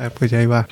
Ah, 0.00 0.10
pues 0.16 0.30
ya 0.30 0.40
iba. 0.40 0.68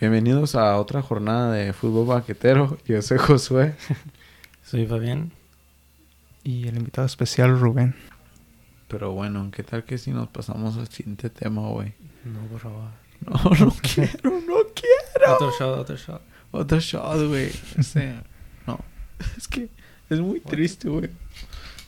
Bienvenidos 0.00 0.54
a 0.54 0.78
otra 0.78 1.02
jornada 1.02 1.52
de 1.52 1.74
fútbol 1.74 2.06
banquetero. 2.06 2.78
Yo 2.86 3.02
soy 3.02 3.18
Josué. 3.18 3.74
Soy 4.64 4.86
Fabián. 4.86 5.32
Y 6.42 6.66
el 6.66 6.78
invitado 6.78 7.06
especial, 7.06 7.60
Rubén. 7.60 7.94
Pero 8.88 9.12
bueno, 9.12 9.50
¿qué 9.52 9.62
tal 9.62 9.84
que 9.84 9.98
si 9.98 10.12
nos 10.12 10.28
pasamos 10.28 10.78
al 10.78 10.88
siguiente 10.88 11.28
tema, 11.28 11.68
güey? 11.68 11.92
No, 12.24 12.40
por 12.46 12.60
favor. 12.60 12.88
No, 13.20 13.66
no 13.66 13.74
quiero, 13.82 14.30
no 14.46 14.64
Otro 15.34 15.50
shot, 15.58 15.78
otro 15.78 15.96
shot. 15.96 16.22
Otro 16.50 16.80
shot, 16.80 17.28
güey. 17.28 17.50
Este, 17.76 18.14
no, 18.66 18.78
es 19.36 19.48
que 19.48 19.68
es 20.10 20.20
muy 20.20 20.40
triste, 20.40 20.88
güey. 20.88 21.10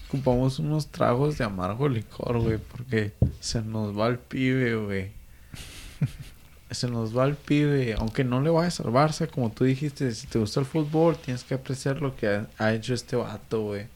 Ocupamos 0.08 0.58
unos 0.58 0.88
tragos 0.88 1.38
de 1.38 1.44
amargo 1.44 1.88
licor, 1.88 2.38
güey, 2.40 2.58
porque 2.58 3.12
se 3.38 3.62
nos 3.62 3.96
va 3.96 4.08
el 4.08 4.18
pibe, 4.18 4.74
güey. 4.76 5.12
Se 6.70 6.86
nos 6.86 7.16
va 7.18 7.24
el 7.24 7.34
pibe, 7.34 7.96
aunque 7.98 8.22
no 8.22 8.40
le 8.40 8.48
vaya 8.48 8.68
a 8.68 8.70
salvarse, 8.70 9.26
como 9.26 9.50
tú 9.50 9.64
dijiste, 9.64 10.12
si 10.12 10.28
te 10.28 10.38
gusta 10.38 10.60
el 10.60 10.66
fútbol, 10.66 11.16
tienes 11.16 11.42
que 11.42 11.54
apreciar 11.54 12.00
lo 12.00 12.14
que 12.14 12.28
ha, 12.28 12.46
ha 12.58 12.72
hecho 12.72 12.94
este 12.94 13.16
vato, 13.16 13.62
güey. 13.62 13.88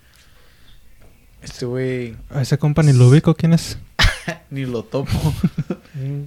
Este 1.40 1.66
güey, 1.66 2.16
A 2.30 2.42
ese 2.42 2.58
compa 2.58 2.82
ni 2.82 2.92
lo 2.92 3.06
ubico, 3.06 3.36
¿quién 3.36 3.52
es? 3.52 3.78
ni 4.50 4.64
lo 4.66 4.82
topo. 4.82 5.34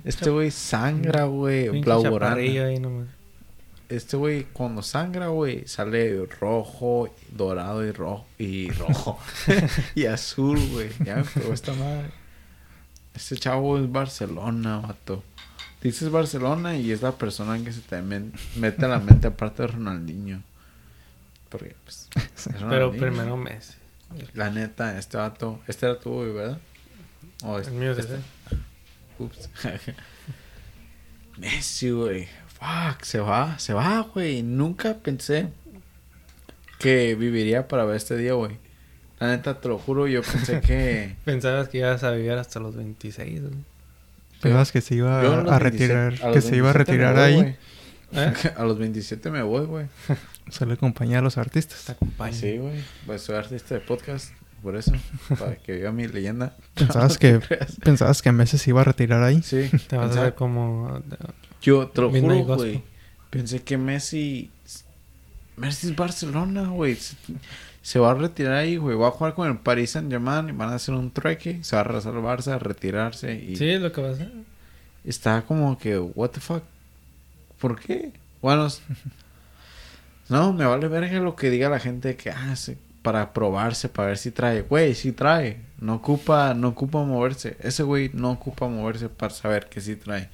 Este 0.05 0.29
güey 0.29 0.51
sangra, 0.51 1.25
güey, 1.25 1.67
blaugrana. 1.81 2.27
chaparrillo 2.27 2.65
ahí 2.65 2.79
nomás. 2.79 3.07
Este 3.89 4.17
güey, 4.17 4.43
cuando 4.43 4.81
sangra, 4.81 5.27
güey, 5.27 5.65
sale 5.65 6.25
rojo, 6.25 7.09
dorado 7.31 7.85
y 7.85 7.91
rojo. 7.91 8.25
Y 8.37 8.69
rojo. 8.71 9.19
y 9.95 10.05
azul, 10.05 10.59
güey. 10.71 10.89
Ya 11.05 11.15
me 11.15 11.53
esta 11.53 11.73
madre. 11.73 12.11
Este 13.15 13.37
chavo 13.37 13.77
es 13.77 13.91
Barcelona, 13.91 14.79
vato. 14.79 15.23
Dices 15.81 16.11
Barcelona 16.11 16.75
y 16.75 16.91
es 16.91 17.01
la 17.01 17.13
persona 17.13 17.63
que 17.63 17.71
se 17.71 17.81
te 17.81 18.01
mete 18.01 18.85
a 18.85 18.87
la 18.87 18.99
mente 18.99 19.27
aparte 19.27 19.63
de 19.63 19.67
Ronaldinho. 19.69 20.41
Porque, 21.49 21.75
pues. 21.83 22.09
es 22.15 22.49
Pero 22.69 22.91
primero 22.91 23.37
Messi. 23.37 23.73
La 24.33 24.49
neta, 24.49 24.97
este 24.97 25.17
vato. 25.17 25.61
Este 25.67 25.85
era 25.85 25.99
tu, 25.99 26.11
güey, 26.11 26.33
¿verdad? 26.33 26.59
O 27.43 27.55
El 27.55 27.63
este- 27.63 27.73
mío 27.73 27.91
es 27.91 27.99
este-. 27.99 28.19
Ups. 29.19 29.49
Messi, 31.37 31.89
güey. 31.91 32.27
Fuck, 32.59 33.03
se 33.03 33.19
va, 33.19 33.57
se 33.59 33.73
va, 33.73 34.01
güey. 34.13 34.41
Nunca 34.43 34.95
pensé 34.95 35.49
que 36.79 37.15
viviría 37.15 37.67
para 37.67 37.85
ver 37.85 37.97
este 37.97 38.17
día, 38.17 38.33
güey. 38.33 38.57
La 39.19 39.27
neta, 39.29 39.59
te 39.59 39.67
lo 39.67 39.77
juro, 39.79 40.07
yo 40.07 40.21
pensé 40.21 40.61
que... 40.61 41.15
Pensabas 41.25 41.69
que 41.69 41.79
ibas 41.79 42.03
a 42.03 42.11
vivir 42.11 42.31
hasta 42.33 42.59
los 42.59 42.75
26. 42.75 43.41
güey. 43.41 43.53
Pensabas 44.41 44.71
que 44.71 44.81
se 44.81 44.95
iba 44.95 45.23
Yo 45.23 45.33
a 45.33 45.43
los 45.43 45.51
a 45.51 45.59
27 45.59 45.61
retirar, 46.09 46.13
a 46.23 46.27
los 46.27 46.35
que 46.35 46.41
se 46.41 46.55
iba 46.55 46.69
a 46.69 46.73
27 46.73 46.73
me 46.73 46.97
retirar 46.97 47.13
voy, 47.15 47.23
ahí. 47.23 47.35
güey. 47.35 47.55
¿Eh? 48.13 48.33
A 48.57 48.63
los 48.63 48.77
27 48.79 49.31
me 49.31 49.41
voy, 49.41 49.65
güey. 49.65 49.85
Suele 50.49 50.73
acompañar 50.75 51.19
a 51.19 51.21
los 51.23 51.33
Te 51.33 51.41
artistas. 51.41 51.89
acompaña. 51.89 52.31
Sí, 52.37 52.57
güey. 52.57 52.81
Pues 53.05 53.21
soy 53.23 53.35
artista 53.35 53.73
de 53.75 53.81
podcast, 53.81 54.31
por 54.63 54.77
eso. 54.77 54.93
para 55.37 55.55
que 55.57 55.73
viva 55.73 55.91
mi 55.91 56.07
leyenda. 56.07 56.55
Pensabas 56.75 57.13
No 57.15 57.19
que, 57.19 57.39
te 57.39 57.57
pensabas 57.83 58.21
que 58.21 58.31
Messi 58.31 58.57
se 58.57 58.69
iba 58.69 58.79
a 58.79 58.83
retirar 58.85 59.23
ahí. 59.23 59.41
Sí. 59.41 59.69
Te 59.89 59.97
vas 59.97 60.15
a 60.15 60.21
ver 60.23 60.35
como... 60.35 61.01
Yo 61.61 61.87
te 61.87 62.01
lo 62.01 62.09
Midnight 62.09 62.43
juro, 62.43 62.55
güey. 62.57 62.83
Pensé 63.29 63.61
que 63.61 63.77
Messi. 63.77 64.51
Messi 65.55 65.87
es 65.87 65.95
Barcelona, 65.95 66.69
güey. 66.69 66.97
Se, 67.81 67.99
va 67.99 68.11
a 68.11 68.13
retirar 68.13 68.53
ahí, 68.53 68.77
güey. 68.77 68.95
Va 68.95 69.07
a 69.07 69.11
jugar 69.11 69.33
con 69.33 69.47
el 69.47 69.57
Paris 69.57 69.91
Saint 69.91 70.11
Germain 70.11 70.49
y 70.49 70.51
van 70.51 70.69
a 70.69 70.75
hacer 70.75 70.93
un 70.93 71.11
trueque. 71.11 71.63
Se 71.63 71.75
va 71.75 71.81
a 71.81 71.85
arrasar 71.85 72.13
el 72.13 72.21
Barça, 72.21 72.53
a 72.53 72.59
retirarse. 72.59 73.35
Y 73.35 73.55
Sí, 73.55 73.69
es 73.69 73.81
lo 73.81 73.91
que 73.91 74.01
va 74.01 74.09
a 74.09 74.11
hacer. 74.11 74.31
está 75.03 75.41
como 75.43 75.77
que, 75.77 75.97
¿What 75.97 76.29
the 76.29 76.39
fuck? 76.39 76.63
¿Por 77.59 77.79
qué? 77.79 78.13
Bueno, 78.41 78.67
no, 80.29 80.53
me 80.53 80.65
vale 80.65 80.87
verga 80.87 81.19
lo 81.19 81.35
que 81.35 81.49
diga 81.49 81.69
la 81.69 81.79
gente 81.79 82.15
que, 82.15 82.29
ah, 82.29 82.55
sí, 82.55 82.77
para 83.01 83.33
probarse, 83.33 83.89
para 83.89 84.09
ver 84.09 84.17
si 84.17 84.31
trae. 84.31 84.61
Güey, 84.61 84.93
sí 84.93 85.11
trae. 85.11 85.61
No 85.79 85.95
ocupa, 85.95 86.53
no 86.53 86.69
ocupa 86.69 87.03
moverse. 87.03 87.57
Ese 87.61 87.83
güey 87.83 88.11
no 88.13 88.31
ocupa 88.31 88.67
moverse 88.67 89.09
para 89.09 89.33
saber 89.33 89.69
que 89.69 89.81
sí 89.81 89.95
trae. 89.95 90.29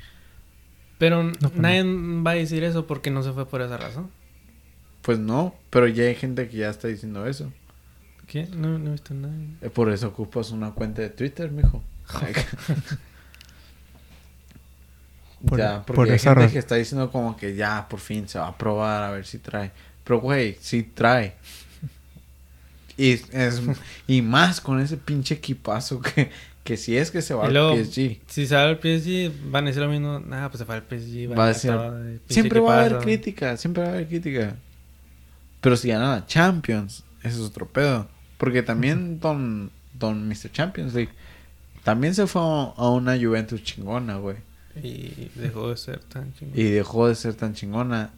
Pero 0.97 1.23
No, 1.23 1.31
pues 1.39 1.55
nadie 1.55 1.83
va 1.85 2.31
a 2.31 2.35
decir 2.35 2.63
eso 2.63 2.85
porque 2.87 3.11
no 3.11 3.23
se 3.23 3.31
fue 3.33 3.45
por 3.47 3.61
esa 3.61 3.77
razón. 3.77 4.09
Pues 5.01 5.19
no, 5.19 5.53
pero 5.69 5.87
ya 5.87 6.03
hay 6.05 6.15
gente 6.15 6.47
que 6.47 6.57
ya 6.57 6.69
está 6.69 6.87
diciendo 6.87 7.25
eso. 7.27 7.51
¿Qué? 8.27 8.47
No, 8.55 8.79
no 8.79 8.89
he 8.89 8.91
visto 8.93 9.13
nada. 9.13 9.33
Eh, 9.61 9.69
Por 9.69 9.91
eso 9.91 10.07
ocupas 10.07 10.51
una 10.51 10.71
cuenta 10.71 11.01
de 11.01 11.09
Twitter, 11.09 11.51
mijo. 11.51 11.83
Por- 15.45 15.59
ya, 15.59 15.83
porque 15.85 15.95
por 15.95 16.09
hay 16.09 16.15
esa 16.15 16.33
gente 16.35 16.53
que 16.53 16.59
está 16.59 16.75
diciendo 16.75 17.11
como 17.11 17.35
que 17.35 17.53
ya, 17.55 17.85
por 17.89 17.99
fin 17.99 18.27
se 18.29 18.39
va 18.39 18.47
a 18.47 18.57
probar 18.57 19.03
a 19.03 19.11
ver 19.11 19.25
si 19.25 19.39
trae. 19.39 19.71
Pero, 20.05 20.21
güey, 20.21 20.57
sí 20.61 20.83
trae. 20.83 21.35
Y, 22.95 23.13
es, 23.13 23.59
y 24.05 24.21
más 24.21 24.61
con 24.61 24.79
ese 24.79 24.97
pinche 24.97 25.33
equipazo 25.33 25.99
que, 25.99 26.29
que 26.63 26.77
si 26.77 26.95
es 26.97 27.11
que 27.11 27.21
se 27.21 27.33
va 27.33 27.43
Y 27.43 27.47
al 27.47 27.53
luego, 27.53 27.75
PSG. 27.75 28.19
Si 28.27 28.47
se 28.47 28.55
va 28.55 28.63
al 28.63 28.77
PSG, 28.79 29.31
van 29.51 29.65
a 29.65 29.67
decir 29.67 29.81
lo 29.83 29.89
mismo. 29.89 30.19
Nah, 30.19 30.47
pues 30.49 30.59
se 30.59 30.65
fue 30.65 30.75
al 30.75 30.83
PSG. 30.83 31.35
Va 31.37 31.45
a 31.45 31.47
decir- 31.53 31.71
de 31.71 32.11
pinche 32.19 32.33
Siempre 32.33 32.59
va 32.59 32.73
a 32.73 32.79
haber 32.79 32.85
equipazo". 32.93 33.03
crítica, 33.05 33.57
siempre 33.57 33.83
va 33.83 33.89
a 33.89 33.91
haber 33.93 34.07
crítica. 34.07 34.55
Pero 35.61 35.75
si 35.77 35.89
ganan 35.89 36.11
la 36.11 36.25
Champions, 36.25 37.03
eso 37.23 37.41
es 37.43 37.49
otro 37.49 37.67
pedo. 37.67 38.07
Porque 38.37 38.63
también 38.63 39.19
Don, 39.19 39.71
don 39.97 40.27
Mr. 40.27 40.51
Champions 40.51 40.93
League 40.93 41.11
también 41.83 42.15
se 42.15 42.27
fue 42.27 42.41
a 42.41 42.89
una 42.89 43.17
Juventus 43.17 43.61
chingona, 43.63 44.15
güey. 44.17 44.37
Y 44.81 45.29
dejó 45.35 45.69
de 45.69 45.77
ser 45.77 45.99
tan 45.99 46.33
chingón. 46.33 46.57
Y 46.59 46.63
dejó 46.63 47.07
de 47.09 47.15
ser 47.15 47.33
tan 47.35 47.53
chingona. 47.53 48.09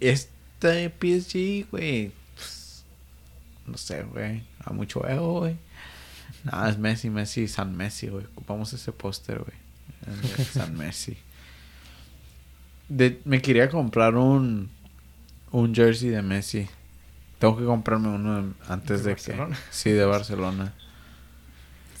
Este 0.00 0.90
PSG, 0.90 1.66
güey. 1.70 2.12
pues, 2.34 2.84
no 3.66 3.76
sé, 3.76 4.02
güey. 4.04 4.42
A 4.64 4.72
mucho 4.72 5.06
ego, 5.06 5.40
güey. 5.40 5.56
Nada, 6.44 6.68
es 6.70 6.78
Messi, 6.78 7.10
Messi, 7.10 7.48
San 7.48 7.76
Messi, 7.76 8.08
güey. 8.08 8.24
Ocupamos 8.26 8.72
ese 8.72 8.92
póster, 8.92 9.38
güey. 9.40 9.56
San 10.52 10.76
Messi. 10.76 11.16
De- 12.88 13.20
me 13.24 13.42
quería 13.42 13.68
comprar 13.68 14.14
un, 14.14 14.70
un 15.50 15.74
jersey 15.74 16.08
de 16.10 16.22
Messi. 16.22 16.68
Tengo 17.38 17.56
que 17.56 17.64
comprarme 17.64 18.08
uno 18.08 18.54
antes 18.68 19.04
¿De 19.04 19.10
de, 19.10 19.16
que... 19.16 19.56
Sí, 19.70 19.90
de 19.90 20.04
Barcelona. 20.04 20.74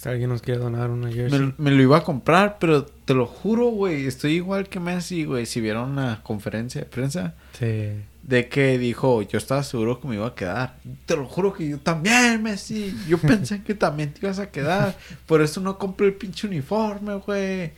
Si 0.00 0.08
alguien 0.08 0.30
nos 0.30 0.42
quiere 0.42 0.60
donar 0.60 0.90
una 0.90 1.10
jersey. 1.10 1.40
Me, 1.40 1.54
me 1.58 1.70
lo 1.72 1.82
iba 1.82 1.98
a 1.98 2.04
comprar, 2.04 2.58
pero 2.60 2.84
te 2.84 3.14
lo 3.14 3.26
juro, 3.26 3.66
güey. 3.66 4.06
Estoy 4.06 4.34
igual 4.34 4.68
que 4.68 4.78
Messi, 4.78 5.24
güey. 5.24 5.44
Si 5.44 5.60
vieron 5.60 5.90
una 5.90 6.22
conferencia 6.22 6.82
de 6.82 6.86
prensa 6.86 7.34
Sí. 7.58 7.94
de 8.22 8.48
que 8.48 8.78
dijo, 8.78 9.22
yo 9.22 9.38
estaba 9.38 9.64
seguro 9.64 10.00
que 10.00 10.06
me 10.06 10.14
iba 10.14 10.28
a 10.28 10.34
quedar. 10.36 10.76
Te 11.06 11.16
lo 11.16 11.26
juro 11.26 11.52
que 11.52 11.68
yo 11.68 11.78
también, 11.80 12.40
Messi. 12.44 12.96
Yo 13.08 13.18
pensé 13.18 13.64
que 13.64 13.74
también 13.74 14.12
te 14.12 14.20
ibas 14.24 14.38
a 14.38 14.50
quedar. 14.52 14.96
Por 15.26 15.42
eso 15.42 15.60
no 15.60 15.78
compré 15.78 16.06
el 16.06 16.14
pinche 16.14 16.46
uniforme, 16.46 17.14
güey. 17.16 17.72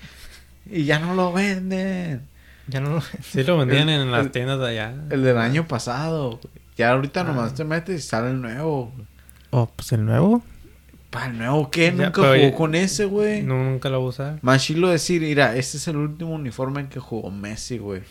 Y 0.71 0.85
ya 0.85 0.99
no 0.99 1.15
lo 1.15 1.33
venden. 1.33 2.21
Ya 2.67 2.81
no 2.81 3.01
Sí 3.23 3.43
lo 3.45 3.57
vendían 3.57 3.89
El- 3.89 4.03
en 4.03 4.11
las 4.13 4.27
el- 4.27 4.31
tiendas 4.31 4.61
de 4.61 4.69
allá. 4.69 4.95
El 5.09 5.23
del 5.23 5.39
año 5.39 5.67
pasado. 5.67 6.39
Ya 6.77 6.91
ahorita 6.93 7.23
Ah. 7.23 7.25
nomás 7.25 7.55
te 7.55 7.65
metes 7.65 8.05
y 8.05 8.07
sale 8.07 8.29
el 8.31 8.43
nuevo. 8.43 8.93
Oh, 9.49 9.71
pues 9.75 9.91
el 9.93 10.05
nuevo. 10.05 10.43
¿Para 11.11 11.27
el 11.27 11.39
nuevo 11.39 11.71
qué? 11.71 11.87
Ya, 11.87 12.07
Nunca 12.07 12.23
jugó 12.23 12.55
con 12.57 12.75
ese, 12.75 13.05
güey. 13.05 13.43
No, 13.43 13.63
nunca 13.65 13.89
lo 13.89 13.99
voy 13.99 14.07
a 14.07 14.11
usar. 14.11 14.39
Más 14.43 14.63
chilo 14.63 14.89
decir, 14.89 15.23
mira, 15.23 15.57
este 15.57 15.77
es 15.77 15.89
el 15.89 15.97
último 15.97 16.31
uniforme 16.35 16.81
en 16.83 16.89
que 16.89 17.01
jugó 17.01 17.31
Messi, 17.31 17.79
güey. 17.79 18.03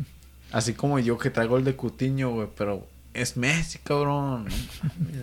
Así 0.52 0.72
como 0.74 0.98
yo 0.98 1.18
que 1.18 1.30
traigo 1.30 1.56
el 1.58 1.64
de 1.64 1.76
Cutiño, 1.76 2.30
güey, 2.30 2.48
pero 2.56 2.86
es 3.14 3.36
Messi, 3.36 3.78
cabrón. 3.78 4.46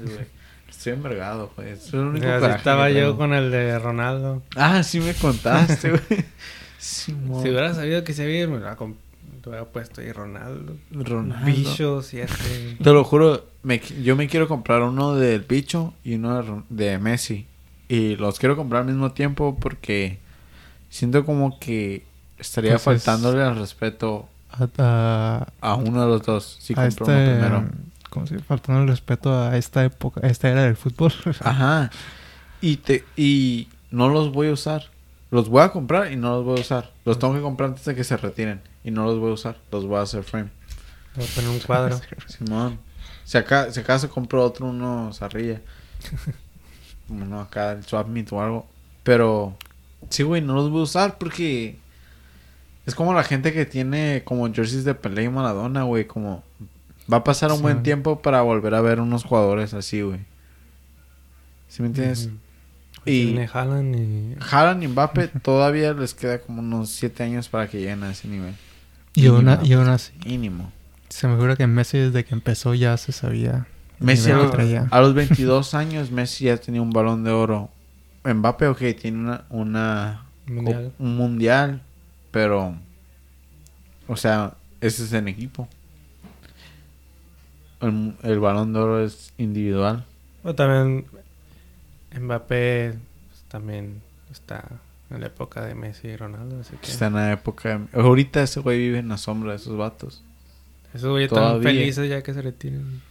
Güey. 0.06 0.28
Estoy 0.70 0.94
envergado, 0.94 1.52
güey. 1.56 1.70
Es 1.72 1.94
el 1.94 2.00
único 2.02 2.28
Así 2.28 2.46
estaba 2.58 2.90
yo 2.90 3.18
con 3.18 3.34
el 3.34 3.52
de 3.52 3.80
Ronaldo. 3.80 4.44
Ah, 4.56 4.84
sí 4.84 5.00
me 5.00 5.14
contaste, 5.14 5.90
güey. 5.90 6.02
Si 6.78 7.12
hubiera 7.14 7.74
sabido 7.74 8.04
que 8.04 8.14
se 8.14 8.24
había, 8.24 8.48
me 8.48 8.60
comp- 8.60 8.96
te 9.46 9.50
hubiera 9.52 9.66
puesto 9.66 10.02
ahí 10.02 10.12
Ronaldo. 10.12 10.76
Ronaldo. 10.92 11.46
Bicho 11.46 12.02
7. 12.02 12.78
Te 12.84 12.92
lo 12.92 13.04
juro, 13.04 13.46
me 13.62 13.80
yo 14.04 14.16
me 14.16 14.28
quiero 14.28 14.48
comprar 14.48 14.82
uno 14.82 15.14
del 15.14 15.42
bicho 15.42 15.94
y 16.04 16.16
uno 16.16 16.64
de, 16.70 16.98
Messi. 16.98 17.46
Y 17.88 18.16
los 18.16 18.40
quiero 18.40 18.56
comprar 18.56 18.82
al 18.82 18.88
mismo 18.88 19.12
tiempo 19.12 19.56
porque 19.62 20.18
siento 20.90 21.24
como 21.28 21.60
que 21.60 22.04
estaría 22.40 22.72
Pues 22.72 22.82
es- 22.98 23.04
faltándole 23.04 23.44
al 23.44 23.56
respeto 23.58 24.28
A, 24.52 24.68
a- 24.80 25.48
a 25.62 25.76
uno 25.76 26.02
de 26.02 26.08
los 26.08 26.24
dos. 26.24 26.58
Si 26.60 26.74
a 26.74 26.78
compro 26.88 27.06
este, 27.06 27.14
uno 27.14 27.32
primero. 27.40 27.66
¿Cómo 28.10 28.26
se 28.26 28.40
Faltando 28.40 28.82
el 28.82 28.88
respeto 28.88 29.32
a 29.40 29.56
esta 29.58 29.84
época, 29.86 30.22
a 30.24 30.28
esta 30.30 30.50
era 30.50 30.64
del 30.64 30.76
fútbol. 30.76 31.14
Ajá. 31.42 31.92
Y 32.62 32.78
te 32.78 33.04
y 33.16 33.68
no 33.92 34.10
los 34.10 34.32
voy 34.32 34.48
a 34.48 34.54
usar. 34.54 34.86
Los 35.30 35.50
voy 35.50 35.62
a 35.62 35.70
comprar 35.72 36.12
y 36.12 36.16
no 36.16 36.32
los 36.38 36.46
voy 36.46 36.58
a 36.58 36.62
usar. 36.62 36.92
Los 37.06 37.20
tengo 37.20 37.36
que 37.36 37.42
comprar 37.42 37.70
antes 37.70 37.86
de 37.86 37.94
que 37.94 38.04
se 38.04 38.18
retiren 38.18 38.62
y 38.86 38.92
no 38.92 39.04
los 39.04 39.20
voy 39.20 39.32
a 39.32 39.34
usar. 39.34 39.58
Los 39.72 39.86
voy 39.86 39.98
a 39.98 40.04
hacer 40.04 40.24
frame. 40.24 40.50
Voy 41.16 41.26
a 41.26 41.36
poner 41.36 41.50
un 41.50 41.60
cuadro. 41.60 42.00
Simón. 42.28 42.80
Si 43.26 43.38
acá, 43.38 43.72
si 43.72 43.80
acá 43.82 44.00
se 44.00 44.08
compró 44.08 44.44
otro, 44.46 44.68
uno 44.68 45.12
zarrilla. 45.14 45.60
Uno 47.10 47.40
acá, 47.42 47.74
el 47.74 47.84
swap 47.84 48.08
meet 48.08 48.32
o 48.32 48.42
algo. 48.42 48.68
Pero, 49.04 49.58
sí, 50.10 50.24
güey, 50.24 50.42
no 50.42 50.54
los 50.54 50.70
voy 50.70 50.82
a 50.82 50.84
usar 50.84 51.18
porque 51.18 51.78
es 52.86 52.96
como 52.96 53.14
la 53.14 53.24
gente 53.24 53.52
que 53.52 53.66
tiene 53.66 54.22
como 54.24 54.52
jerseys 54.54 54.84
de 54.86 54.94
Pelé 54.96 55.24
y 55.24 55.30
Maradona, 55.30 55.84
güey. 55.84 56.06
Como 56.06 56.44
va 57.12 57.18
a 57.18 57.24
pasar 57.24 57.52
un 57.52 57.58
Sí. 57.58 57.64
buen 57.64 57.84
tiempo 57.84 58.22
para 58.22 58.42
volver 58.42 58.76
a 58.76 58.82
ver 58.82 59.00
unos 59.00 59.24
jugadores 59.24 59.74
así, 59.74 60.02
güey. 60.02 60.20
¿Sí 61.68 61.82
me 61.82 61.88
entiendes? 61.90 62.28
Ujú. 62.28 62.36
Y 63.08 63.38
Haaland 63.54 63.96
y... 63.96 64.36
Haaland 64.50 64.84
y 64.84 64.88
Mbappé 64.88 65.28
todavía 65.28 65.94
les 65.94 66.14
queda 66.16 66.40
como 66.40 66.62
unos 66.62 66.90
7 66.90 67.22
años 67.24 67.50
para 67.50 67.68
que 67.68 67.78
lleguen 67.80 68.04
a 68.04 68.12
ese 68.12 68.28
nivel. 68.28 68.56
Y 69.16 69.28
aún, 69.28 69.48
así, 69.88 70.14
Mínimo. 70.26 70.72
se 71.10 71.28
me 71.28 71.36
figura 71.36 71.56
que 71.56 71.68
Messi 71.68 71.98
desde 71.98 72.26
que 72.26 72.34
empezó 72.34 72.74
ya 72.74 72.98
se 72.98 73.12
sabía. 73.12 73.66
Messi 74.00 74.32
a, 74.32 74.50
traía. 74.52 74.88
a 74.92 75.02
los 75.02 75.14
22 75.16 75.74
años, 75.74 76.12
Messi 76.12 76.46
ya 76.46 76.58
tenía 76.58 76.82
un 76.82 76.92
balón 76.92 77.24
de 77.24 77.32
oro. 77.32 77.70
Mbappé, 78.24 78.68
ok, 78.68 78.80
tiene 79.00 79.20
una, 79.20 79.46
una 79.50 80.26
Mundial. 80.48 80.94
un 81.00 81.16
mundial, 81.16 81.82
pero, 82.32 82.76
o 84.08 84.16
sea, 84.18 84.54
ese 84.82 85.04
es 85.04 85.14
en 85.14 85.28
equipo. 85.28 85.68
El, 87.82 88.16
el 88.24 88.40
balón 88.40 88.74
de 88.74 88.80
oro 88.80 89.04
es 89.04 89.34
individual. 89.38 90.06
O 90.44 90.54
también 90.54 91.06
Mbappé 92.20 92.94
pues, 93.30 93.44
también 93.48 94.02
está 94.32 94.64
en 95.10 95.22
la 95.22 95.28
época 95.28 95.64
de 95.66 95.76
Messi 95.76 96.08
y 96.10 96.16
Ronaldo, 96.16 96.60
así 96.62 96.76
que 96.82 96.92
Está 96.92 97.08
en 97.08 97.14
la 97.14 97.32
época. 97.32 97.82
Ahorita 97.94 98.42
ese 98.42 98.60
güey 98.60 98.80
vive 98.80 99.00
en 99.00 99.10
la 99.10 99.18
sombra 99.18 99.52
de 99.52 99.58
esos 99.58 99.78
vatos. 99.78 100.24
esos 100.94 101.10
güeyes 101.12 101.32
están 101.32 101.62
felices 101.62 102.10
ya 102.10 102.22
que 102.24 102.34
se 102.34 102.42
retiren. 102.42 103.02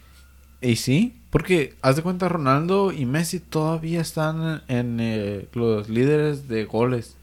Y 0.61 0.77
sí, 0.77 1.15
porque 1.29 1.75
haz 1.81 1.95
de 1.97 2.01
cuenta, 2.01 2.27
Ronaldo 2.29 2.91
y 2.91 3.05
Messi 3.05 3.39
todavía 3.39 4.01
están 4.01 4.63
en 4.67 4.97
eh, 4.99 5.47
los 5.53 5.89
líderes 5.89 6.47
de 6.47 6.65
goles 6.65 7.15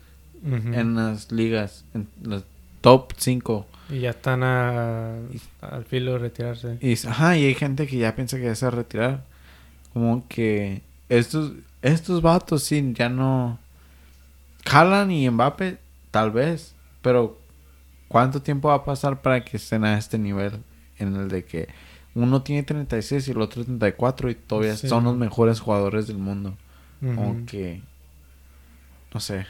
Ujú. 0.44 0.72
en 0.74 0.94
las 0.94 1.32
ligas, 1.32 1.84
en 1.94 2.06
los 2.22 2.44
top 2.80 3.12
5. 3.16 3.66
Y 3.90 4.00
ya 4.00 4.10
están 4.10 4.42
a- 4.42 5.16
al 5.60 5.84
filo 5.86 6.12
de 6.12 6.18
retirarse. 6.18 6.78
Y, 6.80 6.94
ajá, 7.06 7.36
y 7.36 7.44
hay 7.46 7.54
gente 7.54 7.86
que 7.86 7.96
ya 7.98 8.14
piensa 8.14 8.36
que 8.38 8.44
ya 8.44 8.54
se 8.54 8.64
va 8.66 8.72
a 8.72 8.76
retirar. 8.76 9.24
Como 9.92 10.26
que 10.28 10.82
estos, 11.08 11.52
estos 11.82 12.22
vatos 12.22 12.62
sí, 12.62 12.92
ya 12.94 13.08
no... 13.08 13.58
Haaland 14.70 15.10
y 15.12 15.28
Mbappé, 15.30 15.78
tal 16.10 16.30
vez. 16.30 16.74
Pero, 17.02 17.38
¿cuánto 18.08 18.42
tiempo 18.42 18.68
va 18.68 18.74
a 18.76 18.84
pasar 18.84 19.22
para 19.22 19.44
que 19.44 19.56
estén 19.56 19.84
a 19.84 19.98
este 19.98 20.18
nivel? 20.18 20.62
En 20.98 21.16
el 21.16 21.28
de 21.28 21.44
que 21.44 21.68
uno 22.14 22.42
tiene 22.42 22.62
36 22.62 23.26
y 23.28 23.30
el 23.32 23.40
otro 23.40 23.64
34 23.64 24.30
y 24.30 24.34
todavía 24.34 24.76
Sí. 24.76 24.88
son 24.88 25.04
los 25.04 25.16
mejores 25.16 25.60
jugadores 25.60 26.06
del 26.06 26.18
mundo. 26.18 26.56
Ujú. 27.00 27.14
Como 27.16 27.46
que... 27.46 27.82
No 29.12 29.20
sé. 29.20 29.46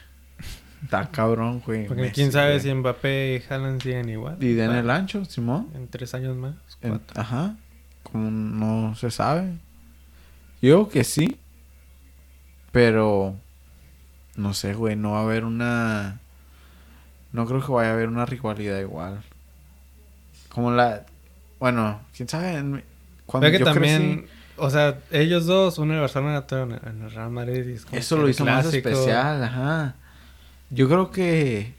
Está 0.83 1.09
cabrón, 1.13 1.61
güey. 1.65 1.87
Porque 1.87 2.03
Messi, 2.03 2.15
quién 2.15 2.33
sabe 2.33 2.53
güey. 2.53 2.61
si 2.61 2.73
Mbappé 2.75 3.37
y 3.49 3.53
Haaland 3.53 3.83
siguen 3.83 4.09
igual. 4.09 4.37
Y 4.43 4.55
den 4.55 4.73
el 4.73 4.89
ancho, 4.91 5.25
Simón. 5.25 5.69
En 5.75 5.89
tres 5.89 6.15
años 6.15 6.37
más. 6.37 6.55
En- 6.81 7.01
ajá. 7.15 7.57
Como 8.03 8.31
no 8.31 8.95
se 8.95 9.11
sabe. 9.11 9.59
Yo 10.63 10.89
que 10.89 11.05
sí. 11.05 11.37
Pero. 12.73 13.37
No 14.37 14.55
sé, 14.55 14.75
güey. 14.75 14.97
No 14.97 15.13
va 15.13 15.21
a 15.21 15.23
haber 15.23 15.45
una. 15.45 16.21
No 17.33 17.47
creo 17.47 17.65
que 17.65 17.73
vaya 17.73 17.91
a 17.91 17.93
haber 17.95 18.09
una 18.09 18.27
rivalidad 18.27 18.79
igual. 18.81 19.23
Como 20.49 20.71
la. 20.71 21.07
Bueno, 21.59 22.01
quién 22.17 22.29
sabe. 22.29 22.83
Cuando 23.27 23.47
Pero 23.47 23.53
que 23.53 23.59
yo 23.59 23.65
también, 23.65 24.19
crecí, 24.19 24.33
o 24.57 24.71
sea, 24.71 24.99
ellos 25.11 25.47
dos, 25.47 25.79
uno 25.79 25.93
en 25.93 25.97
el 25.97 26.01
Barcelona 26.01 26.45
y 26.51 26.89
en 26.89 27.03
el 27.03 27.11
Real 27.11 27.31
Madrid. 27.31 27.67
y 27.69 27.73
es 27.73 27.85
como 27.85 27.99
eso 27.99 28.17
lo 28.17 28.29
hizo 28.29 28.45
más 28.45 28.67
especial. 28.67 29.43
Ajá. 29.43 29.95
Yo 30.71 30.89
creo 30.89 31.11
que. 31.11 31.75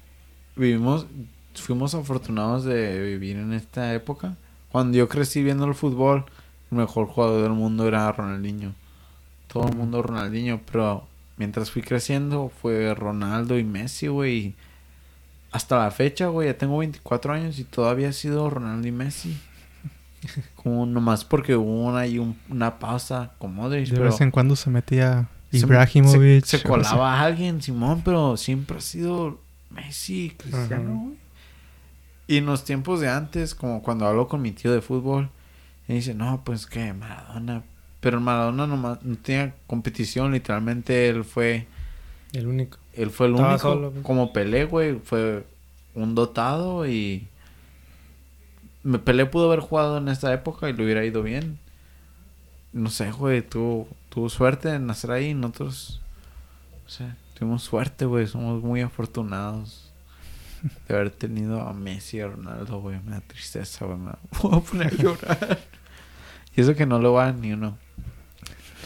Vivimos. 0.56 1.08
Fuimos 1.56 1.94
afortunados 1.94 2.64
de 2.64 3.00
vivir 3.04 3.38
en 3.38 3.54
esta 3.54 3.94
época. 3.94 4.36
Cuando 4.72 4.98
yo 4.98 5.08
crecí 5.08 5.44
viendo 5.44 5.66
el 5.66 5.76
fútbol, 5.76 6.26
el 6.72 6.78
mejor 6.80 7.06
jugador 7.06 7.44
del 7.44 7.52
mundo 7.52 7.88
era 7.88 8.12
Ronaldinho. 8.12 8.74
Todo 9.48 9.68
el 9.68 9.76
mundo 9.76 10.02
Ronaldinho, 10.02 10.62
pero 10.72 11.06
mientras 11.38 11.72
fui 11.72 11.82
creciendo 11.82 12.52
fue 12.62 12.94
Ronaldo 12.94 13.58
y 13.60 13.64
Messi, 13.64 14.08
güey. 14.08 14.56
Hasta 15.52 15.78
la 15.84 15.92
fecha, 15.92 16.28
güey, 16.28 16.48
ya 16.48 16.58
tengo 16.58 16.78
24 16.80 17.34
años 17.34 17.60
y 17.60 17.64
todavía 17.64 18.10
ha 18.10 18.14
sido 18.14 18.50
Ronaldo 18.50 18.88
y 18.88 18.92
Messi. 18.92 19.38
Como 20.56 20.86
nomás 20.86 21.26
porque 21.26 21.56
hubo 21.56 21.86
una, 21.88 22.08
y 22.08 22.18
un- 22.20 22.38
una 22.50 22.80
pausa 22.80 23.34
con 23.38 23.54
Modric, 23.54 23.88
De 23.90 23.98
pero 23.98 24.06
vez 24.06 24.22
en 24.22 24.32
cuando 24.32 24.56
se 24.56 24.70
metía 24.70 25.28
Ibrahimovic. 25.52 26.46
Se, 26.46 26.58
se 26.60 26.64
colaba 26.64 27.20
a 27.20 27.24
alguien, 27.26 27.62
Simón, 27.62 28.02
pero 28.04 28.38
siempre 28.38 28.78
ha 28.78 28.82
sido 28.82 29.40
Messi, 29.70 30.34
Cristiano, 30.38 30.94
güey. 31.06 31.18
Y 32.26 32.38
en 32.38 32.46
los 32.46 32.64
tiempos 32.64 33.02
de 33.02 33.10
antes, 33.10 33.54
como 33.54 33.84
cuando 33.84 34.08
hablo 34.08 34.28
con 34.30 34.42
mi 34.42 34.52
tío 34.54 34.72
de 34.72 34.82
fútbol, 34.82 35.30
y 35.88 35.94
dice, 35.96 36.14
no, 36.16 36.42
pues 36.46 36.66
que 36.66 36.94
Maradona. 36.94 37.64
Pero 38.04 38.18
el 38.18 38.24
Maradona 38.26 38.68
nomás, 38.68 39.02
no 39.02 39.16
tenía 39.16 39.56
competición, 39.66 40.34
literalmente 40.34 41.08
él 41.08 41.24
fue, 41.24 41.68
El 42.34 42.48
único. 42.48 42.78
él 42.92 43.10
fue 43.12 43.28
el 43.28 43.36
Estaba 43.36 43.52
único. 43.52 43.62
solo, 43.72 43.94
como 44.04 44.34
Pelé, 44.34 44.66
güey, 44.66 45.00
fue 45.00 45.46
un 45.96 46.14
dotado 46.14 46.86
y... 46.86 47.30
Me 48.84 49.00
Pelé 49.00 49.26
pudo 49.26 49.48
haber 49.48 49.62
jugado 49.62 50.00
en 50.00 50.10
esta 50.10 50.34
época 50.34 50.70
y 50.70 50.74
le 50.74 50.84
hubiera 50.84 51.06
ido 51.06 51.24
bien. 51.24 51.60
No 52.74 52.90
sé, 52.90 53.10
güey, 53.12 53.42
tuvo, 53.42 53.88
tuvo 54.10 54.28
suerte 54.28 54.68
en 54.74 54.86
nacer 54.86 55.12
ahí 55.12 55.28
y 55.30 55.34
nosotros... 55.34 56.02
O 56.86 56.90
sea, 56.90 57.16
tuvimos 57.36 57.64
suerte, 57.64 58.04
güey, 58.04 58.28
somos 58.28 58.62
muy 58.62 58.82
afortunados 58.82 59.94
de 60.90 60.94
haber 60.94 61.10
tenido 61.10 61.62
a 61.62 61.72
Messi 61.72 62.18
y 62.18 62.20
a 62.20 62.28
Ronaldo, 62.28 62.82
güey. 62.82 63.00
Me 63.06 63.12
da 63.12 63.22
tristeza, 63.22 63.86
güey, 63.86 63.98
me 63.98 64.12
voy 64.42 64.58
a 64.58 64.60
poner 64.60 64.88
a 64.88 64.98
llorar. 64.98 65.60
y 66.54 66.60
eso 66.60 66.76
que 66.76 66.86
no 66.86 67.00
le 67.00 67.08
va 67.08 67.32
ni 67.32 67.54
uno. 67.54 67.78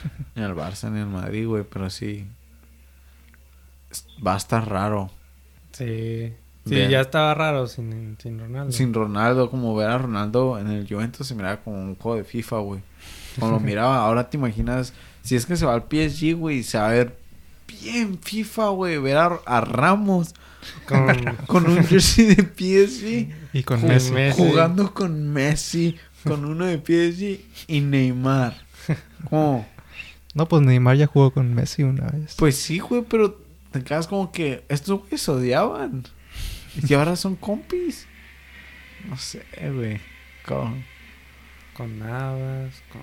Ni 0.36 0.44
al 0.44 0.56
Barça 0.56 0.90
ni 0.92 1.00
al 1.00 1.08
Madrid, 1.08 1.48
güey, 1.48 1.64
pero 1.64 1.90
sí... 1.90 2.26
Va 4.26 4.34
a 4.34 4.38
estar 4.38 4.68
raro. 4.68 5.10
Sí. 5.72 6.34
Sí, 6.66 6.76
Bien. 6.76 6.90
ya 6.90 7.02
estaba 7.02 7.34
raro 7.34 7.68
sin, 7.68 8.18
sin 8.22 8.40
Ronaldo. 8.40 8.72
Sin 8.74 8.94
Ronaldo, 8.94 9.50
como 9.50 9.74
ver 9.76 9.90
a 9.90 9.98
Ronaldo 9.98 10.60
en 10.60 10.68
el 10.68 10.88
Juventus 10.88 11.26
se 11.28 11.34
miraba 11.36 11.58
como 11.58 11.78
un 11.82 11.96
juego 11.96 12.18
de 12.18 12.24
FIFA, 12.26 12.58
güey. 12.60 12.82
Como 13.40 13.52
lo 13.54 13.60
miraba, 13.62 13.98
ahora 14.00 14.30
te 14.30 14.36
imaginas, 14.38 14.94
si 15.24 15.36
es 15.36 15.46
que 15.46 15.56
se 15.56 15.66
va 15.66 15.74
al 15.76 15.84
PSG, 15.90 16.36
güey, 16.36 16.64
se 16.64 16.78
va 16.78 16.88
a 16.90 16.92
ver 16.92 17.18
bien 17.68 18.20
FIFA, 18.22 18.70
güey, 18.70 18.98
ver 18.98 19.18
a, 19.18 19.40
a 19.46 19.62
Ramos 19.62 20.34
Con, 20.86 21.08
con 21.48 21.70
un 21.70 21.84
jersey 21.86 22.36
de 22.36 22.44
PSG, 22.44 23.30
Y 23.54 23.64
con. 23.64 23.86
Messi. 23.88 24.12
jugando 24.36 24.94
con 24.94 25.32
Messi, 25.32 25.96
con 26.26 26.44
uno 26.44 26.66
de 26.66 26.78
PSG 26.80 27.40
y 27.68 27.80
Neymar. 27.80 28.58
Como, 29.30 29.66
No, 30.38 30.48
pues 30.48 30.62
Neymar 30.62 30.96
ya 30.98 31.08
jugó 31.08 31.32
con 31.32 31.54
Messi 31.56 31.82
una 31.84 32.06
vez. 32.08 32.36
pues 32.38 32.56
sí, 32.56 32.78
güey, 32.78 33.02
pero 33.10 33.42
te 33.72 33.84
quedas 33.84 34.06
como 34.08 34.32
que 34.32 34.64
estos 34.70 35.00
güeyes 35.00 35.20
se 35.22 35.32
odiaban. 35.32 36.04
Y 36.88 36.94
ahora 36.94 37.16
son 37.16 37.36
compis. 37.36 38.06
No 39.10 39.18
sé, 39.18 39.44
güey. 39.74 40.00
Como- 40.46 40.76
con 41.74 41.98
Navas, 42.00 42.74
con 42.92 43.02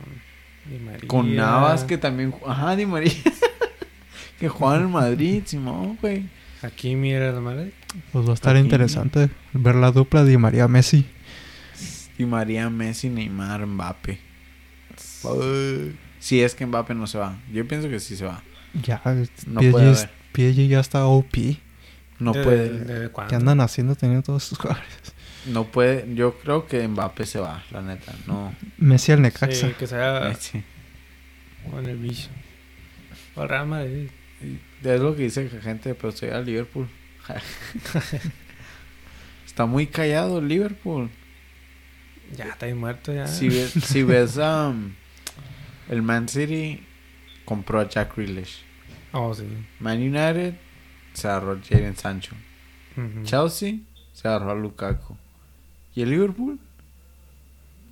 Di 0.72 0.78
María. 0.78 1.08
Con 1.08 1.34
Navas 1.34 1.82
que 1.84 1.98
también... 1.98 2.32
Ajá, 2.46 2.76
Di 2.76 2.86
María. 2.86 3.12
que 4.38 4.48
juega 4.48 4.76
en 4.76 4.82
el 4.82 4.88
Madrid, 4.88 5.42
Simón, 5.44 5.98
güey. 6.00 6.28
Hakimi 6.62 7.10
era 7.12 7.30
el 7.30 7.40
Madrid. 7.40 7.72
Pues 8.12 8.26
va 8.26 8.30
a 8.30 8.34
estar 8.34 8.54
Aquí. 8.56 8.64
interesante 8.64 9.28
ver 9.52 9.74
la 9.74 9.90
dupla 9.90 10.22
de 10.24 10.38
María 10.38 10.66
Messi. 10.68 11.04
Di 12.16 12.26
María, 12.26 12.70
Messi, 12.70 13.08
Neymar, 13.08 13.66
Mbappé. 13.66 14.20
Si 16.24 16.42
es 16.42 16.54
que 16.54 16.64
Mbappé 16.64 16.94
no 16.94 17.06
se 17.06 17.18
va. 17.18 17.36
Yo 17.52 17.68
pienso 17.68 17.90
que 17.90 18.00
sí 18.00 18.16
se 18.16 18.24
va. 18.24 18.42
Ya, 18.82 19.02
No 19.46 19.60
PSG, 19.60 19.70
puede 19.72 19.86
haber. 19.88 20.10
PSG 20.34 20.68
ya 20.68 20.80
está 20.80 21.04
OP. 21.04 21.36
No 22.18 22.32
¿De- 22.32 22.42
puede... 22.42 22.70
de-? 22.70 23.10
¿Qué 23.28 23.34
andan 23.34 23.60
haciendo 23.60 23.94
teniendo 23.94 24.22
todos 24.22 24.42
sus 24.44 24.56
jugadores? 24.56 24.88
No 25.44 25.64
puede... 25.64 26.06
Yo 26.14 26.38
creo 26.38 26.66
que 26.66 26.88
Mbappé 26.88 27.26
se 27.26 27.40
va, 27.40 27.62
la 27.70 27.82
neta. 27.82 28.14
No. 28.26 28.54
Messi 28.78 29.12
al 29.12 29.20
Necaxa. 29.20 29.68
Sí, 29.68 29.74
que 29.78 29.86
sea 29.86 30.20
Messi. 30.30 30.64
con 31.70 31.84
el 31.84 31.98
bicho. 31.98 32.30
O 33.34 33.42
el 33.42 33.48
Real 33.50 33.66
Madrid. 33.66 34.08
Es 34.82 35.00
lo 35.00 35.14
que 35.14 35.24
dice 35.24 35.50
la 35.52 35.60
gente, 35.60 35.94
pero 35.94 36.10
soy 36.10 36.30
al 36.30 36.46
Liverpool. 36.46 36.88
Está 39.46 39.66
muy 39.66 39.86
callado 39.88 40.38
el 40.38 40.48
Liverpool. 40.48 41.10
Ya 42.34 42.46
está 42.46 42.64
ahí 42.66 42.74
muerto 42.74 43.12
ya. 43.12 43.26
Si 43.26 43.50
ves, 43.50 43.72
si 43.72 44.02
ves 44.02 44.38
um, 44.38 44.92
el 45.88 46.02
Man 46.02 46.28
City 46.28 46.84
compró 47.44 47.80
a 47.80 47.88
Jack 47.88 48.16
Grealish. 48.16 48.64
Oh, 49.12 49.34
sí. 49.34 49.46
Man 49.80 49.98
United 49.98 50.54
se 51.12 51.28
agarró 51.28 51.52
a 51.52 51.60
Jadon 51.62 51.96
Sancho. 51.96 52.34
Chelsea 53.24 53.78
se 54.12 54.28
agarró 54.28 54.52
a 54.52 54.54
Lukaku. 54.54 55.16
¿Y 55.94 56.02
el 56.02 56.10
Liverpool? 56.10 56.58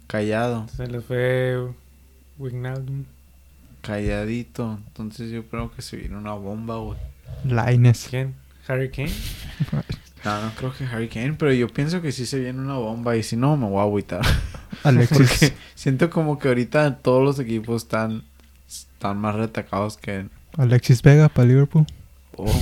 Callado. 0.06 0.68
Se 0.68 0.86
le 0.86 1.00
fue 1.00 1.72
Wijnaldum. 2.38 3.04
Calladito. 3.82 4.78
Entonces 4.86 5.30
yo 5.30 5.46
creo 5.46 5.72
que 5.72 5.82
se 5.82 5.96
viene 5.96 6.16
una 6.16 6.34
bomba, 6.34 6.76
güey. 6.76 6.98
Lines. 7.44 8.06
¿Quién? 8.08 8.34
¿Harry 8.68 8.90
Kane? 8.90 9.12
No, 10.24 10.40
no 10.40 10.52
creo 10.54 10.72
que 10.72 10.84
Harry 10.84 11.08
Kane, 11.08 11.32
pero 11.34 11.52
yo 11.52 11.68
pienso 11.68 12.00
que 12.00 12.12
sí 12.12 12.26
se 12.26 12.38
viene 12.38 12.60
una 12.60 12.74
bomba 12.74 13.16
y 13.16 13.22
si 13.24 13.36
no, 13.36 13.56
me 13.56 13.66
voy 13.66 13.80
a 13.80 13.82
agüitar. 13.82 14.20
Alexis. 14.84 15.18
Porque 15.18 15.52
siento 15.74 16.10
como 16.10 16.38
que 16.38 16.48
ahorita 16.48 16.98
todos 16.98 17.24
los 17.24 17.38
equipos 17.40 17.82
están, 17.82 18.22
están 18.68 19.18
más 19.18 19.34
retacados 19.34 19.96
que... 19.96 20.26
Alexis 20.56 21.02
Vega 21.02 21.28
para 21.28 21.48
Liverpool. 21.48 21.86
Oh. 22.36 22.52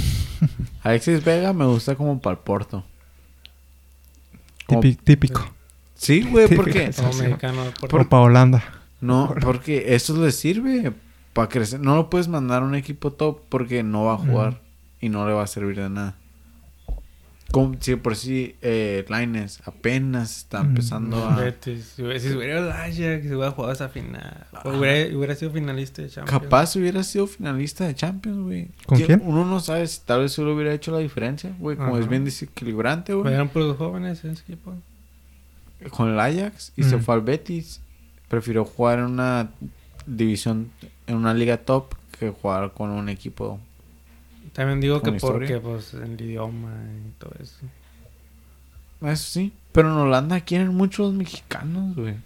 Alexis 0.82 1.22
Vega 1.24 1.52
me 1.52 1.66
gusta 1.66 1.96
como 1.96 2.18
para 2.20 2.32
el 2.36 2.38
Porto. 2.42 2.84
Como- 4.66 4.80
Típi- 4.82 4.96
típico. 5.02 5.52
Sí, 5.94 6.22
güey, 6.22 6.48
porque... 6.54 6.90
Por... 7.90 8.00
O 8.00 8.08
para 8.08 8.22
Holanda. 8.22 8.64
No, 9.02 9.34
porque 9.42 9.94
eso 9.94 10.16
le 10.22 10.32
sirve 10.32 10.92
para 11.34 11.48
crecer. 11.48 11.80
No 11.80 11.94
lo 11.94 12.08
puedes 12.08 12.28
mandar 12.28 12.62
a 12.62 12.66
un 12.66 12.74
equipo 12.74 13.12
top 13.12 13.40
porque 13.48 13.82
no 13.82 14.04
va 14.04 14.14
a 14.14 14.18
jugar 14.18 14.60
y 15.00 15.08
no 15.10 15.26
le 15.26 15.34
va 15.34 15.42
a 15.42 15.46
servir 15.46 15.76
de 15.76 15.90
nada. 15.90 16.16
Como 17.52 17.76
si 17.80 17.96
por 17.96 18.14
sí 18.16 18.54
eh, 18.62 19.04
Lines 19.08 19.60
apenas 19.64 20.36
está 20.38 20.62
Mm, 20.62 20.66
empezando 20.66 21.16
a... 21.24 21.36
Betis. 21.36 21.94
Si 21.96 22.02
hubiera 22.02 22.20
si 22.20 22.28
hubiera 22.32 22.58
el 22.60 22.70
Ajax, 22.70 22.94
si 23.22 23.34
hubiera 23.34 23.50
jugado 23.50 23.72
esa 23.72 23.88
final. 23.88 24.46
O 24.64 24.70
hubiera, 24.78 25.16
hubiera 25.16 25.34
sido 25.34 25.50
finalista 25.50 26.02
de 26.02 26.08
Champions. 26.10 26.42
Capaz 26.42 26.76
hubiera 26.76 27.02
sido 27.02 27.26
finalista 27.26 27.86
de 27.86 27.94
Champions, 27.94 28.38
güey. 28.38 28.68
¿Con 28.86 28.98
quién? 29.00 29.20
Uno 29.24 29.44
no 29.44 29.58
sabe 29.60 29.86
si 29.86 30.00
tal 30.04 30.20
vez 30.20 30.32
solo 30.32 30.54
hubiera 30.54 30.72
hecho 30.72 30.92
la 30.92 30.98
diferencia, 30.98 31.52
güey. 31.58 31.76
Como 31.76 31.90
Ajá. 31.94 32.00
es 32.00 32.08
bien 32.08 32.24
desequilibrante, 32.24 33.14
güey. 33.14 33.32
Eran 33.34 33.48
puros 33.48 33.76
jóvenes 33.76 34.22
en 34.24 34.30
ese 34.30 34.42
equipo. 34.42 34.74
Con 35.90 36.10
el 36.10 36.20
Ajax 36.20 36.72
y 36.76 36.82
se 36.84 36.96
Mm. 36.96 37.00
fue 37.00 37.14
al 37.14 37.20
Betis. 37.22 37.80
Prefirió 38.28 38.64
jugar 38.64 39.00
en 39.00 39.06
una 39.06 39.50
división, 40.06 40.70
en 41.06 41.16
una 41.16 41.34
liga 41.34 41.56
top 41.56 41.94
que 42.18 42.30
jugar 42.30 42.72
con 42.74 42.90
un 42.90 43.08
equipo. 43.08 43.58
También 44.52 44.80
digo 44.80 45.00
que 45.00 45.10
historia. 45.10 45.48
porque, 45.48 45.60
pues, 45.60 45.94
el 45.94 46.20
idioma 46.20 46.72
y 47.06 47.10
todo 47.18 47.32
eso. 47.40 47.58
Eso 49.02 49.30
sí. 49.30 49.52
Pero 49.72 49.88
en 49.88 49.94
Holanda 49.94 50.40
quieren 50.40 50.74
muchos 50.74 51.14
mexicanos, 51.14 51.94
güey. 51.94 52.16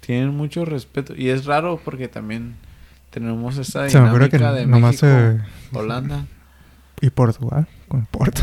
Tienen 0.00 0.36
mucho 0.36 0.64
respeto. 0.64 1.14
Y 1.16 1.30
es 1.30 1.46
raro 1.46 1.80
porque 1.82 2.08
también 2.08 2.56
tenemos 3.10 3.56
esa 3.58 3.88
Se 3.88 4.00
me 4.00 4.08
ocurre 4.08 4.28
que 4.28 4.36
dinámica 4.36 4.60
de 4.60 4.66
nomás 4.66 5.02
México, 5.02 5.06
eh, 5.08 5.40
Holanda. 5.72 6.26
y 7.00 7.10
Portugal. 7.10 7.66
Con 7.88 8.06
Porto. 8.06 8.42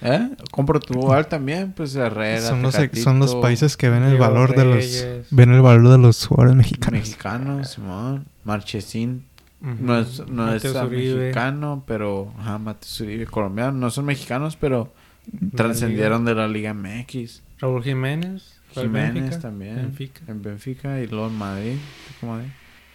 ¿Eh? 0.00 0.30
Con 0.52 0.64
Portugal 0.64 1.26
también, 1.26 1.72
pues 1.72 1.96
Herrera, 1.96 2.40
Son 2.40 2.62
los, 2.62 2.74
Tecatito, 2.74 3.02
son 3.02 3.18
los 3.18 3.34
países 3.34 3.76
que 3.76 3.88
ven 3.88 4.04
el 4.04 4.10
Diego 4.10 4.24
valor 4.24 4.54
de 4.54 4.64
los 4.64 5.06
ven 5.30 5.52
el 5.52 5.60
valor 5.60 5.88
de 5.88 5.98
los 5.98 6.24
jugadores 6.24 6.54
mexicanos. 6.56 7.00
mexicanos, 7.00 7.70
Simón. 7.70 8.26
Marchesín 8.44 9.24
No 9.60 9.98
es, 9.98 10.20
no 10.28 10.52
es 10.54 10.64
Mateus 10.64 10.76
ah, 10.76 10.86
mexicano, 10.86 11.82
pero... 11.86 12.32
Ajá, 12.38 12.58
Mateus 12.58 13.00
Uribe, 13.00 13.26
colombiano. 13.26 13.72
No 13.72 13.90
son 13.90 14.04
mexicanos, 14.04 14.56
pero 14.56 14.92
la 15.32 15.50
trascendieron 15.50 16.24
de 16.24 16.34
la 16.34 16.46
Liga 16.46 16.74
MX. 16.74 17.42
Raúl 17.58 17.82
Jiménez. 17.82 18.60
Jiménez 18.70 19.14
Benfica, 19.14 19.40
también. 19.40 19.76
Benfica. 19.76 20.20
En 20.28 20.42
Benfica 20.42 21.00
y 21.00 21.06
luego 21.08 21.26
en 21.26 21.38
Madrid. 21.38 21.76
¿Cómo 22.20 22.38
de? 22.38 22.44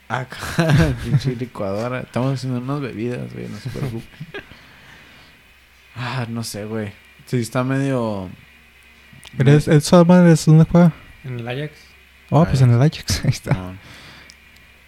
Acá, 0.08 0.96
pinche 1.04 1.36
licuadora. 1.36 2.02
Estamos 2.02 2.34
haciendo 2.34 2.60
unas 2.60 2.82
bebidas, 2.82 3.34
güey, 3.34 3.48
no 3.50 3.58
se 3.58 3.70
preocupe. 3.70 4.06
Ah, 5.96 6.26
no 6.28 6.44
sé, 6.44 6.66
güey. 6.66 6.92
Sí, 7.28 7.38
está 7.38 7.64
medio... 7.64 8.28
¿Eres, 9.38 9.68
¿El 9.68 9.80
Salman 9.84 10.26
es 10.28 10.44
dónde 10.44 10.66
juega? 10.66 10.92
En 11.24 11.40
el 11.40 11.48
Ajax. 11.48 11.74
Oh, 12.32 12.44
pues 12.46 12.62
en 12.62 12.72
el 12.72 12.82
Ajax. 12.82 13.24
Ahí 13.24 13.30
está. 13.30 13.54
No. 13.54 13.78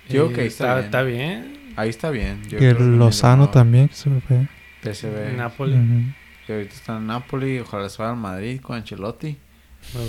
Yo 0.09 0.33
que 0.33 0.47
está 0.47 0.73
bien. 0.73 0.85
está 0.85 1.01
bien. 1.03 1.64
Ahí 1.75 1.89
está 1.89 2.09
bien. 2.09 2.41
Yo 2.49 2.59
Y 2.59 2.65
el 2.65 2.97
Lozano 2.97 3.49
también. 3.49 3.89
Que 3.89 3.95
se 3.95 4.09
me 4.09 4.21
fue. 4.21 4.47
PSV. 4.83 5.35
Napoli. 5.35 5.73
Ujú. 5.73 6.13
Que 6.47 6.53
ahorita 6.53 6.73
está 6.73 6.97
en 6.97 7.07
Napoli. 7.07 7.59
Ojalá 7.59 7.89
se 7.89 8.01
vaya 8.01 8.11
al 8.13 8.17
Madrid 8.19 8.61
con 8.61 8.77
Ancelotti. 8.77 9.37
Oh, 9.95 9.99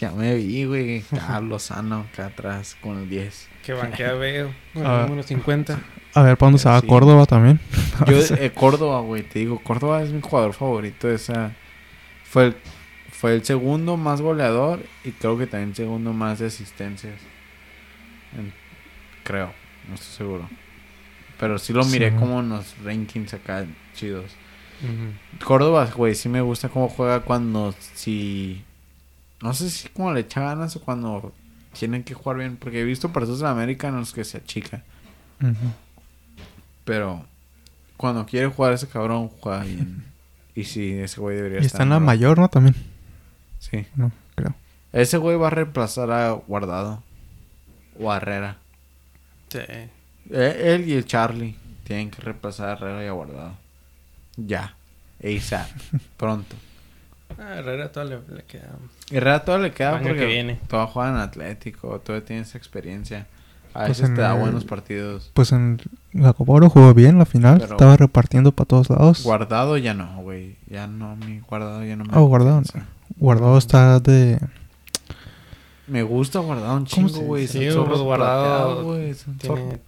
Ya 0.00 0.10
me 0.12 0.34
vi, 0.36 0.64
güey. 0.64 1.04
Ah, 1.20 1.40
Lozano 1.44 2.06
acá 2.12 2.26
atrás 2.26 2.76
con 2.80 2.98
el 2.98 3.08
10. 3.08 3.48
que 3.64 3.72
banquea 3.72 4.12
veo. 4.14 4.52
Ah. 4.76 5.04
Número 5.08 5.22
50. 5.22 5.78
A 6.14 6.22
ver, 6.22 6.36
¿para 6.36 6.48
dónde 6.48 6.58
se 6.58 6.68
va? 6.68 6.80
Sí. 6.80 6.86
Córdoba 6.86 7.26
también. 7.26 7.58
Yo, 8.06 8.18
eh, 8.36 8.50
Córdoba, 8.54 9.00
güey, 9.00 9.22
te 9.22 9.38
digo, 9.38 9.58
Córdoba 9.60 10.02
es 10.02 10.10
mi 10.10 10.20
jugador 10.20 10.52
favorito. 10.52 11.10
Esa 11.10 11.52
fue 12.24 12.46
el, 12.46 12.56
fue 13.10 13.34
el 13.34 13.44
segundo 13.44 13.96
más 13.96 14.20
goleador 14.20 14.80
y 15.04 15.12
creo 15.12 15.38
que 15.38 15.46
también 15.46 15.70
el 15.70 15.76
segundo 15.76 16.12
más 16.12 16.38
de 16.40 16.46
asistencias. 16.46 17.14
En- 18.36 18.52
creo, 19.24 19.52
no 19.88 19.94
estoy 19.94 20.16
seguro. 20.16 20.48
Pero 21.38 21.58
sí 21.58 21.72
lo 21.72 21.84
miré 21.86 22.10
Sí. 22.10 22.16
como 22.16 22.40
en 22.40 22.50
los 22.50 22.76
rankings 22.84 23.34
acá 23.34 23.66
chidos. 23.94 24.30
Córdoba, 25.44 25.88
güey, 25.96 26.14
sí 26.14 26.28
me 26.28 26.40
gusta 26.40 26.68
cómo 26.68 26.88
juega 26.88 27.20
cuando 27.20 27.74
si... 27.94 28.64
No 29.40 29.54
sé 29.54 29.70
si 29.70 29.88
como 29.88 30.12
le 30.12 30.20
echa 30.20 30.40
ganas 30.40 30.74
o 30.76 30.80
cuando 30.80 31.32
tienen 31.72 32.02
que 32.04 32.14
jugar 32.14 32.38
bien. 32.38 32.56
Porque 32.56 32.80
he 32.80 32.84
visto 32.84 33.12
partidos 33.12 33.40
de 33.40 33.48
América 33.48 33.88
en 33.88 33.96
los 33.96 34.12
que 34.12 34.24
se 34.24 34.38
achica. 34.38 34.82
Pero 36.84 37.24
cuando 37.96 38.26
quiere 38.26 38.48
jugar 38.48 38.72
ese 38.72 38.88
cabrón, 38.88 39.28
juega 39.40 39.64
bien. 39.64 40.04
Y 40.54 40.64
sí, 40.64 40.92
ese 40.92 41.18
güey 41.18 41.34
debería 41.36 41.60
Y 41.62 41.64
estar. 41.64 41.76
está 41.80 41.82
en 41.84 41.88
la 41.88 41.98
mayor, 41.98 42.38
¿no? 42.38 42.46
También. 42.50 42.74
Sí. 43.58 43.86
No, 43.96 44.12
creo. 44.34 44.54
Ese 44.92 45.16
güey 45.16 45.38
va 45.38 45.46
a 45.46 45.50
reemplazar 45.50 46.10
a 46.10 46.30
Guardado. 46.32 47.02
O 47.98 48.12
a 48.12 48.18
Herrera. 48.18 48.58
Sí. 49.52 49.58
Eh, 50.30 50.62
Él 50.74 50.88
y 50.88 50.94
el 50.94 51.04
Charlie 51.04 51.56
tienen 51.84 52.10
que 52.10 52.22
reemplazar 52.22 52.68
a 52.68 52.72
Herrera 52.72 53.04
y 53.04 53.08
a 53.08 53.12
Guardado. 53.12 53.52
Ya. 54.36 54.74
ASAP. 55.22 55.68
Pronto. 56.16 56.56
Ah, 57.38 57.56
Herrera 57.58 57.90
todavía 57.92 58.20
le, 58.28 58.36
le 58.36 58.42
queda. 58.44 58.68
Herrera 59.10 59.44
todo 59.44 59.58
le 59.58 59.72
queda 59.72 59.92
porque 59.98 60.14
que 60.16 60.26
viene. 60.26 60.58
todavía 60.68 60.92
juega 60.92 61.10
en 61.10 61.16
Atlético, 61.16 61.98
todavía 62.00 62.26
tiene 62.26 62.42
esa 62.42 62.58
experiencia. 62.58 63.26
A 63.74 63.86
Pues 63.86 63.88
veces 64.00 64.08
en 64.10 64.14
te 64.16 64.20
da 64.20 64.34
el- 64.34 64.40
buenos 64.40 64.64
partidos. 64.66 65.30
Pues 65.32 65.50
en 65.52 65.80
la 66.12 66.34
Copa 66.34 66.52
Oro 66.52 66.68
jugó 66.68 66.92
bien 66.92 67.18
la 67.18 67.24
final. 67.24 67.58
Pero- 67.58 67.72
Estaba 67.72 67.96
repartiendo 67.96 68.52
para 68.52 68.68
todos 68.68 68.90
lados. 68.90 69.22
Guardado 69.22 69.78
ya 69.78 69.94
no, 69.94 70.20
güey. 70.22 70.56
Ya 70.68 70.86
no, 70.86 71.16
mi 71.16 71.40
guardado 71.40 71.82
ya 71.84 71.96
no 71.96 72.04
me. 72.04 72.10
Oh, 72.14 72.26
Guardado 72.26 72.60
no. 72.60 72.82
Guardado 73.16 73.56
está 73.56 73.98
de... 74.00 74.38
Me 75.92 76.02
gusta 76.02 76.38
guardado 76.38 76.76
un 76.76 76.86
¿Cómo 76.86 77.08
chingo, 77.08 77.20
güey. 77.22 77.44
Es 77.44 77.50
Sí, 77.52 77.70
zorro 77.70 77.98
Guardado 78.02 78.44
plateado, 78.44 78.84
güey. 78.84 79.10
Es 79.10 79.26
un 79.26 79.38
zorro 79.38 79.54
Tiene, 79.56 79.80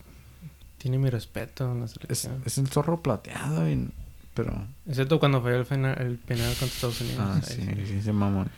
tiene 0.78 0.98
mi 0.98 1.08
respeto 1.10 1.70
en 1.72 1.80
la 1.80 1.86
Es, 1.86 1.92
selección. 1.92 2.42
es 2.44 2.58
el 2.58 2.68
zorro 2.68 3.00
plateado, 3.00 3.68
y- 3.70 3.88
pero... 4.34 4.52
Excepto 4.86 5.18
cuando 5.20 5.40
fue 5.40 5.56
el, 5.56 5.64
final, 5.64 5.96
el 6.00 6.16
penal 6.18 6.48
contra 6.50 6.66
Estados 6.66 7.00
Unidos. 7.00 7.20
Ah, 7.20 7.36
Ahí 7.36 7.42
sí, 7.42 7.86
sí, 7.86 8.02
se 8.02 8.12
mamón. 8.12 8.50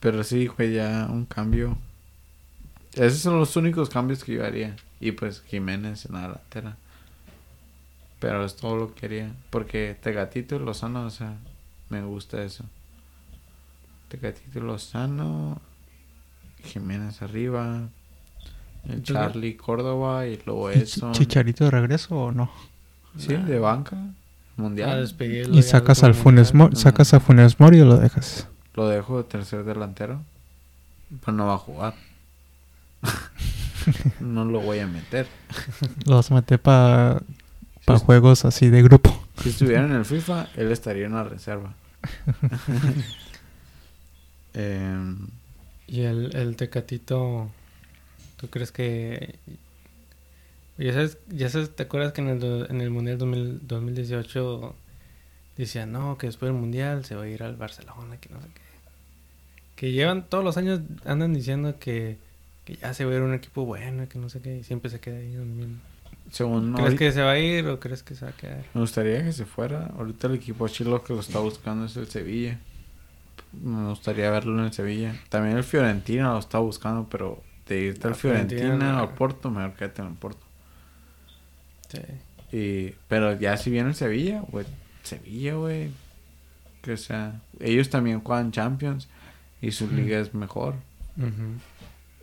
Pero 0.00 0.24
sí, 0.24 0.46
güey, 0.48 0.74
ya 0.74 1.06
un 1.10 1.26
cambio. 1.26 1.76
Esos 2.94 3.18
son 3.20 3.38
los 3.38 3.54
únicos 3.56 3.88
cambios 3.88 4.24
que 4.24 4.34
yo 4.34 4.44
haría. 4.44 4.76
Y 5.00 5.12
pues 5.12 5.42
Jiménez 5.42 6.06
en 6.06 6.12
la 6.14 6.22
delantera. 6.22 6.76
Pero 8.20 8.44
es 8.44 8.56
todo 8.56 8.76
lo 8.76 8.94
que 8.94 9.06
haría. 9.06 9.32
Porque 9.50 9.96
Tegatito 10.02 10.56
y 10.56 10.58
Lozano, 10.58 11.04
o 11.06 11.10
sea, 11.10 11.36
me 11.90 12.02
gusta 12.02 12.42
eso. 12.42 12.64
Tegatito 14.08 14.58
y 14.58 14.62
Lozano. 14.62 15.60
Jiménez 16.64 17.22
arriba. 17.22 17.88
El 18.88 19.02
Charlie 19.02 19.56
Córdoba 19.56 20.26
y 20.26 20.40
luego 20.44 20.70
¿Y 20.70 20.74
Chi- 20.74 20.80
eso. 20.82 21.12
¿Chicharito 21.12 21.64
de 21.64 21.70
regreso 21.70 22.16
o 22.16 22.32
no? 22.32 22.50
Sí, 23.16 23.34
de 23.34 23.58
banca. 23.58 23.96
Mundial. 24.56 24.90
A 24.90 24.96
despedirlo 24.96 25.56
Y 25.56 25.62
sacas 25.62 26.02
al 26.04 26.14
Funes. 26.14 26.52
Mori, 26.54 26.76
sacas 26.76 27.14
a 27.14 27.20
Funes 27.20 27.58
Mori 27.60 27.80
o 27.80 27.84
lo 27.86 27.96
dejas. 27.96 28.46
Lo 28.74 28.88
dejo 28.88 29.18
de 29.18 29.24
tercer 29.24 29.64
delantero. 29.64 30.20
Pero 31.24 31.32
no 31.36 31.46
va 31.46 31.54
a 31.54 31.58
jugar. 31.58 31.94
no 34.20 34.44
lo 34.44 34.60
voy 34.60 34.78
a 34.80 34.86
meter. 34.86 35.26
Lo 36.06 36.16
vas 36.16 36.30
a 36.30 36.34
meter 36.34 36.60
para 36.60 37.20
Si, 37.86 37.98
juegos 38.04 38.44
así 38.44 38.68
de 38.68 38.82
grupo. 38.82 39.24
si 39.42 39.48
estuviera 39.50 39.84
en 39.84 39.92
el 39.92 40.04
FIFA, 40.06 40.48
él 40.56 40.70
estaría 40.72 41.06
en 41.06 41.14
la 41.14 41.24
reserva. 41.24 41.74
Em, 44.54 45.18
Y 45.86 46.02
el, 46.02 46.34
el 46.34 46.56
Tecatito, 46.56 47.48
¿tú 48.36 48.48
crees 48.48 48.72
que... 48.72 49.36
Ya 50.76 50.92
sabes, 50.92 51.18
ya 51.28 51.48
sabes, 51.50 51.74
¿te 51.76 51.84
acuerdas 51.84 52.12
que 52.12 52.20
en 52.20 52.28
el, 52.30 52.66
en 52.68 52.80
el 52.80 52.90
Mundial 52.90 53.16
2000 53.18 53.60
2018 53.68 54.74
decían, 55.56 55.92
no, 55.92 56.18
que 56.18 56.26
después 56.26 56.50
del 56.50 56.60
Mundial 56.60 57.04
se 57.04 57.14
va 57.14 57.24
a 57.24 57.28
ir 57.28 57.44
al 57.44 57.54
Barcelona, 57.54 58.16
que 58.20 58.28
no 58.30 58.40
sé 58.40 58.48
qué? 58.54 58.60
Que 59.76 59.92
llevan 59.92 60.28
todos 60.28 60.42
los 60.42 60.56
años, 60.56 60.80
andan 61.04 61.32
diciendo 61.32 61.78
que, 61.78 62.16
que 62.64 62.74
ya 62.76 62.92
se 62.92 63.04
va 63.04 63.12
a 63.12 63.14
ir 63.16 63.20
un 63.22 63.34
equipo 63.34 63.64
bueno, 63.64 64.08
que 64.08 64.18
no 64.18 64.28
sé 64.28 64.40
qué, 64.40 64.56
y 64.58 64.64
siempre 64.64 64.90
se 64.90 64.98
queda 64.98 65.18
ahí 65.18 65.28
mismo. 65.28 65.76
según 66.32 66.72
¿Crees 66.72 66.80
ahorita- 66.86 66.98
que 66.98 67.12
se 67.12 67.22
va 67.22 67.30
a 67.32 67.38
ir 67.38 67.66
o 67.68 67.78
crees 67.78 68.02
que 68.02 68.16
se 68.16 68.24
va 68.24 68.32
a 68.32 68.36
quedar? 68.36 68.64
me 68.74 68.80
gustaría 68.80 69.22
que 69.22 69.32
se 69.32 69.44
fuera. 69.44 69.92
Ahorita 69.96 70.26
el 70.26 70.34
equipo 70.34 70.66
chilo 70.66 71.04
que 71.04 71.12
lo 71.12 71.20
está 71.20 71.38
buscando 71.38 71.84
es 71.84 71.96
el 71.96 72.08
Sevilla. 72.08 72.58
Me 73.62 73.88
gustaría 73.88 74.30
verlo 74.30 74.58
en 74.58 74.64
el 74.66 74.72
Sevilla. 74.72 75.14
También 75.28 75.56
el 75.56 75.64
Fiorentina 75.64 76.32
lo 76.32 76.38
está 76.38 76.58
buscando, 76.58 77.06
pero 77.10 77.42
de 77.68 77.80
irte 77.80 78.08
al 78.08 78.14
Fiorentina, 78.14 78.98
o 78.98 79.00
al 79.08 79.14
Porto, 79.14 79.50
mejor 79.50 79.74
quédate 79.74 80.02
en 80.02 80.08
el 80.08 80.14
Porto. 80.14 80.44
Sí. 81.88 82.00
Y, 82.56 82.94
pero 83.08 83.38
ya 83.38 83.56
si 83.56 83.70
viene 83.70 83.88
el 83.90 83.94
Sevilla, 83.94 84.42
güey, 84.50 84.66
Sevilla, 85.02 85.54
güey. 85.54 85.90
Que 86.82 86.92
o 86.92 86.96
sea, 86.96 87.40
ellos 87.60 87.88
también 87.90 88.20
juegan 88.20 88.52
Champions 88.52 89.08
y 89.62 89.70
su 89.72 89.90
liga 89.90 90.18
es 90.18 90.34
mejor. 90.34 90.74
Ujú. 91.16 91.58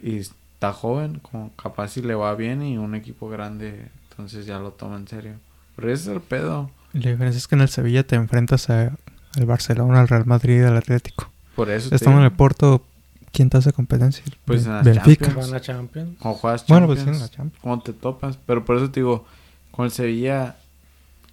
Y 0.08 0.18
está 0.18 0.72
joven, 0.74 1.20
como 1.20 1.52
capaz 1.56 1.90
si 1.90 2.02
le 2.02 2.14
va 2.16 2.36
bien 2.36 2.62
y 2.62 2.78
un 2.78 2.94
equipo 2.94 3.28
grande, 3.30 3.88
entonces 4.12 4.46
ya 4.46 4.60
lo 4.60 4.72
toma 4.72 4.98
en 4.98 5.08
serio. 5.08 5.34
Pero 5.76 5.92
ese 5.92 6.04
es 6.12 6.16
el 6.16 6.22
pedo. 6.22 6.70
La 6.94 7.10
diferencia 7.12 7.38
es 7.40 7.48
que 7.48 7.56
en 7.56 7.62
el 7.62 7.70
Sevilla 7.70 8.04
te 8.04 8.16
enfrentas 8.16 8.70
a- 8.70 8.96
al 9.36 9.46
Barcelona, 9.46 10.02
al 10.02 10.08
Real 10.08 10.26
Madrid, 10.26 10.64
al 10.64 10.78
Atlético. 10.78 11.30
Por 11.56 11.70
eso 11.70 11.94
Estamos 11.94 12.20
en 12.20 12.26
el 12.26 12.32
Porto. 12.32 12.86
¿Quién 13.32 13.50
te 13.50 13.58
hace 13.58 13.72
competencia? 13.72 14.24
Pues 14.46 14.66
en 14.66 14.74
las 14.74 14.84
Benfica. 14.84 15.28
Champions. 15.28 15.50
Van 15.52 15.58
a 15.58 15.62
Champions. 15.62 16.18
Cuando 16.20 16.40
juegas 16.40 16.68
Bueno, 16.68 16.86
pues 16.88 17.00
sí, 17.00 17.06
Champions, 17.06 17.22
en 17.24 17.30
la 17.30 17.36
Champions. 17.38 17.62
cuando 17.62 17.84
te 17.84 17.94
topas. 17.94 18.38
Pero 18.46 18.66
por 18.66 18.76
eso 18.78 18.92
te 18.92 19.00
digo, 19.00 19.26
con 19.72 19.86
el 19.86 19.92
Sevilla 19.92 20.58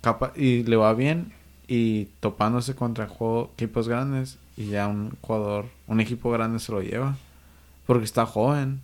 capa 0.01 0.33
y 0.37 0.63
le 0.63 0.77
va 0.77 0.95
bien 0.95 1.33
y 1.67 2.05
topándose 2.21 2.75
contra 2.77 3.09
juego, 3.09 3.51
equipos 3.55 3.89
grandes 3.89 4.39
y 4.57 4.67
ya 4.69 4.87
un 4.87 5.11
jugador, 5.21 5.67
un 5.89 6.01
equipo 6.01 6.31
grande 6.31 6.61
se 6.61 6.71
lo 6.73 6.81
lleva. 6.83 7.17
Porque 7.87 8.05
está 8.05 8.27
joven. 8.27 8.81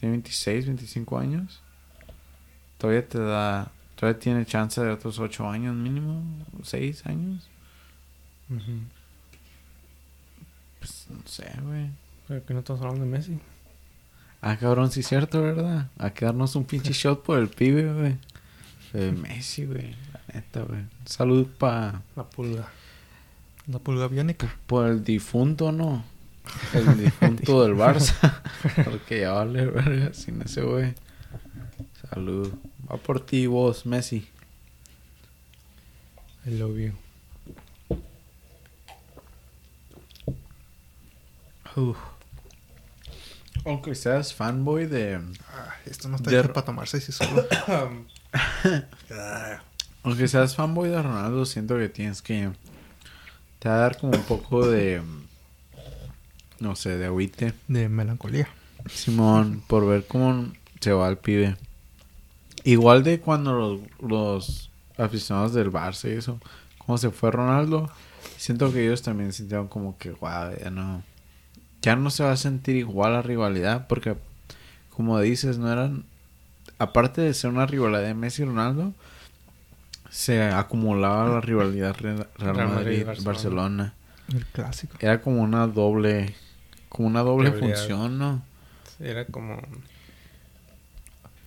Tiene 0.00 0.14
26, 0.14 0.66
25 0.66 1.18
años. 1.18 1.60
Todavía 2.78 3.06
te 3.06 3.18
da, 3.18 3.70
todavía 3.94 4.18
tiene 4.18 4.46
chance 4.46 4.80
de 4.80 4.90
otros 4.90 5.18
8 5.18 5.48
años 5.48 5.76
mínimo, 5.76 6.22
6 6.62 7.06
años. 7.06 7.48
Pues 10.78 11.06
no 11.08 11.20
sé, 11.24 11.50
güey. 11.62 11.90
Pero 12.26 12.44
que 12.44 12.54
no 12.54 12.60
estamos 12.60 12.82
hablando 12.82 13.04
de 13.04 13.10
Messi. 13.10 13.38
Ah, 14.40 14.56
cabrón, 14.56 14.90
sí 14.90 15.00
es 15.00 15.08
cierto, 15.08 15.42
¿verdad? 15.42 15.88
A 15.98 16.10
quedarnos 16.10 16.56
un 16.56 16.64
pinche 16.64 16.92
shot 16.92 17.22
por 17.22 17.38
el 17.38 17.48
pibe, 17.48 17.92
güey. 17.92 19.12
Messi, 19.12 19.66
güey. 19.66 19.94
La 20.12 20.34
neta, 20.34 20.62
güey. 20.62 20.82
Salud 21.04 21.46
pa... 21.46 22.02
La 22.16 22.24
pulga. 22.24 22.68
La 23.66 23.78
pulga 23.78 24.08
biónica. 24.08 24.52
por 24.66 24.88
el 24.88 25.04
difunto, 25.04 25.70
¿no? 25.70 26.04
El 26.74 26.98
difunto 26.98 27.62
del 27.62 27.74
Barça. 27.76 28.42
Porque 28.84 29.20
ya 29.20 29.32
vale 29.32 29.66
verga 29.66 30.12
sin 30.14 30.42
ese 30.42 30.62
güey. 30.62 30.94
Salud. 32.08 32.52
Va 32.90 32.96
por 32.96 33.24
ti 33.24 33.46
vos, 33.46 33.86
Messi. 33.86 34.26
I 36.46 36.50
love 36.50 36.76
you. 36.78 37.09
Uf. 41.80 41.98
Aunque 43.64 43.94
seas 43.94 44.32
fanboy 44.34 44.86
de... 44.86 45.16
Ah, 45.52 45.74
esto 45.86 46.08
no 46.08 46.16
está 46.16 46.30
De- 46.30 46.44
para 46.48 46.64
tomarse 46.64 47.00
si 47.00 47.12
solo. 47.12 47.44
Aunque 50.02 50.28
seas 50.28 50.54
fanboy 50.54 50.88
de 50.88 51.02
Ronaldo, 51.02 51.44
siento 51.44 51.76
que 51.76 51.88
tienes 51.88 52.22
que... 52.22 52.50
Te 53.58 53.68
va 53.68 53.74
a 53.74 53.78
dar 53.78 53.98
como 53.98 54.12
un 54.16 54.22
poco 54.24 54.66
de... 54.66 55.02
No 56.58 56.74
sé, 56.76 56.96
de 56.96 57.06
agüite. 57.06 57.52
de 57.68 57.88
melancolía. 57.88 58.48
Simón, 58.88 59.62
por 59.66 59.86
ver 59.86 60.06
cómo 60.06 60.50
se 60.80 60.92
va 60.92 61.08
el 61.08 61.18
pibe. 61.18 61.56
Igual 62.64 63.02
de 63.02 63.20
cuando 63.20 63.52
los, 63.52 63.80
los 64.00 64.70
aficionados 64.98 65.52
del 65.54 65.70
Barça 65.70 66.08
y 66.10 66.16
eso, 66.16 66.38
cómo 66.78 66.98
se 66.98 67.10
fue 67.10 67.30
Ronaldo, 67.30 67.90
siento 68.36 68.72
que 68.72 68.84
ellos 68.84 69.02
también 69.02 69.32
sintieron 69.32 69.68
como 69.68 69.96
que, 69.98 70.10
wow, 70.12 70.50
ya 70.62 70.70
no, 70.70 71.02
ya 71.82 71.96
no 71.96 72.10
se 72.10 72.24
va 72.24 72.32
a 72.32 72.36
sentir 72.36 72.76
igual 72.76 73.14
la 73.14 73.22
rivalidad, 73.22 73.86
porque 73.86 74.16
como 74.90 75.18
dices, 75.20 75.58
no 75.58 75.72
eran, 75.72 76.04
aparte 76.78 77.22
de 77.22 77.32
ser 77.32 77.50
una 77.50 77.66
rivalidad 77.66 78.02
de 78.02 78.14
Messi 78.14 78.42
y 78.42 78.44
Ronaldo, 78.44 78.92
se 80.10 80.42
acumulaba 80.42 81.28
la 81.28 81.40
rivalidad 81.40 81.96
Real 81.96 82.28
Real 82.36 82.56
Real 82.56 82.68
Madrid, 82.68 83.06
Madrid, 83.06 83.24
Barcelona. 83.24 83.94
El 84.32 84.44
clásico. 84.46 84.96
Era 85.00 85.20
como 85.22 85.42
una 85.42 85.66
doble, 85.66 86.34
como 86.88 87.08
una 87.08 87.20
doble 87.20 87.50
Rivalidad. 87.50 87.78
función, 87.78 88.18
¿no? 88.18 88.42
Era 88.98 89.24
como. 89.24 89.60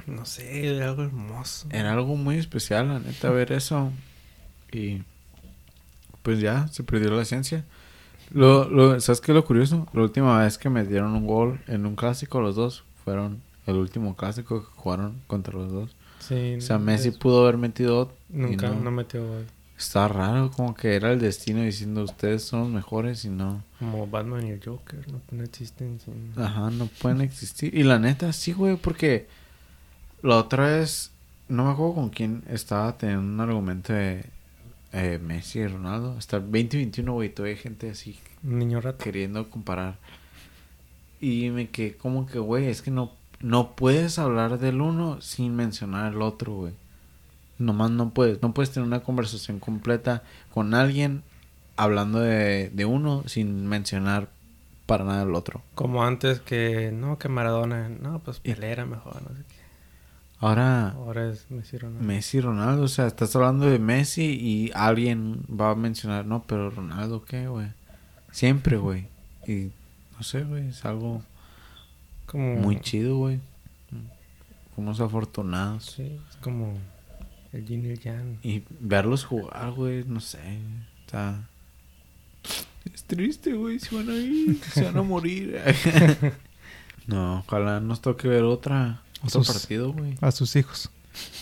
No 0.08 0.26
sé, 0.26 0.76
era 0.76 0.90
algo 0.90 1.04
hermoso. 1.04 1.68
Era 1.70 1.94
algo 1.94 2.16
muy 2.16 2.38
especial, 2.38 2.90
la 2.90 3.00
neta, 3.00 3.30
ver 3.30 3.52
eso. 3.52 3.92
Y 4.72 5.04
pues 6.24 6.40
ya, 6.40 6.68
se 6.70 6.84
perdió 6.84 7.12
la 7.12 7.22
esencia. 7.22 7.64
Lo, 8.34 8.68
lo, 8.70 9.00
¿Sabes 9.00 9.22
qué 9.22 9.32
es 9.32 9.36
lo 9.36 9.46
curioso? 9.46 9.88
La 9.94 10.02
última 10.02 10.40
vez 10.44 10.58
que 10.58 10.70
metieron 10.70 11.14
un 11.14 11.28
gol 11.28 11.60
en 11.68 11.86
un 11.86 11.96
clásico, 11.96 12.42
los 12.42 12.56
dos 12.56 12.84
fueron 13.06 13.42
el 13.68 13.76
último 13.76 14.16
clásico 14.16 14.62
que 14.62 14.68
jugaron 14.76 15.22
contra 15.28 15.54
los 15.54 15.72
dos. 15.72 15.96
Sí. 16.20 16.56
O 16.58 16.62
sea, 16.62 16.80
Messi 16.80 17.10
es- 17.10 17.18
pudo 17.18 17.44
haber 17.44 17.58
metido 17.58 18.12
Nunca, 18.30 18.70
no. 18.70 18.80
no. 18.82 18.92
metió 18.92 19.26
gol. 19.28 19.46
Está 19.78 20.08
raro, 20.08 20.50
como 20.52 20.74
que 20.76 20.96
era 20.96 21.12
el 21.12 21.20
destino 21.20 21.62
diciendo 21.62 22.04
ustedes 22.04 22.44
son 22.44 22.62
los 22.62 22.70
mejores 22.70 23.26
y 23.26 23.30
no. 23.30 23.64
Como 23.80 24.08
Batman 24.08 24.48
y 24.48 24.52
el 24.52 24.62
Joker, 24.64 25.06
no, 25.12 25.20
no 25.32 25.44
existen 25.44 26.00
sin. 26.00 26.32
Ajá, 26.42 26.70
no 26.70 26.86
pueden 27.02 27.22
existir. 27.22 27.76
Y 27.76 27.84
la 27.84 28.00
neta, 28.00 28.32
sí, 28.34 28.54
güey, 28.54 28.78
porque 28.78 29.28
la 30.22 30.38
otra 30.38 30.68
vez, 30.68 31.12
no 31.50 31.66
me 31.66 31.72
acuerdo 31.72 31.96
con 31.96 32.10
quién 32.10 32.44
estaba 32.50 32.98
teniendo 32.98 33.24
un 33.24 33.40
argumento 33.42 33.92
de 33.94 34.26
eh, 34.94 35.20
Messi 35.22 35.60
y 35.60 35.68
Ronaldo. 35.68 36.16
Hasta 36.18 36.38
el 36.38 36.44
2021, 36.44 37.12
güey, 37.14 37.30
todavía 37.30 37.56
hay 37.56 37.62
gente 37.62 37.90
así 37.90 38.18
Un 38.44 38.60
niño 38.60 38.80
rato. 38.80 39.04
queriendo 39.04 39.50
comparar. 39.50 39.98
Y 41.20 41.50
me 41.50 41.70
quedé 41.70 41.96
como 41.98 42.26
que, 42.26 42.40
güey, 42.40 42.68
es 42.68 42.82
que 42.82 42.92
no, 42.92 43.12
no 43.40 43.76
puedes 43.76 44.20
hablar 44.20 44.60
del 44.60 44.82
uno 44.82 45.22
sin 45.22 45.56
mencionar 45.56 46.14
el 46.14 46.22
otro, 46.22 46.54
güey. 46.54 46.74
Nomás 47.60 47.92
no 47.92 48.10
puedes. 48.12 48.42
No 48.42 48.54
puedes 48.54 48.72
tener 48.72 48.88
una 48.88 49.02
conversación 49.02 49.60
completa 49.60 50.24
con 50.54 50.74
alguien 50.74 51.24
hablando 51.78 52.20
de, 52.20 52.70
de 52.74 52.86
uno 52.86 53.24
sin 53.28 53.68
mencionar 53.68 54.28
para 54.86 55.06
nada 55.06 55.24
el 55.24 55.34
otro. 55.34 55.62
Como 55.76 56.04
antes 56.04 56.40
que. 56.42 56.92
No, 56.94 57.18
que 57.18 57.30
Maradona. 57.30 57.90
No, 57.90 58.20
pues 58.20 58.40
Pelé 58.40 58.72
era 58.72 58.86
mejor, 58.86 59.22
no 59.22 59.30
sé 59.30 59.44
qué. 59.48 59.53
Ahora, 60.44 60.90
Ahora 60.90 61.30
es 61.30 61.50
Messi 61.50 61.78
Ronaldo. 61.78 62.06
Messi 62.06 62.42
Ronaldo, 62.42 62.84
o 62.84 62.88
sea, 62.90 63.08
estás 63.08 63.34
hablando 63.34 63.66
de 63.66 63.80
Messi 63.80 64.24
y 64.24 64.72
alguien 64.76 65.42
va 65.50 65.70
a 65.70 65.76
mencionar, 65.76 66.26
no, 66.26 66.44
pero 66.44 66.70
Ronaldo, 66.70 67.24
¿qué, 67.24 67.48
güey? 67.48 67.68
Siempre, 68.30 68.76
güey. 68.76 69.08
Y 69.48 69.72
no 70.18 70.24
sé, 70.24 70.44
güey, 70.44 70.68
es 70.68 70.84
algo 70.84 71.24
Como. 72.26 72.56
muy 72.56 72.82
chido, 72.82 73.16
güey. 73.16 73.40
Unos 74.76 75.00
afortunados. 75.00 75.86
Sí, 75.96 76.20
es 76.30 76.36
como. 76.42 76.74
El 77.54 77.66
Yin 77.66 77.86
y 77.86 77.90
el 77.92 78.00
Yang. 78.02 78.40
Y 78.44 78.64
verlos 78.82 79.24
jugar, 79.24 79.72
güey, 79.72 80.04
no 80.04 80.20
sé. 80.20 80.60
Está. 81.06 81.48
Es 82.94 83.06
triste, 83.06 83.54
güey. 83.54 83.80
Se 83.80 83.96
van 83.96 84.10
a 84.10 84.16
ir. 84.16 84.60
Se 84.74 84.84
van 84.84 84.98
a 84.98 85.04
morir. 85.04 85.58
no, 87.08 87.40
ojalá 87.48 87.80
nos 87.80 88.02
toque 88.02 88.28
ver 88.28 88.44
otra. 88.44 89.04
Otro 89.24 89.44
Sus- 89.44 89.54
partido, 89.58 89.94
güey. 89.94 90.18
A 90.22 90.32
sus 90.32 90.56
hijos. 90.56 90.90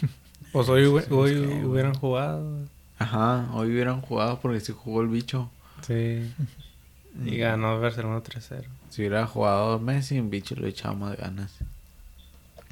Pues 0.52 0.68
hoy, 0.68 0.84
hue- 0.84 1.06
Sí, 1.06 1.14
hoy 1.14 1.32
que, 1.34 1.66
hubieran 1.66 1.94
jugado. 1.94 2.58
Ajá, 3.00 3.48
hoy 3.54 3.70
hubieran 3.72 4.02
jugado 4.02 4.38
porque 4.42 4.60
se 4.60 4.74
jugó 4.74 5.02
el 5.02 5.08
bicho. 5.08 5.50
Sí. 5.88 6.30
Y 7.26 7.38
ganó 7.38 7.80
Barcelona 7.80 8.22
3-0. 8.24 8.64
Si 8.90 9.02
hubiera 9.02 9.26
jugado 9.28 9.80
Messi, 9.80 10.18
un 10.20 10.30
bicho 10.30 10.56
lo 10.56 10.66
echaba 10.68 10.94
más 10.96 11.18
ganas. 11.18 11.52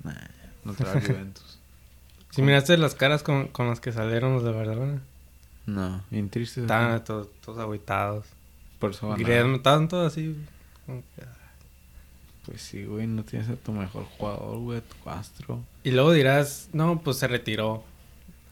Nah, 0.03 0.13
no 0.63 0.73
trae 0.73 1.01
Juventus. 1.05 1.57
Si 2.31 2.41
miraste 2.41 2.77
las 2.77 2.95
caras 2.95 3.21
con, 3.23 3.47
con 3.47 3.67
las 3.67 3.79
que 3.81 3.91
salieron 3.91 4.33
los 4.33 4.43
de 4.43 4.51
Barcelona. 4.51 5.01
No, 5.65 6.03
bien 6.09 6.29
triste. 6.29 6.61
Estaban 6.61 7.03
todos, 7.03 7.27
todos 7.45 7.59
agüitados. 7.59 8.25
Por 8.79 8.91
eso. 8.91 9.09
Gritando, 9.15 9.57
Estaban 9.57 9.87
todos 9.89 10.11
así. 10.11 10.35
como 10.85 11.01
que-. 11.15 11.23
Pues 12.49 12.63
sí, 12.63 12.83
güey, 12.83 13.05
no 13.05 13.23
tienes 13.23 13.47
a 13.49 13.55
tu 13.57 13.71
mejor 13.71 14.05
jugador, 14.17 14.57
güey, 14.57 14.79
a 14.79 14.81
tu 14.81 14.95
Castro. 15.03 15.61
Y 15.83 15.91
luego 15.91 16.11
dirás, 16.11 16.69
no, 16.73 16.99
pues 16.99 17.17
se 17.17 17.27
retiró. 17.27 17.83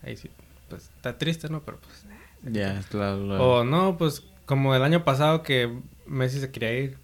Ahí 0.03 0.15
sí, 0.15 0.29
pues 0.69 0.83
está 0.95 1.17
triste, 1.17 1.49
¿no? 1.49 1.61
Pero 1.61 1.79
pues... 1.79 2.05
Ya, 2.53 2.79
la... 2.93 3.15
la- 3.15 3.41
O 3.41 3.63
no, 3.63 3.97
pues 3.97 4.23
como 4.45 4.75
el 4.75 4.83
año 4.83 5.03
pasado 5.03 5.41
que 5.41 5.79
Messi 6.05 6.39
se 6.39 6.51
quería 6.51 6.77
ir. 6.77 6.97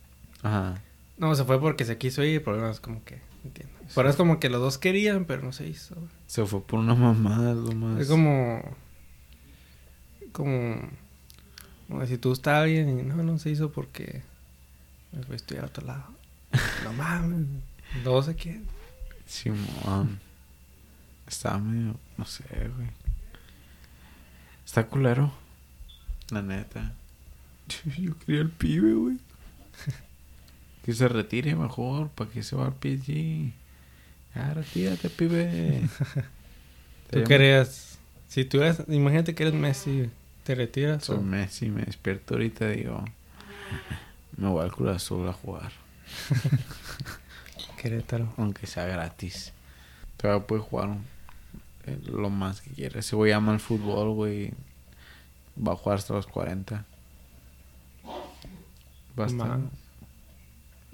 Ajá. 0.44 0.84
No, 1.18 1.34
se 1.34 1.44
fue 1.46 1.60
porque 1.60 1.84
se 1.84 1.98
quiso 1.98 2.24
ir, 2.24 2.44
pero 2.44 2.58
no 2.58 2.70
es 2.70 2.80
como 2.80 3.04
que... 3.04 3.22
Entiendo. 3.44 3.74
Pero 3.96 4.08
es 4.10 4.16
como 4.16 4.40
que 4.40 4.50
los 4.50 4.62
dos 4.62 4.78
querían, 4.78 5.26
pero 5.26 5.42
no 5.42 5.52
se 5.52 5.68
hizo. 5.68 5.96
Se 6.28 6.46
fue 6.46 6.62
por 6.62 6.80
una 6.80 6.94
mamada, 6.94 7.56
lo 7.56 7.72
más... 7.74 8.02
Es 8.02 8.08
como... 8.08 8.62
Como... 10.32 10.80
Como 11.88 12.06
si 12.06 12.18
tú 12.20 12.32
estás 12.34 12.62
alguien 12.64 13.00
y 13.00 13.04
no, 13.04 13.16
no 13.24 13.40
se 13.40 13.50
hizo 13.50 13.72
porque... 13.72 14.22
Me 15.12 15.24
fui 15.24 15.34
a 15.34 15.36
estudiar 15.38 15.64
a 15.66 15.68
otro 15.68 15.86
lado. 15.88 16.06
No 16.84 16.94
mames. 16.94 17.48
Dos 18.04 18.26
se 18.26 18.36
quieren. 18.36 18.66
Simón. 19.26 20.20
Está 21.28 21.58
medio... 21.58 21.96
No 22.18 22.26
sé, 22.26 22.44
güey. 22.76 22.88
Está 24.66 24.86
culero. 24.88 25.32
La 26.30 26.42
neta. 26.42 26.94
Yo 27.98 28.18
quería 28.20 28.42
el 28.42 28.50
pibe, 28.50 28.94
güey. 28.94 29.18
Que 30.86 30.94
se 30.94 31.08
retire 31.08 31.56
mejor. 31.56 32.10
¿Para 32.10 32.30
que 32.30 32.44
se 32.44 32.56
va 32.56 32.66
al 32.68 32.74
PSG? 32.74 33.52
Ya, 34.36 34.54
retírate, 34.54 35.10
pibe. 35.10 35.82
¿Tú 37.12 37.24
querías? 37.24 37.98
Si 38.28 38.46
tú 38.46 38.62
eres... 38.62 38.82
Imagínate 38.88 39.34
que 39.36 39.44
eres 39.44 39.54
Messi. 39.56 40.10
¿Te 40.44 40.56
retiras? 40.56 41.04
Soy 41.06 41.18
o- 41.18 41.22
Messi, 41.22 41.70
me 41.70 41.84
despierto 41.84 42.34
ahorita 42.34 42.68
digo... 42.70 43.06
Me 44.36 44.48
voy 44.48 44.64
al 44.64 44.72
Cruz 44.72 44.90
Azul 44.96 45.28
a 45.30 45.34
jugar. 45.34 45.72
Querétaro. 47.78 48.34
Aunque 48.38 48.68
sea 48.68 48.86
gratis. 48.86 49.54
Todavía 50.18 50.46
puede 50.48 50.62
jugar 50.62 50.98
eh, 51.86 52.00
lo 52.06 52.30
más 52.30 52.62
que 52.62 52.72
quiera. 52.72 53.00
Ese 53.00 53.16
güey 53.16 53.32
ama 53.32 53.54
el 53.54 53.60
fútbol, 53.60 54.14
güey. 54.14 54.54
Va 55.56 55.74
a 55.74 55.76
jugar 55.76 55.98
hasta 55.98 56.14
los 56.14 56.28
40. 56.28 56.86
Va 59.20 59.24
a 59.24 59.28
estar... 59.28 59.48
Más. 59.48 59.60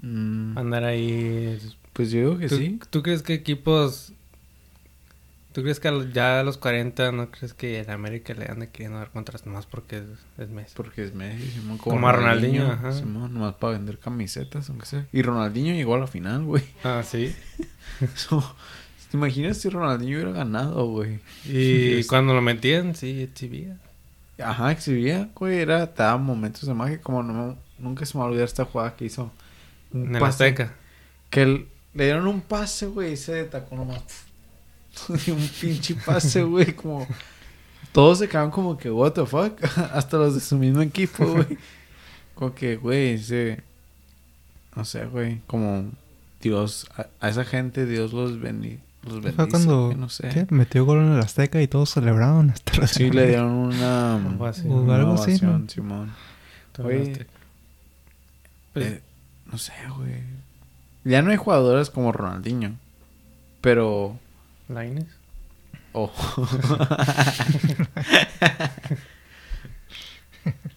Mm, 0.02 0.58
Andar 0.58 0.84
ahí... 0.84 1.58
pues 1.92 2.10
yo 2.10 2.18
digo 2.20 2.38
que 2.38 2.48
¿Tú, 2.48 2.56
sí. 2.56 2.80
¿Tú 2.90 3.02
crees 3.02 3.22
que 3.22 3.34
equipos... 3.34 4.12
¿Tú 5.52 5.62
crees 5.62 5.80
que 5.80 5.90
ya 6.12 6.40
a 6.40 6.42
los 6.44 6.58
40 6.58 7.10
no 7.10 7.30
crees 7.32 7.54
que 7.54 7.80
en 7.80 7.90
América 7.90 8.34
le 8.34 8.46
ande 8.46 8.68
queriendo 8.68 8.98
dar 8.98 9.10
contras 9.10 9.46
nomás 9.46 9.66
porque 9.66 9.98
es, 9.98 10.04
es 10.38 10.48
Messi? 10.48 10.74
Porque 10.76 11.02
es 11.04 11.12
Messi, 11.14 11.50
Simón, 11.50 11.78
Como 11.78 12.08
a 12.08 12.12
Ronaldinho, 12.12 12.70
ajá. 12.70 12.92
Simón, 12.92 13.34
nomás 13.34 13.54
para 13.54 13.72
vender 13.72 13.98
camisetas, 13.98 14.68
aunque 14.70 14.86
sea. 14.86 15.06
Y 15.12 15.22
Ronaldinho 15.22 15.74
llegó 15.74 15.96
a 15.96 15.98
la 15.98 16.06
final, 16.06 16.44
güey. 16.44 16.62
Ah, 16.84 17.02
sí. 17.04 17.34
Eso- 18.00 18.54
¿Te 19.10 19.16
imaginas 19.16 19.56
si 19.58 19.68
Ronaldinho 19.68 20.18
hubiera 20.18 20.30
ganado, 20.30 20.86
güey? 20.86 21.18
Y 21.44 21.94
Es- 21.98 22.06
cuando 22.06 22.32
lo 22.32 22.40
metían, 22.42 22.94
sí, 22.94 23.20
exhibía. 23.22 23.76
Ajá, 24.38 24.70
exhibía, 24.70 25.30
güey. 25.34 25.58
Era, 25.58 25.92
te 25.92 26.02
daba 26.04 26.16
momentos 26.18 26.66
de 26.68 26.74
magia. 26.74 27.00
Como 27.00 27.24
no, 27.24 27.58
nunca 27.80 28.06
se 28.06 28.16
me 28.16 28.20
va 28.20 28.26
a 28.26 28.28
olvidar 28.28 28.46
esta 28.46 28.64
jugada 28.66 28.94
que 28.94 29.06
hizo. 29.06 29.32
Un 29.92 30.06
En 30.06 30.14
el 30.14 30.20
pase. 30.20 30.44
Azteca. 30.44 30.74
Que 31.28 31.42
el- 31.42 31.66
le 31.92 32.04
dieron 32.04 32.28
un 32.28 32.40
pase, 32.40 32.86
güey, 32.86 33.14
y 33.14 33.16
se 33.16 33.32
detacó 33.34 33.74
nomás. 33.74 34.00
Un 35.08 35.48
pinche 35.60 35.94
pase, 35.94 36.42
güey, 36.42 36.74
como... 36.74 37.06
Todos 37.92 38.18
se 38.18 38.28
quedaron 38.28 38.50
como 38.50 38.78
que, 38.78 38.90
what 38.90 39.12
the 39.12 39.26
fuck. 39.26 39.60
Hasta 39.92 40.16
los 40.16 40.34
de 40.34 40.40
su 40.40 40.56
mismo 40.56 40.80
equipo, 40.82 41.26
güey. 41.26 41.58
Como 42.34 42.54
que, 42.54 42.76
güey, 42.76 43.14
ese... 43.14 43.62
No 44.74 44.84
sé, 44.84 45.04
güey, 45.04 45.40
como... 45.46 45.90
Dios, 46.40 46.88
a, 46.96 47.08
a 47.20 47.28
esa 47.28 47.44
gente 47.44 47.84
Dios 47.84 48.14
los, 48.14 48.40
bendi, 48.40 48.78
los 49.02 49.16
bendice, 49.16 49.34
Fue 49.34 49.48
cuando 49.48 49.86
güey, 49.88 49.98
no 49.98 50.08
sé. 50.08 50.28
¿qué? 50.30 50.46
metió 50.48 50.86
gol 50.86 51.00
en 51.00 51.12
el 51.12 51.20
Azteca 51.20 51.60
y 51.60 51.68
todos 51.68 51.90
celebraron 51.90 52.48
hasta 52.48 52.80
la 52.80 52.86
Sí, 52.86 53.10
le 53.10 53.26
dieron 53.26 53.50
una... 53.50 54.14
Algo 54.14 54.80
una 54.80 54.94
algo 54.94 55.14
así, 55.14 55.32
¿no? 55.42 55.50
ovación, 55.50 55.68
Simón. 55.68 56.12
El 56.78 57.02
Azteca. 57.02 57.30
Pues, 58.72 58.86
Eh, 58.86 59.00
no 59.52 59.58
sé, 59.58 59.72
güey. 59.98 60.22
Ya 61.04 61.20
no 61.20 61.32
hay 61.32 61.36
jugadores 61.36 61.90
como 61.90 62.12
Ronaldinho. 62.12 62.76
Pero... 63.60 64.18
Oh. 65.92 66.10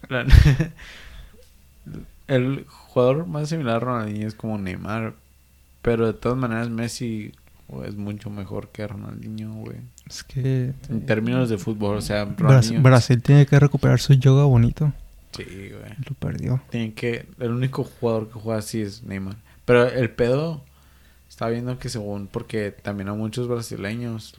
La- 0.10 0.26
el 2.28 2.66
jugador 2.68 3.26
más 3.28 3.50
similar 3.50 3.78
a 3.78 3.80
Ronaldinho 3.80 4.28
es 4.28 4.36
como 4.36 4.58
Neymar. 4.58 5.14
Pero 5.82 6.08
de 6.08 6.14
todas 6.14 6.38
maneras 6.38 6.70
Messi 6.70 7.34
güey, 7.68 7.90
es 7.90 7.96
mucho 7.96 8.30
mejor 8.30 8.70
que 8.70 8.88
Ronaldinho, 8.88 9.54
güey. 9.54 9.78
Es 10.10 10.24
que 10.24 10.74
En 10.90 11.06
términos 11.06 11.50
de 11.50 11.58
fútbol, 11.58 11.98
o 11.98 12.02
sea, 12.02 12.26
Bras- 12.26 12.38
Ronaldinho... 12.40 12.82
Brasil 12.82 13.22
tiene 13.22 13.46
que 13.46 13.60
recuperar 13.60 14.00
su 14.00 14.14
yoga 14.14 14.46
bonito. 14.46 14.94
Sí, 15.36 15.44
güey. 15.44 15.94
Lo 16.08 16.16
perdió. 16.20 16.62
Tiene 16.70 16.94
que... 16.94 17.26
El 17.40 17.52
único 17.52 17.84
jugador 17.84 18.30
que 18.30 18.40
juega 18.40 18.60
así 18.60 18.82
es 18.82 19.04
Neymar. 19.04 19.36
Pero 19.66 19.88
el 19.88 20.10
pedo... 20.10 20.64
Está 21.34 21.50
viendo 21.50 21.80
que 21.80 21.90
según... 21.90 22.28
Porque 22.28 22.70
también 22.70 23.10
a 23.10 23.16
muchos 23.16 23.48
brasileños 23.48 24.36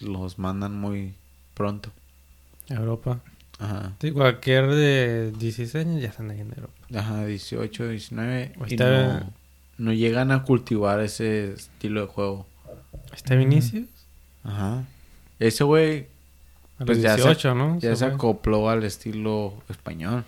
los 0.00 0.36
mandan 0.40 0.74
muy 0.76 1.14
pronto. 1.54 1.90
Europa. 2.68 3.20
Ajá. 3.60 3.92
Sí, 4.00 4.10
cualquier 4.10 4.66
de 4.66 5.30
16 5.30 5.76
años 5.76 6.02
ya 6.02 6.08
están 6.08 6.28
ahí 6.32 6.40
en 6.40 6.48
Europa. 6.48 6.72
Ajá, 6.92 7.24
18, 7.24 7.86
19. 7.88 8.52
Y 8.66 8.74
no, 8.76 9.32
no 9.78 9.92
llegan 9.92 10.32
a 10.32 10.42
cultivar 10.42 10.98
ese 10.98 11.52
estilo 11.52 12.00
de 12.00 12.06
juego. 12.08 12.46
¿Está 13.14 13.36
Vinicius? 13.36 13.86
Ajá. 14.42 14.82
Ese 15.38 15.62
güey 15.62 16.08
A 16.80 16.84
Pues 16.84 16.98
los 16.98 17.04
ya 17.04 17.10
se- 17.16 17.22
18, 17.22 17.54
¿no? 17.54 17.78
ya 17.78 17.94
se 17.94 18.06
fue. 18.06 18.14
acopló 18.16 18.68
al 18.70 18.82
estilo 18.82 19.54
español. 19.68 20.24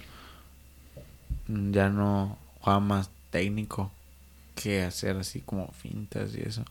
Ya 1.49 1.89
no 1.89 2.39
juega 2.61 2.79
más 2.79 3.11
técnico 3.31 3.91
que 4.57 4.83
hacer 4.83 5.17
así 5.19 5.43
como 5.43 5.71
fintas 5.73 6.35
y 6.35 6.41
eso. 6.41 6.65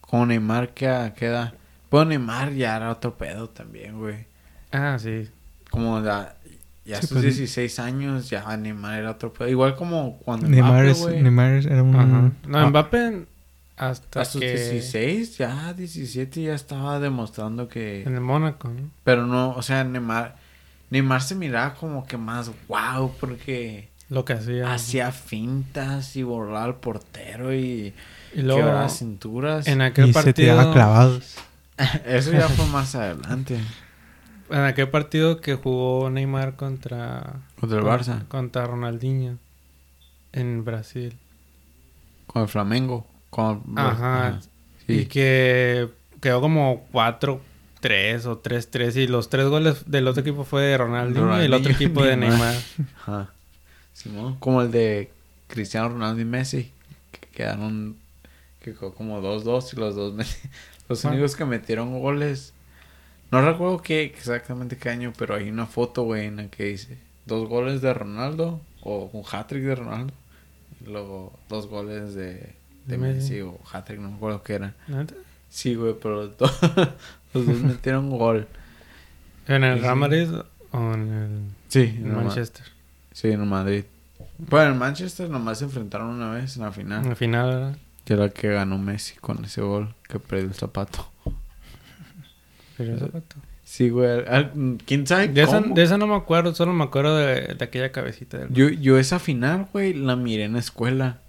Con 0.00 0.28
Neymar 0.28 0.74
que 0.74 1.12
queda. 1.16 1.54
Bueno, 1.90 2.10
Neymar 2.10 2.52
ya 2.52 2.76
era 2.76 2.90
otro 2.90 3.16
pedo 3.16 3.48
también, 3.48 3.98
güey. 3.98 4.26
Ah, 4.72 4.98
sí. 4.98 5.28
Como 5.70 6.00
la, 6.00 6.36
ya 6.84 6.96
Sí, 7.00 7.06
sus 7.06 7.22
pues, 7.22 7.36
16 7.36 7.78
años, 7.78 8.28
ya 8.28 8.56
Neymar 8.56 8.98
era 8.98 9.10
otro 9.12 9.32
pedo. 9.32 9.48
Igual 9.48 9.76
como 9.76 10.18
cuando 10.18 10.48
Neymar, 10.48 10.84
Mbappé, 10.84 10.90
es. 10.90 11.22
Neymar 11.22 11.52
era 11.66 11.82
un... 11.82 11.96
Ajá. 11.96 12.32
No, 12.46 12.58
ah, 12.58 12.66
Mbappé 12.66 13.26
hasta 13.76 14.20
A 14.20 14.24
sus 14.24 14.40
que... 14.40 14.52
16, 14.52 15.38
ya 15.38 15.72
17 15.72 16.42
ya 16.42 16.54
estaba 16.54 16.98
demostrando 16.98 17.68
que... 17.68 18.02
En 18.02 18.14
el 18.14 18.20
Mónaco, 18.20 18.68
¿no? 18.68 18.90
Pero 19.04 19.26
no, 19.26 19.50
o 19.52 19.62
sea, 19.62 19.84
Neymar... 19.84 20.36
Neymar 20.90 21.22
se 21.22 21.36
miraba 21.36 21.74
como 21.74 22.06
que 22.06 22.18
más 22.18 22.50
wow 22.68 23.14
porque 23.18 23.88
Lo 24.12 24.24
que 24.26 24.34
hacía. 24.34 24.72
hacía 24.74 25.10
fintas 25.10 26.16
y 26.16 26.22
borraba 26.22 26.64
al 26.64 26.76
portero 26.76 27.54
y 27.54 27.94
Y 28.34 28.42
luego, 28.42 28.60
quebraba 28.60 28.88
cinturas. 28.90 29.66
en 29.66 29.80
aquel 29.80 30.10
y 30.10 30.12
se 30.12 30.32
tiraba 30.34 30.58
partido... 30.64 30.74
clavados. 30.74 31.36
Eso 32.06 32.32
ya 32.32 32.48
fue 32.48 32.66
más 32.66 32.94
adelante. 32.94 33.58
En 34.50 34.60
aquel 34.60 34.88
partido 34.90 35.40
que 35.40 35.54
jugó 35.54 36.10
Neymar 36.10 36.56
contra... 36.56 37.40
Contra 37.58 37.78
el 37.78 37.84
Barça, 37.84 38.26
Contra 38.28 38.66
Ronaldinho. 38.66 39.38
En 40.32 40.64
Brasil. 40.64 41.16
con 42.26 42.42
el 42.42 42.48
Flamengo. 42.48 43.06
Con... 43.30 43.62
Ajá. 43.76 44.40
Y 44.86 44.98
Sí. 45.00 45.06
que 45.06 45.88
quedó 46.20 46.40
como 46.42 46.86
4-3 46.92 47.38
o 48.26 48.42
3-3. 48.42 48.96
Y 48.96 49.06
los 49.06 49.30
tres 49.30 49.46
goles 49.48 49.90
del 49.90 50.06
otro 50.06 50.20
equipo 50.20 50.44
fue 50.44 50.62
de 50.64 50.76
Ronaldinho, 50.76 51.40
y 51.40 51.46
el 51.46 51.54
otro 51.54 51.70
Ronaldinho 51.70 51.70
y 51.70 51.74
equipo 51.74 52.04
de 52.04 52.16
Neymar. 52.18 52.38
Neymar. 52.38 52.56
Ajá. 53.00 53.30
Simón, 53.94 54.36
Como 54.38 54.62
el 54.62 54.70
de 54.70 55.10
Cristiano 55.48 55.88
Ronaldo 55.90 56.20
y 56.20 56.24
Messi. 56.24 56.70
Que 57.12 57.20
quedaron... 57.28 57.96
Que 58.60 58.74
como 58.74 59.20
2-2 59.20 59.72
y 59.74 59.76
los 59.76 59.94
dos... 59.96 60.14
Los 60.88 61.04
Ah. 61.04 61.10
únicos 61.10 61.36
que 61.36 61.44
metieron 61.44 61.98
goles... 62.00 62.52
No 63.30 63.40
recuerdo 63.40 63.80
qué 63.80 64.02
exactamente 64.04 64.76
qué 64.76 64.90
año, 64.90 65.12
pero 65.16 65.34
hay 65.36 65.48
una 65.48 65.66
foto, 65.66 66.02
güey, 66.02 66.26
en 66.26 66.36
la 66.36 66.48
que 66.48 66.64
dice... 66.64 66.98
Dos 67.24 67.48
goles 67.48 67.80
de 67.80 67.94
Ronaldo 67.94 68.60
o 68.82 69.08
un 69.12 69.22
hat-trick 69.30 69.62
de 69.62 69.74
Ronaldo. 69.76 70.12
Y 70.84 70.90
luego 70.90 71.32
dos 71.48 71.68
goles 71.68 72.14
de, 72.14 72.52
Messi 72.86 73.40
o 73.40 73.58
hat-trick, 73.72 74.00
no 74.00 74.10
me 74.10 74.16
acuerdo 74.16 74.42
qué 74.42 74.54
era. 74.54 74.74
¿Neta? 74.88 75.14
Sí, 75.48 75.76
güey, 75.76 75.94
pero 76.02 76.24
los 76.24 76.36
dos, 76.36 76.58
los 77.34 77.46
dos 77.46 77.58
metieron 77.60 78.10
gol. 78.10 78.48
¿En 79.46 79.62
el. 79.64 79.80
Real 79.80 79.96
Madrid 79.96 80.28
o 80.72 80.92
en 80.94 81.12
el 81.12 81.40
Sí, 81.68 81.80
en 81.82 82.06
en 82.06 82.14
Ma- 82.16 82.22
Manchester? 82.24 82.66
Sí, 83.12 83.30
en 83.30 83.40
el 83.40 83.46
Madrid. 83.46 83.84
Bueno, 84.38 84.72
en 84.72 84.78
Manchester 84.78 85.28
nomás 85.28 85.58
se 85.58 85.64
enfrentaron 85.64 86.08
una 86.08 86.30
vez 86.30 86.56
en 86.56 86.62
la 86.62 86.72
final. 86.72 87.02
En 87.02 87.10
la 87.10 87.16
final, 87.16 87.46
¿verdad? 87.48 87.76
Que 88.04 88.14
era 88.14 88.28
que 88.30 88.48
ganó 88.48 88.78
Messi 88.78 89.14
con 89.16 89.44
ese 89.44 89.60
gol 89.60 89.94
que 90.08 90.18
perdió 90.18 90.46
el 90.46 90.54
zapato. 90.54 91.08
Eso 92.78 93.08
fue 93.08 93.20
todo. 93.20 93.42
Sí, 93.64 93.88
güey. 93.88 94.22
¿Quién 94.84 95.06
sabe 95.06 95.28
De 95.28 95.42
esa, 95.42 95.62
cómo? 95.62 95.74
de 95.74 95.82
esa 95.82 95.96
no 95.96 96.06
me 96.06 96.16
acuerdo, 96.16 96.54
solo 96.54 96.74
me 96.74 96.84
acuerdo 96.84 97.16
de, 97.16 97.54
de 97.54 97.64
aquella 97.64 97.90
cabecita 97.90 98.36
del... 98.36 98.52
Yo, 98.52 98.68
yo 98.68 98.98
esa 98.98 99.18
final, 99.18 99.66
güey, 99.72 99.94
la 99.94 100.14
miré 100.14 100.44
en 100.44 100.54
la 100.54 100.58
escuela. 100.58 101.20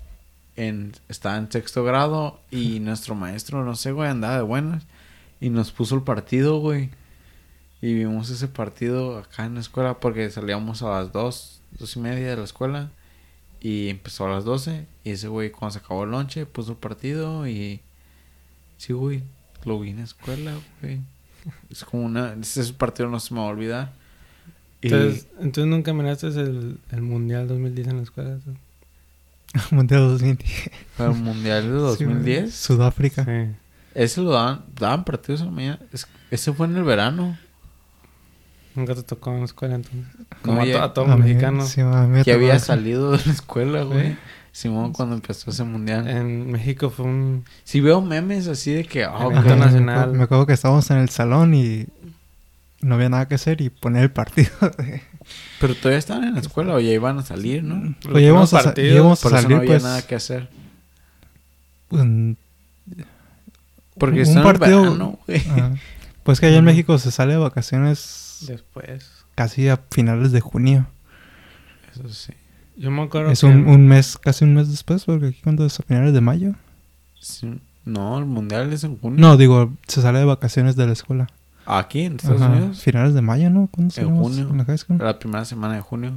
En, 0.55 0.91
estaba 1.07 1.37
en 1.37 1.49
sexto 1.51 1.83
grado 1.83 2.41
y 2.51 2.79
nuestro 2.79 3.15
maestro, 3.15 3.63
no 3.63 3.75
sé, 3.75 3.91
güey, 3.91 4.09
andaba 4.09 4.35
de 4.35 4.41
buenas. 4.41 4.83
Y 5.39 5.51
nos 5.51 5.71
puso 5.71 5.95
el 5.95 6.01
partido, 6.01 6.59
güey. 6.59 6.89
Y 7.81 7.93
vimos 7.93 8.29
ese 8.29 8.47
partido 8.47 9.17
acá 9.17 9.45
en 9.45 9.55
la 9.55 9.61
escuela 9.61 9.99
porque 9.99 10.29
salíamos 10.29 10.81
a 10.83 10.89
las 10.89 11.11
dos, 11.13 11.61
dos 11.79 11.95
y 11.95 11.99
media 11.99 12.29
de 12.29 12.37
la 12.37 12.43
escuela. 12.43 12.89
Y 13.61 13.89
empezó 13.89 14.25
a 14.25 14.29
las 14.29 14.43
doce. 14.43 14.85
Y 15.03 15.11
ese 15.11 15.27
güey, 15.27 15.51
cuando 15.51 15.71
se 15.73 15.79
acabó 15.79 16.03
el 16.03 16.11
lonche, 16.11 16.45
puso 16.45 16.71
el 16.71 16.77
partido 16.77 17.47
y... 17.47 17.79
Sí, 18.77 18.91
güey, 18.93 19.23
lo 19.63 19.79
vi 19.79 19.91
en 19.91 19.97
la 19.97 20.03
escuela, 20.03 20.53
güey. 20.81 20.99
Es 21.69 21.83
como 21.85 22.03
una... 22.03 22.33
Ese 22.33 22.73
partido 22.73 23.07
no 23.09 23.19
se 23.19 23.33
me 23.33 23.39
va 23.39 23.45
a 23.47 23.49
olvidar. 23.49 23.93
Y... 24.81 24.87
Entonces, 24.87 25.27
entonces 25.39 25.65
nunca 25.71 25.93
miraste 25.93 26.27
el, 26.27 26.77
el 26.91 27.01
Mundial 27.01 27.47
2010 27.47 27.87
en 27.87 27.97
la 27.97 28.03
escuela. 28.03 28.37
Mundial 29.71 30.01
2010. 30.09 30.69
Para 30.97 31.11
el 31.11 31.17
Mundial 31.19 31.63
de 31.63 31.69
Sí, 31.95 32.03
güey. 32.03 32.15
2010. 32.17 32.53
Sudáfrica. 32.53 33.25
Ese 33.95 34.21
lo 34.21 34.31
daban, 34.31 34.65
daban 34.77 35.05
partidos 35.05 35.41
en 35.41 35.47
la 35.47 35.51
mañana. 35.53 35.79
Es- 35.93 36.07
ese 36.31 36.51
fue 36.51 36.65
en 36.67 36.75
el 36.75 36.83
verano. 36.83 37.37
Nunca 38.75 38.95
te 38.95 39.03
tocó 39.03 39.31
en 39.31 39.39
la 39.39 39.45
escuela 39.45 39.75
entonces. 39.75 40.01
No, 40.19 40.37
Como 40.41 40.61
a, 40.61 40.65
ya- 40.65 40.73
to- 40.77 40.83
a 40.83 40.93
todo 40.93 41.17
mexicano. 41.17 41.65
sí, 41.65 41.81
tocó 41.81 41.95
había 41.95 42.55
eso. 42.55 42.65
salido 42.65 43.11
de 43.11 43.19
la 43.25 43.31
escuela, 43.31 43.83
güey. 43.83 44.13
¿Sí? 44.13 44.17
Simón 44.53 44.93
cuando 44.93 45.15
empezó 45.15 45.49
ese 45.51 45.63
mundial. 45.63 46.07
En 46.07 46.51
México 46.51 46.89
fue 46.91 47.05
un... 47.05 47.43
Si 47.63 47.81
veo 47.81 48.01
memes 48.01 48.47
así 48.47 48.71
de 48.71 48.85
que... 48.85 49.03
ah, 49.03 49.23
güey, 49.25 49.37
Ajá, 49.37 49.55
nacional. 49.55 50.11
Me, 50.11 50.17
me 50.19 50.23
acuerdo 50.25 50.45
que 50.45 50.53
estábamos 50.53 50.89
en 50.91 50.97
el 50.97 51.09
salón 51.09 51.53
y 51.55 51.87
no 52.81 52.95
había 52.95 53.09
nada 53.09 53.27
que 53.27 53.35
hacer 53.35 53.61
y 53.61 53.69
poner 53.69 54.03
el 54.03 54.11
partido. 54.11 54.51
Pero 55.59 55.73
todavía 55.75 55.97
estaban 55.97 56.23
en 56.25 56.33
la 56.35 56.41
escuela 56.41 56.73
o 56.75 56.79
ya 56.79 56.91
iban 56.91 57.17
a 57.17 57.23
salir, 57.23 57.63
¿no? 57.63 57.95
Los 58.03 58.13
Oye, 58.15 58.25
íbamos 58.27 58.53
a, 58.53 58.57
sa- 58.59 58.63
partidos, 58.65 58.95
íbamos 58.95 59.19
a 59.19 59.23
Por 59.23 59.31
eso 59.31 59.41
salir 59.41 59.55
no 59.57 59.61
había 59.61 59.71
pues... 59.71 59.83
nada 59.83 60.01
que 60.05 60.15
hacer. 60.15 60.49
un- 61.89 62.37
Porque 63.97 64.17
un 64.21 64.21
está 64.27 64.39
en 64.39 64.43
partido- 64.45 64.81
verano, 64.81 65.19
güey. 65.27 65.39
ajá. 65.39 65.71
pues 66.23 66.39
que 66.39 66.45
allá 66.47 66.57
en. 66.57 66.65
México 66.65 66.97
se 66.97 67.11
sale 67.11 67.33
de 67.33 67.39
vacaciones 67.39 68.32
Después. 68.47 69.25
casi 69.35 69.67
a 69.69 69.79
finales 69.91 70.31
de 70.31 70.41
junio. 70.41 70.87
Eso 71.93 72.07
sí. 72.09 72.33
Yo 72.75 72.89
me 72.91 73.03
acuerdo 73.03 73.29
Es 73.31 73.41
que... 73.41 73.45
un, 73.47 73.67
un 73.67 73.87
mes, 73.87 74.17
casi 74.17 74.45
un 74.45 74.55
mes 74.55 74.69
después, 74.69 75.05
porque 75.05 75.27
aquí 75.27 75.41
cuando 75.43 75.65
es 75.65 75.79
a 75.79 75.83
finales 75.83 76.13
de 76.13 76.21
mayo. 76.21 76.53
Sí. 77.19 77.59
No, 77.85 78.17
el 78.17 78.25
mundial 78.25 78.71
es 78.73 78.83
en 78.83 78.97
junio. 78.97 79.19
No, 79.19 79.37
digo, 79.37 79.73
se 79.87 80.01
sale 80.01 80.19
de 80.19 80.25
vacaciones 80.25 80.75
de 80.75 80.87
la 80.87 80.93
escuela. 80.93 81.27
Aquí 81.65 82.01
en 82.01 82.15
Estados 82.15 82.41
Ajá, 82.41 82.51
Unidos. 82.51 82.81
Finales 82.81 83.13
de 83.13 83.21
mayo, 83.21 83.49
¿no? 83.49 83.67
¿Cuándo 83.71 83.93
En 83.97 84.17
junio. 84.17 84.49
en 84.49 84.57
la 84.57 84.65
high 84.65 84.77
school? 84.77 84.97
La 84.99 85.19
primera 85.19 85.45
semana 85.45 85.75
de 85.75 85.81
junio. 85.81 86.13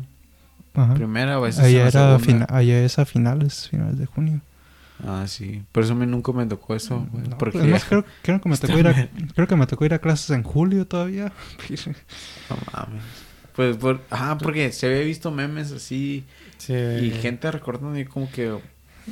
Ajá. 0.75 0.95
Primera, 0.95 1.35
a 1.35 1.39
veces 1.41 1.65
Allá 1.65 1.89
era 1.89 2.19
segunda. 2.19 2.19
fina- 2.19 2.47
allá 2.51 2.83
es 2.85 2.99
a 2.99 3.05
finales, 3.05 3.69
finales 3.69 3.99
de 3.99 4.07
junio. 4.07 4.41
Ah, 5.05 5.25
sí. 5.27 5.63
Por 5.73 5.83
eso 5.85 5.93
a 5.93 5.97
mí 5.97 6.07
nunca 6.07 6.33
me 6.33 6.47
tocó 6.47 6.75
eso, 6.75 7.07
güey. 7.13 7.27
No, 7.29 7.37
porque 7.39 7.59
además, 7.59 7.85
creo, 7.89 8.05
creo 8.23 8.41
que 8.41 8.49
me 8.49 8.57
tocó 8.57 8.79
ir 8.79 8.89
a, 8.89 9.09
creo 9.35 9.47
que 9.47 9.57
me 9.57 9.67
tocó 9.67 9.85
ir 9.85 9.95
a 9.95 9.99
clases 9.99 10.31
en 10.31 10.43
julio 10.43 10.87
todavía. 10.87 11.33
No 12.51 12.57
mames. 12.73 13.03
Pues, 13.55 13.77
por... 13.77 14.03
Ajá, 14.11 14.37
porque 14.39 14.71
se 14.73 14.87
había 14.87 15.01
visto 15.01 15.31
memes 15.31 15.73
así 15.73 16.25
Sí. 16.59 16.75
y 16.75 17.11
gente 17.11 17.51
recordando 17.51 17.99
y 17.99 18.05
como 18.05 18.31
que... 18.31 18.57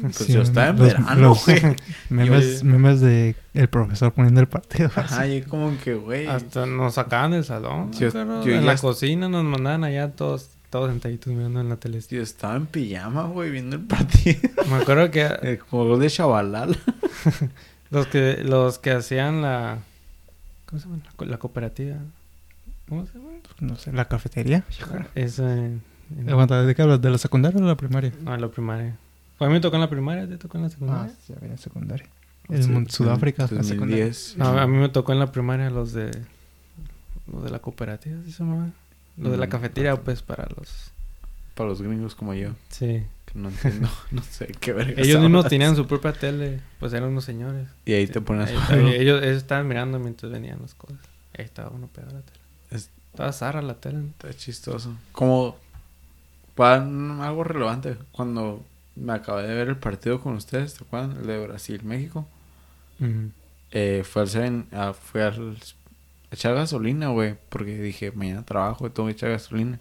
Pues 0.00 0.16
Sí, 0.16 0.32
yo 0.32 0.42
estaba 0.42 0.68
en 0.70 0.78
los- 0.78 0.86
verano, 0.88 1.14
los 1.20 1.44
güey. 1.46 1.60
memes, 2.10 2.60
Yo- 2.60 2.64
memes 2.66 3.00
de 3.00 3.36
el 3.54 3.68
profesor 3.68 4.12
poniendo 4.12 4.40
el 4.40 4.48
partido. 4.48 4.90
Ajá, 4.96 5.26
y 5.28 5.42
como 5.42 5.78
que, 5.78 5.94
güey... 5.94 6.26
Hasta 6.26 6.66
nos 6.66 6.94
sacaban 6.94 7.30
del 7.30 7.44
salón. 7.44 7.92
Yo- 7.92 8.08
yo 8.10 8.52
en 8.52 8.66
la 8.66 8.72
est- 8.72 8.82
cocina 8.82 9.28
nos 9.28 9.44
mandaban 9.44 9.84
allá 9.84 10.10
todos, 10.10 10.50
todos 10.74 10.90
sentaditos 10.90 11.32
mirando 11.32 11.60
en 11.60 11.68
la 11.68 11.76
tele. 11.76 12.00
Yo 12.10 12.20
estaba 12.20 12.56
en 12.56 12.66
pijama, 12.66 13.24
güey, 13.28 13.48
viendo 13.52 13.76
el 13.76 13.82
partido. 13.82 14.40
Me 14.68 14.74
acuerdo 14.76 15.08
que 15.12 15.22
El 15.42 15.58
juego 15.60 15.98
de 15.98 16.10
Chavalal. 16.10 16.76
los 17.90 18.08
que 18.08 18.38
los 18.42 18.80
que 18.80 18.90
hacían 18.90 19.40
la 19.40 19.78
¿cómo 20.66 20.80
se 20.80 20.88
llama? 20.88 21.00
La, 21.04 21.12
co- 21.12 21.24
la 21.26 21.38
cooperativa. 21.38 21.96
¿Cómo 22.88 23.06
se 23.06 23.12
llama? 23.18 23.30
No 23.60 23.76
sé, 23.76 23.92
la 23.92 24.06
cafetería. 24.06 24.64
Esa 25.14 25.52
en, 25.56 25.80
en- 26.18 26.28
Aguanta, 26.28 26.60
¿de 26.64 26.74
qué 26.74 26.82
hablas? 26.82 27.00
¿De 27.00 27.08
la 27.08 27.18
secundaria 27.18 27.56
o 27.56 27.62
de 27.62 27.68
la 27.68 27.76
primaria? 27.76 28.12
no, 28.22 28.34
en 28.34 28.40
la 28.40 28.48
primaria. 28.48 28.96
Pues 29.38 29.46
a 29.46 29.48
mí 29.50 29.54
me 29.54 29.60
tocó 29.60 29.76
en 29.76 29.82
la 29.82 29.90
primaria, 29.90 30.26
¿te 30.28 30.36
tocó 30.38 30.58
en 30.58 30.62
la 30.62 30.66
Ah, 30.66 30.70
secundaria? 30.70 31.14
sí, 31.24 31.34
había 31.40 31.56
secundaria. 31.56 32.06
El 32.48 32.64
Sí, 32.64 32.70
mun- 32.70 32.90
Sudáfrica, 32.90 33.46
en 33.48 33.56
la 33.58 33.62
secundaria. 33.62 34.04
2010. 34.06 34.38
No, 34.38 34.58
a 34.58 34.66
mí 34.66 34.76
me 34.76 34.88
tocó 34.88 35.12
en 35.12 35.20
la 35.20 35.30
primaria 35.30 35.70
los 35.70 35.92
de 35.92 36.10
los 37.32 37.44
de 37.44 37.50
la 37.50 37.60
cooperativa, 37.60 38.16
¿sí 38.24 38.32
se 38.32 38.42
llama? 38.42 38.72
Los 39.16 39.32
de 39.32 39.38
la 39.38 39.48
cafetería, 39.48 39.96
pues, 39.96 40.22
para 40.22 40.46
los... 40.56 40.90
Para 41.54 41.68
los 41.68 41.80
gringos 41.80 42.14
como 42.16 42.34
yo, 42.34 42.50
Sí. 42.68 43.04
que 43.26 43.38
no 43.38 43.48
entiendo, 43.48 43.88
no 44.10 44.22
sé 44.22 44.48
qué 44.60 44.72
verga. 44.72 45.00
Ellos 45.00 45.20
mismos 45.20 45.46
tenían 45.48 45.76
su 45.76 45.86
propia 45.86 46.12
tele, 46.12 46.60
pues 46.80 46.92
eran 46.92 47.10
unos 47.10 47.24
señores. 47.24 47.68
Y 47.84 47.92
ahí 47.92 48.06
te 48.08 48.20
pones... 48.20 48.50
Ahí 48.50 48.56
estaba- 48.56 48.80
ellos, 48.90 49.22
ellos 49.22 49.36
estaban 49.36 49.68
mirando 49.68 49.98
mientras 50.00 50.32
venían 50.32 50.60
las 50.60 50.74
cosas. 50.74 50.98
Ahí 51.38 51.44
estaba 51.44 51.70
uno 51.70 51.86
pegado 51.86 52.12
a 52.12 52.18
la 52.18 52.22
tele. 52.22 52.38
Es- 52.72 52.90
Estaba 53.12 53.32
zarra 53.32 53.62
la 53.62 53.74
tele. 53.74 54.00
Está 54.08 54.32
chistoso. 54.34 54.96
Como... 55.12 55.56
Para 56.56 56.76
algo 56.82 57.44
relevante. 57.44 57.96
Cuando 58.12 58.64
me 58.96 59.12
acabé 59.12 59.44
de 59.46 59.54
ver 59.54 59.68
el 59.68 59.76
partido 59.76 60.20
con 60.20 60.34
ustedes, 60.34 60.74
¿te 60.74 60.84
acuerdan? 60.84 61.16
El 61.20 61.26
de 61.26 61.38
Brasil-México. 61.46 62.26
Eh, 63.70 64.02
fue 64.08 64.22
al 64.22 64.28
Seven- 64.28 64.66
fue 65.00 65.22
al 65.24 65.56
echar 66.34 66.54
gasolina, 66.54 67.08
güey, 67.08 67.36
porque 67.48 67.78
dije, 67.80 68.12
mañana 68.12 68.42
trabajo, 68.44 68.90
tengo 68.90 69.06
que 69.08 69.12
echar 69.12 69.30
gasolina. 69.30 69.78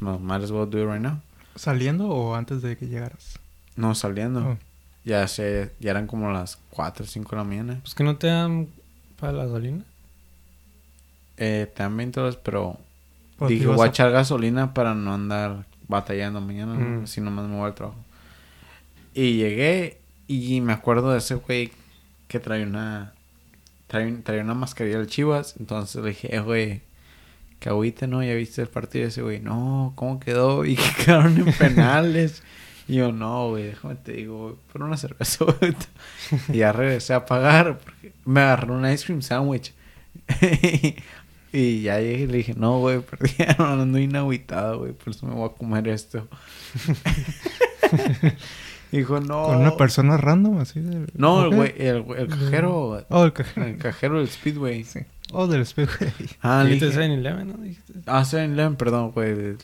No, 0.00 0.18
might 0.18 0.42
as 0.42 0.50
well 0.50 0.68
do 0.68 0.78
it 0.82 0.86
right 0.88 1.00
now. 1.02 1.20
¿Saliendo 1.56 2.08
o 2.08 2.34
antes 2.34 2.62
de 2.62 2.76
que 2.76 2.86
llegaras? 2.88 3.38
No, 3.76 3.94
saliendo. 3.94 4.40
Oh. 4.52 4.58
Ya 5.04 5.26
sé, 5.28 5.72
ya 5.80 5.90
eran 5.92 6.06
como 6.06 6.30
las 6.30 6.58
4 6.70 7.04
o 7.04 7.08
5 7.08 7.30
de 7.30 7.36
la 7.36 7.44
mañana. 7.44 7.78
Pues 7.82 7.94
que 7.94 8.04
no 8.04 8.16
te 8.16 8.26
dan 8.28 8.68
para 9.18 9.32
la 9.32 9.44
gasolina. 9.44 9.84
Eh, 11.36 11.70
también 11.74 12.12
todos, 12.12 12.36
pero 12.36 12.76
Pues 13.38 13.48
te 13.48 13.54
dije, 13.54 13.66
voy 13.66 13.80
a 13.80 13.84
a- 13.84 13.88
echar 13.88 14.10
gasolina 14.10 14.74
para 14.74 14.94
no 14.94 15.14
andar 15.14 15.64
batallando 15.88 16.40
mañana, 16.40 16.74
¿no? 16.74 17.00
Mm. 17.00 17.04
así 17.04 17.20
nomás 17.20 17.48
me 17.48 17.56
voy 17.56 17.66
al 17.66 17.74
trabajo. 17.74 17.98
Y 19.14 19.36
llegué 19.38 19.98
y 20.28 20.60
me 20.60 20.72
acuerdo 20.72 21.10
de 21.12 21.18
ese 21.18 21.34
güey 21.36 21.72
que 22.28 22.38
trae 22.38 22.62
una 22.62 23.12
trae, 23.90 24.10
trae 24.22 24.40
una 24.40 24.54
mascarilla 24.54 24.98
del 24.98 25.08
Chivas, 25.08 25.56
entonces 25.58 26.02
le 26.02 26.10
dije, 26.10 26.34
eh, 26.34 26.40
güey, 26.40 26.82
que 27.58 27.68
agüite, 27.70 28.06
¿no? 28.06 28.22
¿Ya 28.22 28.34
viste 28.34 28.62
el 28.62 28.68
partido? 28.68 29.08
Ese 29.08 29.20
güey, 29.20 29.40
no, 29.40 29.92
¿cómo 29.96 30.20
quedó? 30.20 30.64
Y 30.64 30.76
que 30.76 31.04
quedaron 31.04 31.36
en 31.36 31.52
penales. 31.52 32.44
y 32.88 32.94
yo, 32.96 33.10
no, 33.10 33.50
güey, 33.50 33.64
déjame 33.64 33.96
te 33.96 34.12
digo, 34.12 34.44
güey, 34.44 34.54
por 34.72 34.82
una 34.84 34.96
cerveza, 34.96 35.44
güey. 35.44 35.74
y 36.48 36.58
ya 36.58 36.72
regresé 36.72 37.14
a 37.14 37.26
pagar, 37.26 37.80
me 38.24 38.40
agarré 38.40 38.70
un 38.70 38.88
ice 38.88 39.04
cream 39.04 39.22
sandwich. 39.22 39.74
y 41.52 41.82
ya 41.82 41.98
llegué 41.98 42.22
y 42.22 42.26
le 42.28 42.36
dije, 42.38 42.54
no, 42.56 42.78
güey, 42.78 43.00
perdieron, 43.00 43.80
ando 43.80 43.98
inagüitado, 43.98 44.78
güey, 44.78 44.92
por 44.92 45.10
eso 45.10 45.26
me 45.26 45.34
voy 45.34 45.50
a 45.50 45.52
comer 45.52 45.88
esto. 45.88 46.28
Dijo, 48.92 49.20
no. 49.20 49.44
Con 49.44 49.56
una 49.58 49.76
persona 49.76 50.16
random, 50.16 50.58
así 50.58 50.80
de... 50.80 51.06
No, 51.14 51.44
el 51.44 51.54
güey, 51.54 51.74
el, 51.78 52.04
el 52.18 52.26
cajero, 52.28 53.04
Oh, 53.08 53.24
el 53.24 53.32
cajero. 53.32 53.66
el 53.66 53.76
cajero 53.78 54.18
del 54.18 54.28
Speedway. 54.28 54.82
Sí. 54.84 55.00
Oh, 55.32 55.46
del 55.46 55.62
espejo. 55.62 55.92
Ah, 56.42 56.64
le 56.64 56.70
Dijiste 56.74 56.86
dije, 56.98 57.00
7-Eleven, 57.14 57.44
¿no? 57.46 57.56
Dijiste. 57.62 57.92
ah, 58.06 58.22
7-Eleven, 58.24 58.76
perdón, 58.76 59.12
güey. 59.12 59.34
De, 59.34 59.56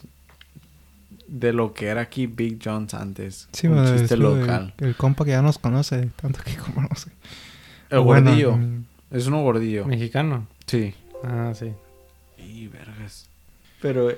de 1.26 1.52
lo 1.52 1.74
que 1.74 1.86
era 1.86 2.02
aquí 2.02 2.26
Big 2.28 2.60
John's 2.64 2.94
antes. 2.94 3.48
Sí, 3.52 3.66
un 3.66 3.74
bueno, 3.74 3.96
chiste 3.98 4.16
local. 4.16 4.74
El 4.78 4.94
compa 4.94 5.24
que 5.24 5.32
ya 5.32 5.42
nos 5.42 5.58
conoce, 5.58 6.08
tanto 6.20 6.38
que 6.44 6.54
conoce. 6.74 7.10
El 7.90 8.00
Bueno, 8.00 8.30
gordillo. 8.30 8.58
Es 9.10 9.26
uno 9.26 9.42
gordillo. 9.42 9.86
Mexicano. 9.86 10.46
Sí. 10.66 10.94
Ah, 11.24 11.52
sí. 11.54 11.72
Y 12.38 12.68
vergas. 12.68 13.26
Pero 13.82 14.10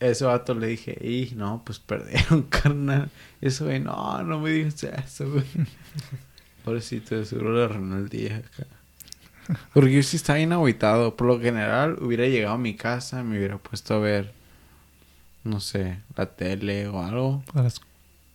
ese 0.00 0.24
vato 0.24 0.54
le 0.54 0.66
dije, 0.66 0.96
y 1.00 1.34
no, 1.36 1.62
pues 1.64 1.78
perdieron, 1.78 2.42
carnal. 2.48 3.10
Y 3.40 3.48
ese 3.48 3.64
güey, 3.64 3.80
no, 3.80 4.22
no 4.22 4.40
me 4.40 4.50
digas 4.50 4.82
eso, 4.82 5.30
güey. 5.30 5.44
Pobrecito, 6.64 7.16
de 7.16 7.24
seguro 7.24 7.54
le 7.54 7.64
arruinó 7.64 7.98
el 7.98 8.08
día 8.08 8.38
acá. 8.38 8.66
Porque 9.72 9.92
yo 9.92 10.02
sí 10.02 10.16
estaba 10.16 10.38
bien 10.38 10.52
agüitado. 10.52 11.16
Por 11.16 11.26
lo 11.26 11.40
general, 11.40 11.98
hubiera 12.00 12.26
llegado 12.26 12.54
a 12.54 12.58
mi 12.58 12.74
casa, 12.74 13.22
me 13.22 13.38
hubiera 13.38 13.58
puesto 13.58 13.94
a 13.94 13.98
ver, 13.98 14.32
no 15.44 15.60
sé, 15.60 15.98
la 16.16 16.26
tele 16.26 16.86
o 16.88 17.02
algo. 17.02 17.42
A 17.54 17.62
las, 17.62 17.80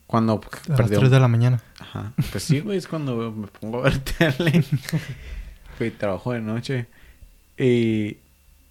Cuando 0.08 0.34
a 0.34 0.70
las 0.70 0.78
perdió. 0.78 1.00
3 1.00 1.12
de 1.12 1.20
la 1.20 1.28
mañana. 1.28 1.62
Ajá. 1.80 2.14
Pues 2.32 2.44
sí, 2.44 2.60
güey, 2.60 2.78
es 2.78 2.88
cuando 2.88 3.32
me 3.32 3.48
pongo 3.48 3.80
a 3.80 3.84
ver 3.84 4.00
tele. 4.18 4.64
Güey, 5.78 5.92
trabajo 5.92 6.34
de 6.34 6.42
noche. 6.42 6.88
Y, 7.58 8.18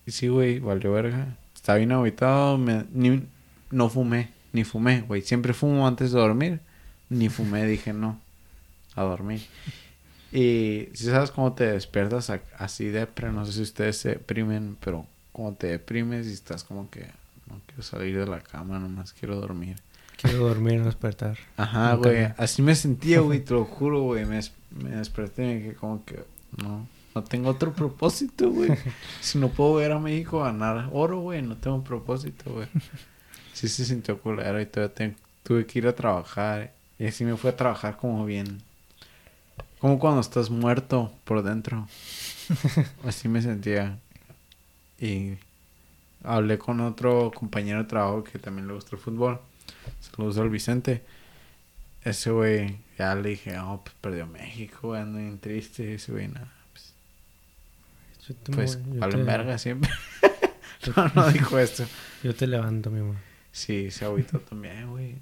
y 0.05 0.11
sí, 0.11 0.29
güey, 0.29 0.59
valió 0.59 0.93
verga. 0.93 1.37
Estaba 1.65 1.79
bien 1.79 1.93
aguitado. 1.93 2.59
Me, 2.59 2.85
ni, 2.93 3.23
no 3.71 3.89
fumé, 3.89 4.29
ni 4.53 4.65
fumé, 4.65 5.01
güey. 5.01 5.23
Siempre 5.23 5.55
fumo 5.55 5.89
antes 5.89 6.13
de 6.13 6.21
dormir. 6.21 6.61
Ni 7.09 7.31
fumé, 7.31 7.65
dije 7.65 7.95
no. 7.95 8.21
A 8.95 9.03
dormir. 9.03 9.41
Y 10.31 10.91
si 10.93 11.07
sabes 11.07 11.31
cómo 11.31 11.55
te 11.55 11.65
despiertas 11.65 12.31
así 12.59 12.89
de 12.89 13.09
no 13.33 13.47
sé 13.47 13.53
si 13.53 13.63
ustedes 13.63 13.97
se 13.97 14.11
deprimen, 14.11 14.77
pero 14.79 15.07
como 15.33 15.55
te 15.55 15.69
deprimes 15.69 16.27
y 16.27 16.35
estás 16.35 16.65
como 16.65 16.91
que 16.91 17.07
no 17.49 17.59
quiero 17.65 17.83
salir 17.83 18.19
de 18.19 18.27
la 18.27 18.41
cama, 18.41 18.79
nomás 18.79 19.15
quiero 19.15 19.37
dormir. 19.37 19.77
Quiero 20.21 20.47
dormir, 20.47 20.81
no 20.81 20.85
despertar. 20.85 21.39
Ajá, 21.57 21.95
güey. 21.95 22.29
Así 22.37 22.61
me 22.61 22.75
sentía, 22.75 23.21
güey. 23.21 23.41
Te 23.41 23.55
lo 23.55 23.65
juro, 23.65 24.03
güey. 24.03 24.27
Me, 24.27 24.39
me 24.71 24.91
desperté 24.91 25.45
y 25.45 25.55
me 25.55 25.63
quedé 25.63 25.75
como 25.77 26.05
que... 26.05 26.25
No, 26.63 26.87
no 27.15 27.23
tengo 27.23 27.51
otro 27.51 27.73
propósito, 27.73 28.51
güey. 28.51 28.71
Si 29.21 29.39
no 29.39 29.49
puedo 29.49 29.75
ver 29.75 29.93
a 29.93 29.99
México 29.99 30.41
ganar 30.41 30.89
oro, 30.93 31.21
güey. 31.21 31.43
No 31.43 31.57
tengo 31.57 31.83
propósito, 31.85 32.53
güey. 32.53 32.69
Sí 33.53 33.69
se 33.69 33.85
sintió 33.85 34.21
culero 34.21 34.61
y 34.61 34.67
todavía 34.67 35.15
tuve 35.45 35.65
que 35.65 35.79
ir 35.79 35.87
a 35.87 35.95
trabajar. 35.95 36.73
Y 36.99 37.07
así 37.07 37.25
me 37.25 37.37
fui 37.37 37.51
a 37.51 37.57
trabajar 37.57 37.97
como 37.97 38.25
bien... 38.25 38.63
Como 39.79 40.01
cuando 40.01 40.21
estás 40.21 40.51
muerto 40.51 41.13
por 41.25 41.43
dentro. 41.43 41.87
Así 43.05 43.29
me 43.29 43.43
sentía. 43.43 43.99
Y 44.99 45.35
hablé 46.25 46.59
con 46.59 46.81
otro 46.81 47.31
compañero 47.33 47.81
de 47.81 47.85
trabajo 47.85 48.25
que 48.25 48.39
también 48.39 48.67
le 48.67 48.75
gusta 48.75 48.97
el 48.97 49.03
fútbol. 49.03 49.41
Saludos 50.01 50.39
al 50.39 50.49
Vicente. 50.49 51.03
Ese 52.03 52.31
güey, 52.31 52.79
ya 52.99 53.15
le 53.15 53.31
dije, 53.31 53.59
oh, 53.59 53.83
pues 53.85 53.95
perdió 54.01 54.27
México, 54.27 54.89
güey, 54.89 55.03
ando 55.03 55.19
bien 55.19 55.39
triste. 55.39 55.95
Ese 55.95 56.13
güey, 56.13 56.29
nada, 56.29 56.53
Yo 58.29 58.35
te 58.35 58.53
pues 58.53 58.79
valen 58.99 59.27
verga 59.27 59.59
siempre. 59.59 59.91
No, 60.97 61.11
no 61.15 61.31
dijo 61.33 61.59
esto. 61.59 61.85
Yo 62.23 62.35
te 62.35 62.47
levanto, 62.47 62.91
mi 62.91 63.01
amor. 63.01 63.17
Sí, 63.53 63.91
se 63.91 64.05
agüitó 64.05 64.39
también, 64.41 64.91
güey. 64.91 65.15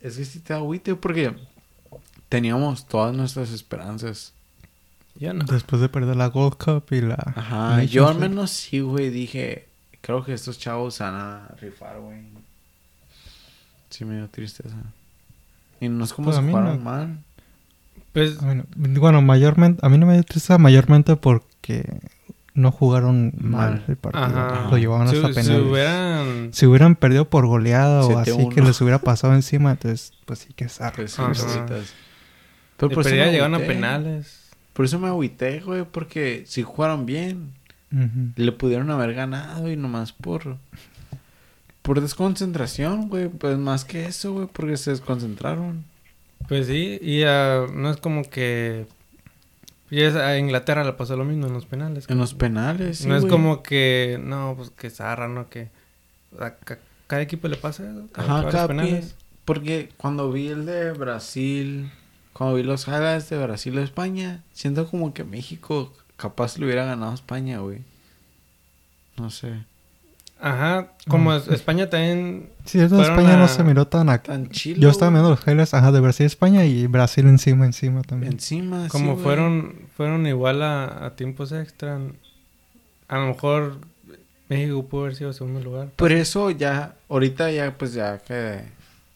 Es 0.00 0.16
que 0.16 0.24
sí 0.24 0.40
te 0.40 0.54
agüite 0.54 0.94
porque 0.94 1.34
teníamos 2.30 2.86
todas 2.86 3.14
nuestras 3.14 3.50
esperanzas. 3.50 4.32
Yo 5.16 5.34
no. 5.34 5.44
Después 5.44 5.82
de 5.82 5.90
perder 5.90 6.16
la 6.16 6.28
Gold 6.28 6.54
Cup 6.56 6.84
y 6.92 7.02
la... 7.02 7.16
Ajá, 7.36 7.70
Nations 7.72 7.90
yo 7.90 8.08
al 8.08 8.18
menos 8.18 8.50
sí, 8.50 8.80
güey, 8.80 9.10
dije, 9.10 9.66
creo 10.00 10.24
que 10.24 10.32
estos 10.32 10.58
chavos 10.58 10.98
van 11.00 11.14
a 11.14 11.48
rifar, 11.60 11.98
güey. 12.00 12.22
Sí 13.90 14.06
me 14.06 14.16
dio 14.16 14.28
tristeza. 14.28 14.76
Y 15.80 15.88
no 15.90 16.04
es 16.04 16.12
como 16.14 16.26
Pues 16.26 16.36
se 16.36 16.42
no. 16.42 16.78
mal. 16.78 17.18
Pues, 18.12 18.40
A 18.42 18.46
mí 18.54 18.62
no- 18.76 19.00
Bueno, 19.00 19.20
mayormente... 19.20 19.84
A 19.84 19.88
mí 19.90 19.98
no 19.98 20.06
me 20.06 20.14
dio 20.14 20.22
tristeza 20.22 20.56
mayormente 20.56 21.16
no 22.54 22.72
jugaron 22.72 23.32
mal 23.38 23.70
Mal. 23.70 23.84
el 23.86 23.96
partido. 23.96 24.24
ajá. 24.24 24.68
Lo 24.70 24.78
llevaban 24.78 25.06
hasta 25.06 25.28
si 25.28 25.34
penales. 25.34 25.62
hubieran... 25.66 26.48
Si 26.52 26.66
hubieran 26.66 26.96
perdido 26.96 27.28
por 27.28 27.46
goleada 27.46 28.04
o 28.04 28.18
así 28.18 28.32
7-1. 28.32 28.54
que 28.54 28.60
les 28.62 28.80
hubiera 28.80 28.98
pasado 28.98 29.34
encima, 29.34 29.70
entonces 29.72 30.12
pues 30.24 30.40
sí 30.40 30.52
que 30.54 30.68
zarra. 30.68 30.96
Pues 30.96 31.12
sí, 31.12 31.22
cositas. 31.22 31.94
Pero 32.76 32.90
por 32.90 33.06
eso 33.06 33.14
llegaron 33.14 33.54
a 33.54 33.58
penales. 33.58 34.50
Por 34.72 34.84
eso 34.84 34.98
me 34.98 35.08
agüité, 35.08 35.60
güey, 35.60 35.84
porque 35.84 36.44
si 36.46 36.62
jugaron 36.62 37.06
bien, 37.06 37.52
le 38.36 38.52
pudieron 38.52 38.90
haber 38.90 39.14
ganado 39.14 39.70
y 39.70 39.76
nomás 39.76 40.12
por... 40.12 40.56
Por 41.82 42.00
desconcentración, 42.00 43.08
güey. 43.08 43.28
Pues 43.28 43.56
más 43.56 43.84
que 43.84 44.04
eso, 44.06 44.32
güey, 44.32 44.46
porque 44.52 44.76
se 44.76 44.90
desconcentraron. 44.90 45.84
Pues 46.46 46.66
sí, 46.66 46.98
y 47.00 47.22
ah, 47.24 47.66
no 47.72 47.90
es 47.90 47.96
como 47.96 48.22
que... 48.28 48.86
Y 49.90 50.02
es- 50.02 50.16
a 50.16 50.36
Inglaterra 50.38 50.84
le 50.84 50.92
pasó 50.92 51.16
lo 51.16 51.24
mismo 51.24 51.46
en 51.46 51.52
los 51.54 51.66
penales. 51.66 52.04
En 52.08 52.18
los 52.18 52.34
penales, 52.34 52.98
sí, 52.98 53.08
no 53.08 53.14
es 53.16 53.22
güey. 53.22 53.30
como 53.30 53.62
que... 53.62 54.20
No, 54.22 54.54
pues 54.56 54.70
que 54.70 54.90
zarra, 54.90 55.28
¿no? 55.28 55.48
Que... 55.48 55.70
a 56.38 56.50
ca- 56.56 56.78
cada 57.06 57.22
equipo 57.22 57.48
le 57.48 57.56
pasa 57.56 57.84
eso. 57.90 58.06
Cada, 58.12 58.40
Ajá, 58.40 58.50
cada 58.50 58.68
penales. 58.68 59.14
Porque 59.44 59.88
cuando 59.96 60.30
vi 60.30 60.48
el 60.48 60.66
de 60.66 60.92
Brasil, 60.92 61.90
cuando 62.34 62.56
vi 62.56 62.62
los 62.62 62.86
highlights 62.86 63.30
de 63.30 63.42
Brasil 63.42 63.78
a 63.78 63.82
España, 63.82 64.42
siento 64.52 64.86
como 64.90 65.14
que 65.14 65.24
México 65.24 65.90
capaz 66.18 66.58
le 66.58 66.66
hubiera 66.66 66.84
ganado 66.84 67.12
a 67.12 67.14
España, 67.14 67.60
güey. 67.60 67.80
No 69.16 69.30
sé. 69.30 69.54
Ajá, 70.40 70.92
como 71.08 71.30
Mm. 71.30 71.36
es- 71.36 71.48
España 71.48 71.90
también... 71.90 72.50
Sí, 72.64 72.78
eso 72.80 73.00
España 73.02 73.36
no 73.36 73.44
a- 73.44 73.48
se 73.48 73.64
miró 73.64 73.86
tan 73.88 74.08
acá. 74.08 74.32
Tan 74.34 74.48
chido. 74.50 74.78
Yo 74.80 74.90
estaba 74.90 75.10
viendo 75.10 75.30
los 75.30 75.40
highlights 75.46 75.74
ajá, 75.74 75.90
de 75.90 76.00
Brasil 76.00 76.24
y 76.24 76.26
España 76.26 76.64
y 76.64 76.86
Brasil 76.86 77.26
encima, 77.26 77.66
encima 77.66 78.02
también. 78.02 78.34
Encima, 78.34 78.84
sí, 78.84 78.88
Como 78.90 79.12
güey. 79.14 79.24
fueron 79.24 79.74
fueron 79.96 80.26
igual 80.26 80.62
a, 80.62 81.06
a 81.06 81.16
tiempos 81.16 81.50
extra. 81.52 81.98
A 83.08 83.16
lo 83.18 83.26
mejor 83.26 83.78
México 84.48 84.84
pudo 84.86 85.02
haber 85.02 85.16
sido 85.16 85.32
segundo 85.32 85.60
lugar. 85.60 85.88
Por 85.96 86.12
eso 86.12 86.50
ya, 86.50 86.94
ahorita 87.08 87.50
ya, 87.50 87.76
pues 87.76 87.94
ya 87.94 88.18
que 88.18 88.60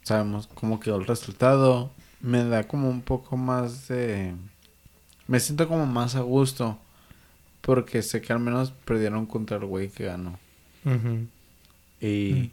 sabemos 0.03 0.49
cómo 0.55 0.81
quedó 0.81 0.97
el 0.97 1.07
resultado, 1.07 1.91
me 2.21 2.43
da 2.45 2.65
como 2.65 2.89
un 2.91 3.03
poco 3.03 3.37
más 3.37 3.87
de... 3.89 4.35
Me 5.29 5.39
siento 5.39 5.69
como 5.69 5.87
más 5.87 6.17
a 6.17 6.21
gusto. 6.21 6.79
Porque 7.61 8.03
sé 8.03 8.21
que 8.21 8.33
al 8.33 8.41
menos 8.41 8.73
perdieron 8.85 9.25
contra 9.27 9.57
el 9.59 9.67
güey 9.67 9.89
que 9.89 10.07
ganó. 10.07 10.37
Ujú. 10.85 11.27
Y 12.01 12.51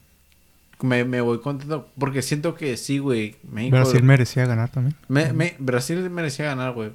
me, 0.82 1.04
me 1.06 1.22
voy 1.22 1.40
contento 1.40 1.90
porque 1.98 2.22
siento 2.22 2.56
que 2.56 2.78
sí, 2.78 3.00
güey. 3.00 3.36
México. 3.52 3.76
Brasil 3.78 4.04
merecía 4.04 4.46
ganar 4.46 4.70
también. 4.70 4.96
me- 5.08 5.34
me- 5.34 5.56
Brasil 5.60 6.10
merecía 6.10 6.46
ganar, 6.46 6.74
güey. 6.74 6.92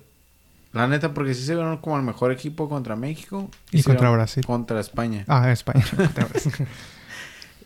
La 0.72 0.88
neta, 0.88 1.14
porque 1.14 1.34
sí 1.34 1.44
se 1.44 1.54
vieron 1.54 1.76
como 1.78 1.96
el 1.96 2.02
mejor 2.02 2.32
equipo 2.32 2.68
contra 2.68 2.96
México. 2.96 3.48
Y 3.70 3.82
contra 3.82 4.10
Brasil. 4.10 4.44
Contra 4.44 4.80
España. 4.80 5.24
Ah, 5.28 5.52
España. 5.52 5.84
contra 5.96 6.24
Brasil. 6.24 6.52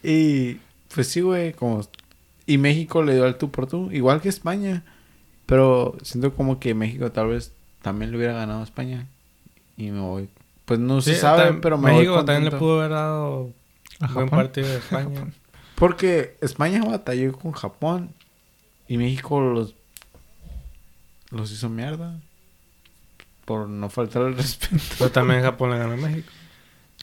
Y 0.03 0.59
pues 0.95 1.09
sí, 1.09 1.21
güey. 1.21 1.53
Como... 1.53 1.83
Y 2.47 2.59
México 2.59 3.03
le 3.03 3.15
dio 3.15 3.25
al 3.25 3.37
tú 3.39 3.51
por 3.51 3.67
tú. 3.67 3.91
Igual 3.93 4.21
que 4.21 4.29
España. 4.29 4.83
Pero 5.47 5.97
siento 6.03 6.35
como 6.35 6.61
que 6.61 6.75
México 6.75 7.11
tal 7.13 7.29
vez 7.29 7.53
también 7.83 8.11
le 8.11 8.17
hubiera 8.19 8.35
ganado 8.35 8.61
a 8.61 8.65
España. 8.65 9.07
Y 9.77 9.91
me 9.91 10.01
voy. 10.01 10.29
Pues 10.67 10.79
no 10.81 11.01
se 11.01 11.15
sabe, 11.15 11.51
tam- 11.51 11.61
pero 11.63 11.79
me 11.79 11.93
México 11.93 12.17
voy 12.17 12.25
también 12.27 12.53
le 12.53 12.59
pudo 12.59 12.81
haber 12.81 12.91
dado 12.91 13.51
A 14.01 14.07
buen 14.13 14.27
Japón. 14.29 14.45
partido 14.45 14.69
de 14.69 14.77
España. 14.79 15.33
Porque 15.75 16.37
España 16.41 16.83
batalló 16.85 17.33
con 17.33 17.53
Japón 17.53 18.13
y 18.89 18.97
México 18.99 19.41
los 19.41 19.75
los 21.31 21.53
hizo 21.53 21.69
mierda 21.69 22.19
por 23.45 23.69
no 23.69 23.89
faltar 23.91 24.23
el 24.23 24.37
respeto. 24.37 24.83
Pero 24.99 25.11
también 25.11 25.43
Japón 25.43 25.71
le 25.71 25.79
ganó 25.79 25.93
a 25.95 25.97
México. 25.97 26.29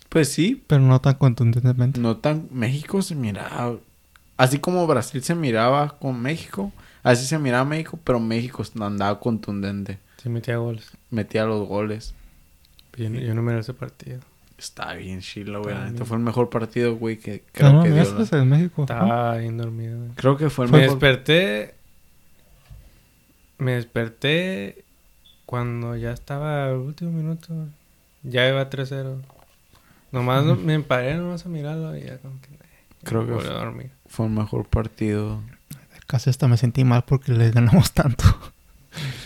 Pues 0.10 0.32
sí, 0.32 0.64
Pero 0.68 0.82
no 0.82 1.00
tan 1.02 1.16
contundentemente. 1.16 2.00
no 2.00 2.18
tan 2.18 2.48
México 2.52 3.02
se 3.02 3.16
miraba 3.16 3.76
así 4.38 4.60
como 4.60 4.86
Brasil 4.88 5.22
se 5.24 5.36
miraba 5.36 5.98
con 5.98 6.22
México, 6.22 6.72
así 7.04 7.26
se 7.26 7.38
miraba 7.40 7.66
México, 7.66 8.00
pero 8.04 8.20
México 8.20 8.64
andaba 8.80 9.20
contundente, 9.20 10.00
Se 10.18 10.30
metía 10.30 10.58
goles. 10.58 10.90
metía 11.10 11.46
los 11.46 11.68
goles. 11.68 12.14
Yo, 12.98 13.10
no- 13.10 13.20
yo 13.20 13.34
no 13.34 13.42
miré 13.42 13.60
ese 13.60 13.74
partido. 13.74 14.20
Está 14.58 14.94
bien 14.94 15.20
chilo, 15.22 15.62
güey. 15.62 15.76
Bien. 15.76 15.98
fue 16.06 16.18
el 16.18 16.24
mejor 16.24 16.50
partido, 16.50 16.96
güey, 16.96 17.18
que 17.18 17.44
creo 17.52 17.74
no, 17.74 17.84
que 17.84 17.90
mira, 17.90 18.04
dio. 18.04 18.12
este 18.12 18.18
la- 18.20 18.24
es 18.24 18.34
en 18.44 18.50
México. 18.50 18.74
¿no? 18.78 18.84
Estaba 18.84 19.38
bien 19.38 19.58
dormido. 19.58 19.98
güey. 19.98 20.10
Creo 20.16 20.38
que 20.38 20.50
fue 20.50 20.66
el 20.66 20.72
Me 20.72 20.78
mejor. 20.80 20.94
desperté. 21.00 21.76
Me 23.58 23.74
desperté 23.74 24.84
cuando 25.46 25.96
ya 25.96 26.12
estaba 26.12 26.70
el 26.70 26.76
último 26.78 27.12
minuto. 27.12 27.54
Ya 28.24 28.48
iba 28.48 28.70
3-0. 28.70 29.22
Nomás 30.12 30.44
no- 30.46 30.56
me 30.56 30.80
paré 30.80 31.16
nomás 31.16 31.46
a 31.46 31.50
mirarlo 31.50 31.96
y 31.98 32.04
ya 32.04 32.18
como 32.20 32.40
que... 32.42 32.50
Creo 33.04 33.26
que 33.26 33.32
volví 33.34 33.46
a 33.48 33.52
fue, 33.52 33.60
dormir. 33.60 33.92
fue 34.08 34.26
el 34.26 34.32
mejor 34.32 34.66
partido 34.68 35.42
Casi 36.08 36.30
hasta 36.32 36.48
me 36.48 36.58
sentí 36.58 36.84
mal 36.84 37.04
porque 37.06 37.32
les 37.34 37.54
ganamos 37.54 37.92
tanto. 37.94 38.24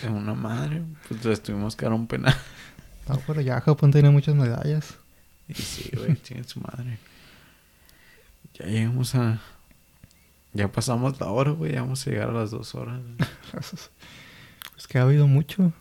una 0.09 0.33
madre. 0.33 0.81
Pues 1.07 1.23
les 1.25 1.41
tuvimos 1.43 1.75
que 1.75 1.85
dar 1.85 1.93
un 1.93 2.07
penal. 2.07 2.35
No, 3.07 3.19
pero 3.25 3.41
ya 3.41 3.59
Japón 3.61 3.91
tiene 3.91 4.09
muchas 4.09 4.35
medallas. 4.35 4.95
Y 5.49 5.53
sí, 5.55 5.89
güey, 5.95 6.15
tiene 6.23 6.43
su 6.45 6.59
madre. 6.61 6.97
Ya 8.57 8.65
llegamos 8.67 9.13
a. 9.15 9.41
Ya 10.53 10.71
pasamos 10.71 11.19
la 11.19 11.27
hora, 11.27 11.51
güey. 11.51 11.73
Ya 11.73 11.81
vamos 11.81 12.05
a 12.05 12.09
llegar 12.09 12.29
a 12.29 12.33
las 12.33 12.51
dos 12.51 12.73
horas. 12.75 12.99
Es 14.77 14.87
que 14.87 14.97
ha 14.97 15.01
habido 15.03 15.27
mucho. 15.27 15.73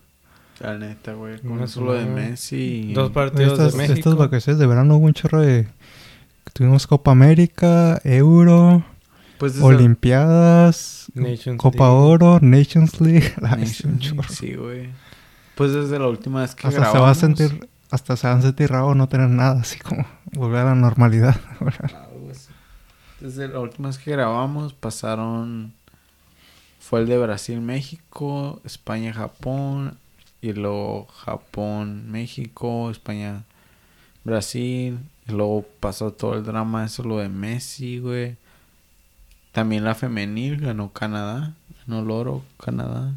La 0.61 0.77
neta, 0.77 1.13
güey. 1.13 1.39
Con 1.41 1.63
eso 1.63 1.81
lo 1.83 1.93
de. 1.93 2.05
Messi. 2.05 2.89
y- 2.91 2.93
Dos 2.93 3.13
partidos 3.13 3.53
Estas, 3.53 3.73
de 3.73 3.79
México. 3.79 3.99
estas 3.99 4.17
vacaciones 4.17 4.59
de 4.59 4.67
verano 4.67 4.97
hubo 4.97 5.07
un 5.07 5.15
chorro 5.15 5.41
de... 5.41 5.69
Tuvimos 6.53 6.87
Copa 6.89 7.13
América, 7.13 8.01
Euro, 8.03 8.85
Pues 9.39 9.61
Olimpiadas, 9.61 11.07
Nations 11.15 11.61
Copa 11.63 11.85
League. 11.89 12.01
Oro, 12.01 12.39
Nations 12.43 13.01
League. 13.01 13.33
Ay, 13.43 13.61
Nations 13.61 13.85
League, 13.85 14.01
chorro. 14.17 14.29
Sí, 14.29 14.55
güey. 14.55 14.89
Pues 15.55 15.73
desde 15.73 15.99
la 16.01 16.09
última 16.09 16.41
vez 16.41 16.55
que 16.57 16.67
Hasta 16.67 16.81
grabamos. 16.81 16.99
se 16.99 17.03
va 17.03 17.11
a 17.11 17.15
sentir... 17.37 17.69
Hasta 17.91 18.17
se 18.17 18.43
sentir 18.43 18.71
raro 18.71 18.95
no 18.95 19.09
tener 19.09 19.31
nada, 19.31 19.61
así 19.61 19.79
como 19.79 20.05
volver 20.33 20.61
a 20.61 20.65
la 20.67 20.75
normalidad. 20.75 21.41
Desde 23.21 23.49
la 23.49 23.61
última 23.61 23.89
vez 23.89 23.97
que 23.99 24.13
grabamos 24.13 24.75
pasaron. 24.75 25.73
Fue 26.79 27.01
el 27.01 27.07
de 27.07 27.19
Brasil-México, 27.19 28.61
España-Japón. 28.65 29.99
Y 30.41 30.53
luego 30.53 31.07
Japón-México, 31.07 32.91
España-Brasil. 32.91 34.99
Y 35.27 35.33
luego 35.33 35.67
pasó 35.81 36.13
todo 36.13 36.35
el 36.35 36.45
drama, 36.45 36.85
eso 36.85 37.03
lo 37.03 37.19
de 37.19 37.29
Messi, 37.29 37.99
güey. 37.99 38.37
También 39.53 39.85
la 39.85 39.97
femenil 39.97 40.61
ganó 40.61 40.93
Canadá. 40.93 41.55
Ganó 41.87 42.03
el 42.03 42.11
oro 42.11 42.43
Canadá. 42.63 43.15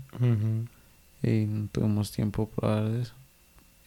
Y 1.22 1.46
no 1.46 1.68
tuvimos 1.72 2.12
tiempo 2.12 2.50
para 2.50 2.78
hablar 2.78 2.92
de 2.92 3.02
eso. 3.04 3.14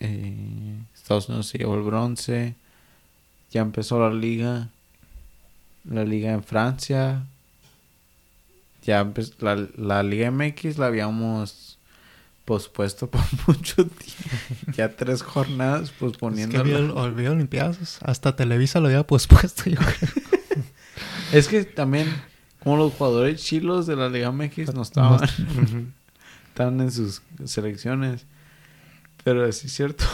Eh, 0.04 0.76
Estados 0.94 1.28
Unidos 1.28 1.46
se 1.48 1.58
llevó 1.58 1.74
el 1.76 1.82
bronce. 1.82 2.54
Ya 3.50 3.60
empezó 3.62 4.00
la 4.00 4.14
liga. 4.14 4.68
La 5.88 6.04
liga 6.04 6.32
en 6.32 6.42
Francia. 6.42 7.24
Ya 8.82 9.00
empezó 9.00 9.32
la, 9.40 9.66
la 9.76 10.02
liga 10.02 10.30
MX 10.30 10.78
la 10.78 10.86
habíamos 10.86 11.78
pospuesto 12.44 13.08
por 13.10 13.22
mucho 13.46 13.76
tiempo. 13.86 14.72
Ya 14.76 14.94
tres 14.94 15.22
jornadas 15.22 15.82
Es 15.84 15.90
que 15.90 15.96
posponiendo. 15.98 16.58
había, 16.60 16.76
había 16.96 17.30
Olimpiadas. 17.32 17.98
Hasta 18.02 18.36
Televisa 18.36 18.80
lo 18.80 18.86
había 18.88 19.06
pospuesto, 19.06 19.68
yo 19.70 19.78
creo. 19.78 20.10
Es 21.32 21.48
que 21.48 21.64
también, 21.64 22.14
como 22.62 22.76
los 22.76 22.92
jugadores 22.92 23.42
chilos 23.42 23.86
de 23.88 23.96
la 23.96 24.08
liga 24.08 24.30
MX 24.30 24.72
no 24.74 24.82
estaban. 24.82 25.24
Ujú. 25.24 25.86
estaban 26.48 26.80
en 26.80 26.92
sus 26.92 27.22
selecciones. 27.44 28.24
Pero 29.24 29.50
sí 29.52 29.66
es 29.66 29.72
cierto. 29.72 30.04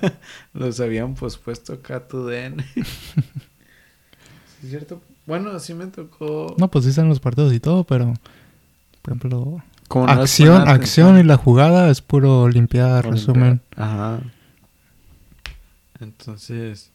Los 0.52 0.78
habían 0.80 1.14
pospuesto 1.14 1.72
acá 1.72 1.96
a 1.96 2.06
tu 2.06 2.26
DN. 2.26 2.62
sí 2.74 2.82
es 4.62 4.70
cierto. 4.70 5.00
Bueno, 5.26 5.58
sí 5.58 5.74
me 5.74 5.86
tocó. 5.86 6.54
No, 6.58 6.68
pues 6.70 6.84
dicen 6.84 7.08
los 7.08 7.20
partidos 7.20 7.52
y 7.52 7.60
todo, 7.60 7.84
pero... 7.84 8.14
Por 9.02 9.12
ejemplo, 9.14 9.62
Como 9.88 10.06
no 10.06 10.14
les 10.14 10.22
acción, 10.24 10.68
acción 10.68 11.18
y 11.18 11.22
la 11.22 11.36
jugada 11.36 11.88
es 11.90 12.02
puro 12.02 12.42
Olimpiada, 12.42 12.98
Olimpiada. 12.98 13.16
resumen. 13.16 13.60
Ajá. 13.76 14.20
Entonces, 16.00 16.90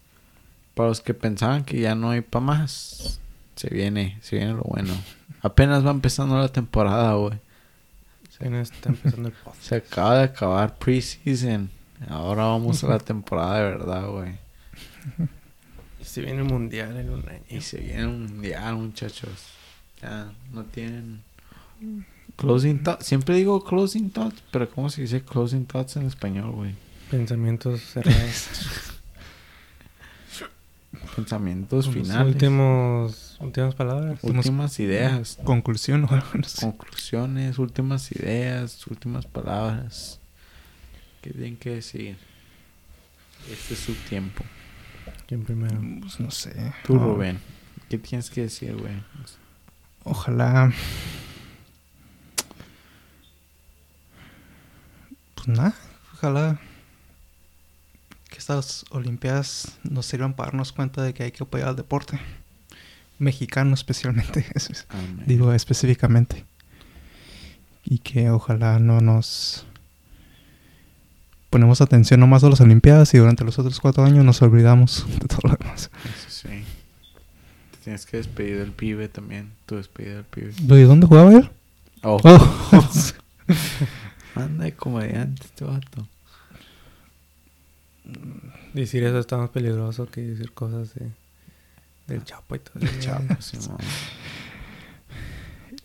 para 0.75 0.89
los 0.89 1.01
que 1.01 1.13
pensaban 1.15 1.63
que 1.63 1.79
ya 1.79 1.95
no 1.95 2.11
hay 2.11 2.21
para 2.21 2.45
más, 2.45 3.19
se 3.55 3.69
viene, 3.69 4.19
se 4.21 4.35
viene 4.35 4.53
lo 4.53 4.61
bueno. 4.63 4.93
Apenas 5.41 5.85
va 5.85 5.91
empezando 5.91 6.37
la 6.37 6.49
temporada, 6.49 7.13
güey. 7.13 7.39
Está 8.39 8.89
empezando 8.89 9.29
el 9.29 9.33
podcast. 9.35 9.61
Se 9.63 9.75
acaba 9.75 10.17
de 10.17 10.23
acabar 10.25 10.77
preseason. 10.77 11.69
Ahora 12.09 12.43
vamos 12.43 12.83
a 12.83 12.87
la 12.87 12.99
temporada 12.99 13.57
de 13.57 13.63
verdad, 13.63 14.07
güey. 14.09 14.33
Y 15.99 16.07
se 16.07 16.21
viene 16.21 16.41
el 16.41 16.45
mundial 16.45 16.95
en 16.97 17.09
un 17.09 17.27
año. 17.27 17.41
Y 17.49 17.61
se 17.61 17.79
viene 17.79 18.05
un 18.05 18.23
mundial, 18.23 18.75
muchachos. 18.75 19.47
Ya 20.01 20.31
no 20.51 20.63
tienen 20.65 21.23
closing 22.35 22.83
thoughts. 22.83 23.05
Siempre 23.05 23.35
digo 23.35 23.63
closing 23.63 24.11
thoughts, 24.11 24.43
pero 24.51 24.69
¿cómo 24.69 24.89
se 24.89 25.01
dice 25.01 25.21
closing 25.23 25.65
thoughts 25.65 25.95
en 25.95 26.05
español, 26.05 26.51
güey? 26.51 26.75
Pensamientos 27.09 27.81
cerrados. 27.81 28.91
Pensamientos 31.15 31.89
finales. 31.89 32.33
Últimos, 32.33 33.37
últimas 33.39 33.75
palabras. 33.75 34.19
últimas 34.23 34.79
ideas. 34.79 35.39
Conclusión 35.43 36.03
o 36.05 36.09
algo, 36.09 36.27
no 36.33 36.43
sé. 36.43 36.61
Conclusiones, 36.61 37.59
últimas 37.59 38.11
ideas, 38.11 38.85
últimas 38.87 39.25
palabras. 39.25 40.19
¿Qué 41.21 41.31
tienen 41.31 41.57
que 41.57 41.71
decir? 41.71 42.17
Este 43.51 43.73
es 43.73 43.79
su 43.79 43.93
tiempo. 43.93 44.43
¿Quién 45.27 45.43
primero? 45.43 45.79
Pues 46.01 46.19
no 46.19 46.31
sé. 46.31 46.73
Tú, 46.85 46.95
No, 46.95 47.13
Rubén. 47.13 47.39
¿Qué 47.89 47.97
tienes 47.97 48.29
que 48.29 48.41
decir, 48.41 48.75
güey? 48.75 48.93
Ojalá. 50.03 50.71
Pues 55.35 55.47
nada. 55.47 55.75
Ojalá 56.13 56.59
estas 58.45 58.85
Olimpiadas 58.91 59.79
nos 59.81 60.05
sirvan 60.05 60.35
para 60.35 60.51
darnos 60.51 60.71
cuenta 60.71 61.01
de 61.01 61.15
que 61.15 61.23
hay 61.23 61.31
que 61.31 61.43
apoyar 61.43 61.69
al 61.69 61.75
deporte. 61.75 62.19
Mexicano 63.17 63.73
especialmente. 63.73 64.45
Amén. 64.89 65.23
Digo 65.25 65.51
específicamente. 65.51 66.45
Y 67.83 67.97
que 67.97 68.29
ojalá 68.29 68.77
no 68.77 69.01
nos 69.01 69.65
ponemos 71.49 71.81
atención 71.81 72.19
nomás 72.19 72.43
a 72.43 72.49
las 72.51 72.61
Olimpiadas 72.61 73.15
y 73.15 73.17
durante 73.17 73.43
los 73.43 73.57
otros 73.57 73.79
cuatro 73.79 74.03
años 74.03 74.23
nos 74.23 74.39
olvidamos 74.43 75.07
de 75.19 75.27
todo 75.27 75.39
lo 75.49 75.55
demás. 75.55 75.89
Eso 76.03 76.29
sí. 76.29 76.63
Te 77.71 77.77
tienes 77.83 78.05
que 78.05 78.17
despedir 78.17 78.59
del 78.59 78.73
pibe 78.73 79.09
también. 79.09 79.53
Tu 79.65 79.77
despedida 79.77 80.17
del 80.17 80.25
pibe. 80.25 80.53
¿De 80.61 80.83
dónde 80.83 81.07
jugaba 81.07 81.33
él? 81.33 81.49
Oh, 82.03 82.21
Oh. 82.23 82.83
anda 84.35 84.65
de 84.65 84.75
comediante 84.75 85.41
este 85.45 85.65
vato. 85.65 86.07
Decir 88.73 89.03
eso 89.03 89.19
está 89.19 89.37
más 89.37 89.49
peligroso 89.49 90.05
que 90.07 90.21
decir 90.21 90.51
cosas 90.53 90.93
de, 90.95 91.07
del 92.07 92.23
Chapo 92.23 92.55
y 92.55 92.59
todo 92.59 92.73
El 92.81 92.87
eso. 92.89 92.99
chapo, 92.99 93.35
Simón. 93.41 93.77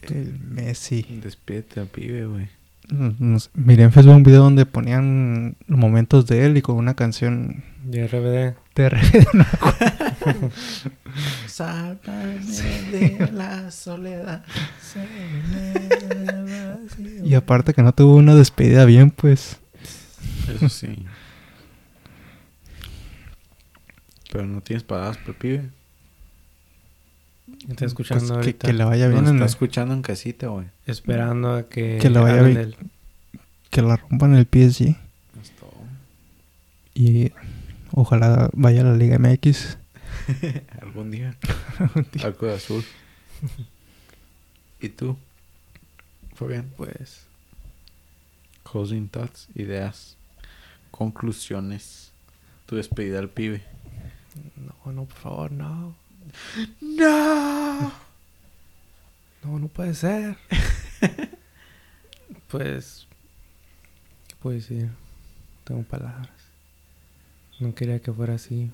el 0.02 0.38
Messi. 0.40 1.02
Despídete 1.22 1.80
al 1.80 1.86
pibe, 1.86 2.26
güey. 2.26 2.48
No 2.90 3.38
sé, 3.38 3.50
Miré 3.54 3.84
en 3.84 3.92
Facebook 3.92 4.16
un 4.16 4.24
video 4.24 4.42
donde 4.42 4.66
ponían 4.66 5.56
los 5.68 5.78
momentos 5.78 6.26
de 6.26 6.44
él 6.46 6.56
y 6.56 6.62
con 6.62 6.74
una 6.76 6.94
canción 6.94 7.62
Y 7.88 8.00
RBD. 8.04 8.54
de 8.74 8.88
re- 8.88 9.00
no, 9.32 9.44
Sálvame 11.46 12.38
de 12.90 13.30
la 13.32 13.70
soledad. 13.70 14.44
Y 17.24 17.34
aparte 17.34 17.72
que 17.74 17.82
no 17.82 17.92
tuvo 17.92 18.16
una 18.16 18.34
despedida 18.34 18.84
bien, 18.84 19.10
pues. 19.10 19.58
Eso 20.52 20.68
sí. 20.68 21.04
Pero 24.30 24.46
no 24.46 24.60
tienes 24.60 24.84
palabras 24.84 25.18
por 25.18 25.30
el 25.30 25.34
pibe. 25.36 25.70
Está 27.68 27.84
escuchando 27.84 28.20
pues, 28.22 28.30
que, 28.30 28.36
ahorita. 28.36 28.66
que 28.68 28.72
le 28.72 28.84
vaya 28.84 29.06
Nos 29.08 29.14
bien, 29.14 29.24
en 29.26 29.34
está 29.34 29.44
el- 29.44 29.50
escuchando 29.50 29.94
en 29.94 30.02
casita, 30.02 30.46
güey. 30.48 30.66
Esperando 30.86 31.54
a 31.54 31.68
que... 31.68 31.98
Que 32.00 32.10
le 32.10 32.20
vaya 32.20 32.42
bien. 32.42 32.54
del- 32.54 32.76
que 33.70 33.82
la 33.82 33.96
rompan 33.96 34.34
el 34.34 34.44
PSG. 34.46 34.96
Es 35.42 35.50
todo. 35.58 35.72
Y 36.94 37.32
ojalá 37.92 38.50
vaya 38.52 38.82
a 38.82 38.84
la 38.84 38.96
Liga 38.96 39.18
MX. 39.18 39.78
Algún 40.80 41.10
día. 41.10 41.36
Al 42.22 42.36
Cruz 42.36 42.52
Azul. 42.52 42.84
¿Y 44.80 44.88
tú? 44.90 45.16
Fue 46.34 46.48
bien. 46.48 46.70
Pues... 46.76 47.26
Closing 48.70 49.08
thoughts, 49.08 49.48
ideas, 49.56 50.16
conclusiones. 50.92 52.12
Tu 52.66 52.76
despedida 52.76 53.18
al 53.18 53.28
pibe. 53.28 53.62
No, 54.56 54.92
no, 54.92 55.04
por 55.04 55.16
favor, 55.16 55.52
no. 55.52 55.94
¡No! 56.80 57.92
No, 59.42 59.58
no 59.58 59.68
puede 59.68 59.94
ser. 59.94 60.36
pues... 62.48 63.06
¿Qué 64.28 64.36
puedo 64.40 64.56
decir? 64.56 64.86
No 64.86 64.92
tengo 65.64 65.82
palabras. 65.82 66.30
No 67.58 67.74
quería 67.74 68.00
que 68.00 68.12
fuera 68.12 68.34
así. 68.34 68.70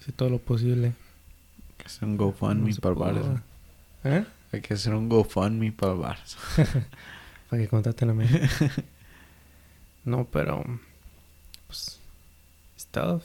Hice 0.00 0.12
todo 0.12 0.30
lo 0.30 0.38
posible. 0.38 0.88
Hay 0.88 1.74
que 1.78 1.84
hacer 1.86 2.08
un 2.08 2.16
GoFundMe 2.16 2.70
No 2.70 2.76
para. 2.80 2.94
Barça. 2.94 3.42
¿Eh? 4.04 4.24
Hay 4.52 4.60
que 4.60 4.74
hacer 4.74 4.94
un 4.94 5.08
GoFundMe 5.08 5.72
para 5.72 5.94
Barça. 5.94 6.36
Para 7.50 7.62
que 7.62 7.68
contraten 7.68 8.10
a 8.10 8.14
mí. 8.14 8.26
no, 10.04 10.24
pero... 10.24 10.64
Pues... 11.66 12.00
Stuff. 12.78 13.22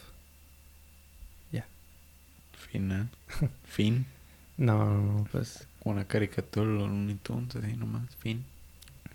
Final. 2.72 3.10
fin. 3.64 4.06
No, 4.58 4.86
no, 4.86 5.14
no, 5.14 5.28
pues... 5.32 5.66
Una 5.84 6.06
caricatura 6.06 6.66
Looney 6.70 7.16
Tunes, 7.16 7.56
así 7.56 7.76
nomás. 7.78 8.04
Fin. 8.18 8.44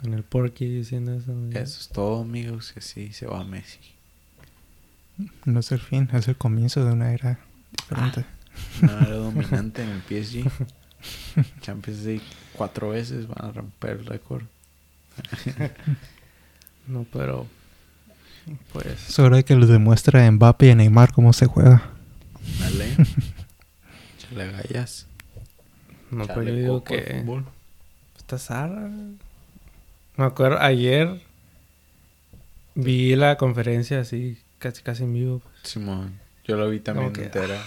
En 0.02 0.14
el 0.14 0.22
Porky 0.22 0.66
diciendo 0.66 1.14
eso. 1.14 1.32
ya. 1.50 1.60
Eso 1.60 1.80
es 1.80 1.88
todo, 1.88 2.22
amigos. 2.22 2.72
Y 2.74 2.78
así 2.78 3.12
se 3.12 3.26
va 3.26 3.44
Messi. 3.44 3.78
No 5.44 5.60
es 5.60 5.70
el 5.70 5.80
fin, 5.80 6.08
es 6.12 6.26
el 6.26 6.36
comienzo 6.36 6.84
de 6.84 6.92
una 6.92 7.12
era 7.12 7.38
diferente. 7.70 8.24
Una 8.82 9.00
era 9.00 9.16
dominante 9.16 9.82
en 9.82 9.90
el 9.90 10.02
PSG. 10.02 10.50
Champions 11.60 12.00
League 12.04 12.24
cuatro 12.54 12.90
veces 12.90 13.28
van 13.28 13.44
a 13.44 13.52
romper 13.52 13.90
el 13.90 14.06
récord. 14.06 14.44
No, 16.86 17.06
pero... 17.10 17.46
Pues... 18.72 19.08
Es 19.08 19.18
hora 19.18 19.36
de 19.38 19.44
que 19.44 19.56
les 19.56 19.70
demuestre 19.70 20.22
a 20.22 20.30
Mbappé 20.30 20.66
y 20.66 20.70
a 20.70 20.74
Neymar 20.74 21.12
cómo 21.12 21.32
se 21.32 21.46
juega. 21.46 21.82
Dale. 22.60 22.94
Chale 24.34 24.52
gallas. 24.52 25.06
No, 26.10 26.26
pero 26.26 26.40
Chale 26.42 26.50
yo 26.52 26.56
digo 26.56 26.84
que... 26.84 27.24
Está 28.18 28.38
Sara. 28.38 28.88
Me 30.16 30.24
acuerdo, 30.24 30.58
ayer 30.60 31.20
vi 32.74 33.14
la 33.16 33.36
conferencia 33.36 34.00
así, 34.00 34.38
casi 34.58 34.82
casi 34.82 35.04
en 35.04 35.14
vivo. 35.14 35.38
pues. 35.40 35.54
Simón, 35.72 36.18
yo 36.44 36.56
lo 36.56 36.68
vi 36.70 36.80
también 36.80 37.12
que, 37.12 37.24
entera. 37.24 37.60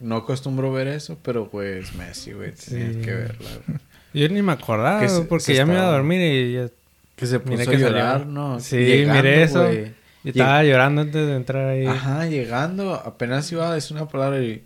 No 0.00 0.16
acostumbro 0.16 0.72
ver 0.72 0.88
eso, 0.88 1.18
pero 1.22 1.48
pues 1.48 1.94
Messi, 1.94 2.32
güey, 2.32 2.52
tenías 2.52 2.94
Sí. 2.96 3.00
que 3.02 3.12
verla. 3.14 3.48
güey. 3.66 3.78
Yo 4.14 4.28
ni 4.28 4.42
me 4.42 4.52
acordaba, 4.52 5.00
Que 5.00 5.08
se- 5.08 5.22
porque 5.22 5.42
se 5.44 5.54
ya 5.56 5.66
me 5.66 5.74
iba 5.74 5.88
a 5.88 5.90
dormir 5.90 6.20
y 6.20 6.52
ya 6.54 6.68
Que 7.16 7.26
se 7.26 7.40
puso 7.40 7.54
a 7.54 7.58
que 7.58 7.64
salió. 7.64 7.88
llorar, 7.88 8.26
¿no? 8.26 8.60
Sí, 8.60 8.76
miré 8.76 9.42
eso. 9.42 9.64
güey. 9.66 9.92
y 10.22 10.28
estaba 10.30 10.62
llorando 10.62 11.00
antes 11.02 11.26
de 11.26 11.34
entrar 11.36 11.68
ahí. 11.68 11.84
Ajá, 11.86 12.24
llegando, 12.26 12.94
apenas 12.94 13.50
iba 13.52 13.68
a 13.70 13.74
decir 13.74 13.96
una 13.96 14.08
palabra 14.08 14.40
y... 14.40 14.64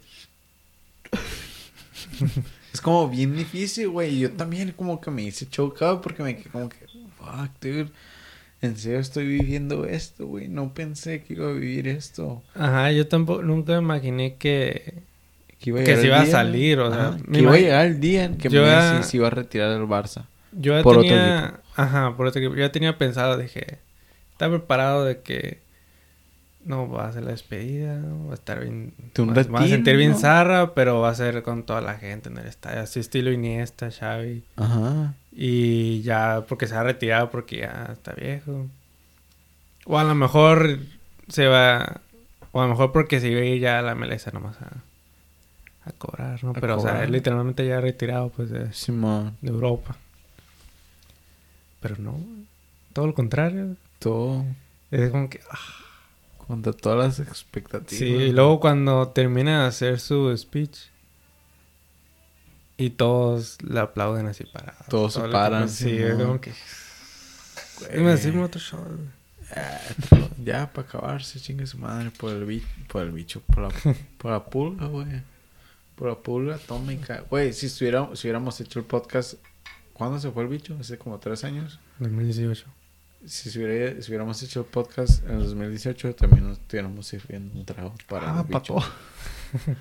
es 2.72 2.80
como 2.80 3.08
bien 3.08 3.36
difícil, 3.36 3.88
güey. 3.88 4.18
Yo 4.18 4.32
también 4.32 4.72
como 4.72 5.00
que 5.00 5.10
me 5.10 5.22
hice 5.22 5.48
chocado 5.48 6.00
porque 6.00 6.22
me 6.22 6.36
quedé 6.36 6.50
como 6.50 6.68
que... 6.68 6.78
Fuck, 7.18 7.50
dude. 7.60 7.88
En 8.60 8.76
serio 8.76 8.98
estoy 8.98 9.26
viviendo 9.26 9.84
esto, 9.84 10.26
güey. 10.26 10.48
No 10.48 10.74
pensé 10.74 11.22
que 11.22 11.34
iba 11.34 11.48
a 11.48 11.52
vivir 11.52 11.86
esto. 11.86 12.42
Ajá, 12.54 12.90
yo 12.90 13.06
tampoco, 13.06 13.42
nunca 13.42 13.72
me 13.72 13.78
imaginé 13.78 14.36
que... 14.36 14.94
Que, 15.60 15.70
iba 15.70 15.80
a 15.80 15.84
Que 15.84 15.96
se 15.96 16.06
iba 16.06 16.20
a 16.20 16.26
salir, 16.26 16.78
o 16.78 16.92
sea, 16.92 17.18
me 17.26 17.38
que 17.38 17.42
iba 17.42 17.52
a 17.52 17.58
llegar 17.58 17.86
el 17.86 18.00
día 18.00 18.24
en 18.24 18.36
que 18.36 18.48
Yo 18.48 18.64
ya- 18.64 19.02
se 19.02 19.16
iba 19.16 19.26
a 19.26 19.30
retirar 19.30 19.70
del 19.72 19.88
Barça. 19.88 20.26
Yo 20.52 20.76
ya 20.76 20.82
Por 20.82 20.98
otro 20.98 21.08
tenía... 21.08 21.60
Ajá, 21.74 22.16
por 22.16 22.26
otro 22.26 22.40
equipo. 22.40 22.54
Yo 22.54 22.60
ya 22.60 22.72
tenía 22.72 22.96
pensado, 22.98 23.36
dije... 23.36 23.78
Estaba 24.32 24.58
preparado 24.58 25.04
de 25.04 25.20
que... 25.20 25.58
No, 26.68 26.86
va 26.88 27.08
a 27.08 27.12
ser 27.12 27.24
la 27.24 27.30
despedida, 27.32 27.98
va 28.28 28.32
a 28.32 28.34
estar 28.34 28.60
bien... 28.60 28.92
Un 29.18 29.30
va- 29.30 29.42
va 29.42 29.60
a 29.64 29.68
sentir 29.68 29.96
bien 29.96 30.12
¿no? 30.12 30.18
zarra, 30.18 30.74
pero 30.74 31.00
va 31.00 31.08
a 31.08 31.14
ser 31.14 31.42
con 31.42 31.64
toda 31.64 31.80
la 31.80 31.94
gente 31.94 32.28
en 32.28 32.36
el 32.38 32.46
estadio. 32.46 32.80
Así 32.82 33.00
estilo 33.00 33.32
Iniesta, 33.32 33.90
Xavi. 33.90 34.44
Ajá. 34.56 35.14
Y 35.32 36.02
ya 36.02 36.44
porque 36.46 36.66
se 36.66 36.74
ha 36.76 36.82
retirado 36.82 37.30
porque 37.30 37.56
ya 37.58 37.88
está 37.92 38.12
viejo. 38.12 38.66
O 39.86 39.98
a 39.98 40.04
lo 40.04 40.14
mejor 40.14 40.78
se 41.28 41.46
va... 41.46 42.02
O 42.52 42.60
a 42.60 42.64
lo 42.64 42.70
mejor 42.70 42.92
porque 42.92 43.18
se 43.18 43.28
iba 43.30 43.40
a 43.40 43.44
ir 43.44 43.60
ya 43.62 43.78
a 43.78 43.82
la 43.82 43.94
MLS 43.94 44.30
nomás 44.34 44.56
a, 44.60 44.68
a 45.88 45.92
cobrar, 45.92 46.44
¿no? 46.44 46.50
A 46.50 46.54
Pero, 46.54 46.76
o 46.76 46.80
sea, 46.80 47.02
él 47.02 47.12
literalmente 47.12 47.66
ya 47.66 47.80
retirado, 47.80 48.28
pues, 48.28 48.50
de, 48.50 48.72
Simón. 48.74 49.36
de 49.40 49.48
Europa. 49.50 49.96
Pero 51.80 51.96
no, 51.98 52.18
todo 52.92 53.06
lo 53.06 53.14
contrario. 53.14 53.74
Todo 54.00 54.44
Es 54.90 55.10
como 55.10 55.30
que... 55.30 55.40
ah, 55.50 55.56
Contra 56.48 56.72
todas 56.72 57.18
las 57.18 57.28
expectativas. 57.28 57.98
Sí, 57.98 58.06
y 58.06 58.32
luego 58.32 58.58
cuando 58.58 59.08
termina 59.10 59.62
de 59.62 59.68
hacer 59.68 60.00
su 60.00 60.34
speech 60.36 60.78
y 62.76 62.90
todos 62.90 63.58
le 63.62 63.78
aplauden 63.80 64.26
así 64.26 64.44
parados. 64.44 64.86
Todos 64.88 65.12
se 65.14 65.20
paran, 65.28 65.68
Sí, 65.68 65.96
es 65.98 66.14
como 66.14 66.40
que... 66.40 66.52
Dime, 67.94 68.10
decime 68.10 68.42
otro 68.42 68.60
show. 68.60 68.84
Ah, 69.54 69.78
ya, 70.44 70.70
para 70.72 70.88
acabarse, 70.88 71.38
chingue 71.40 71.66
su 71.66 71.78
madre 71.78 72.10
por 72.10 72.32
el, 72.32 72.44
bi- 72.44 72.64
por 72.90 73.02
el 73.02 73.12
bicho, 73.12 73.40
por 73.42 73.58
la, 73.64 73.68
por 74.18 74.32
la 74.32 74.44
pulga, 74.44 74.86
güey. 74.86 75.22
Por 75.96 76.08
la 76.08 76.14
pulga 76.16 76.56
atómica. 76.56 77.24
Güey, 77.30 77.52
si, 77.52 77.68
si 77.68 77.84
hubiéramos 77.84 78.60
hecho 78.60 78.78
el 78.78 78.84
podcast, 78.84 79.34
¿cuándo 79.92 80.18
se 80.18 80.30
fue 80.30 80.42
el 80.44 80.48
bicho? 80.48 80.76
Hace 80.80 80.98
como 80.98 81.18
tres 81.18 81.44
años. 81.44 81.78
2018. 81.98 82.64
Si, 83.26 83.50
se 83.50 83.58
hubiera- 83.58 84.00
si 84.00 84.10
hubiéramos 84.10 84.42
hecho 84.42 84.60
el 84.60 84.66
podcast 84.66 85.24
en 85.24 85.32
el 85.36 85.44
2018, 85.44 86.14
también 86.14 86.48
nos 86.48 86.58
estuviéramos 86.58 87.06
sirviendo 87.06 87.58
un 87.58 87.64
trago 87.64 87.94
para 88.08 88.38
Ah, 88.38 88.40
el 88.40 88.46
bicho. 88.46 88.74
pato. 88.76 88.86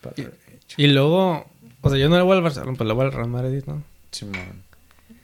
Para 0.00 0.14
el 0.16 0.24
bicho. 0.50 0.76
Y 0.78 0.86
luego... 0.88 1.46
O 1.82 1.88
sea, 1.90 1.98
yo 1.98 2.08
no 2.08 2.16
le 2.16 2.22
voy 2.22 2.36
al 2.36 2.42
Barcelona, 2.42 2.72
pero 2.76 2.88
le 2.88 2.94
voy 2.94 3.04
al 3.06 3.12
Real 3.12 3.28
Madrid, 3.28 3.62
¿no? 3.66 3.82
Simón. 4.10 4.62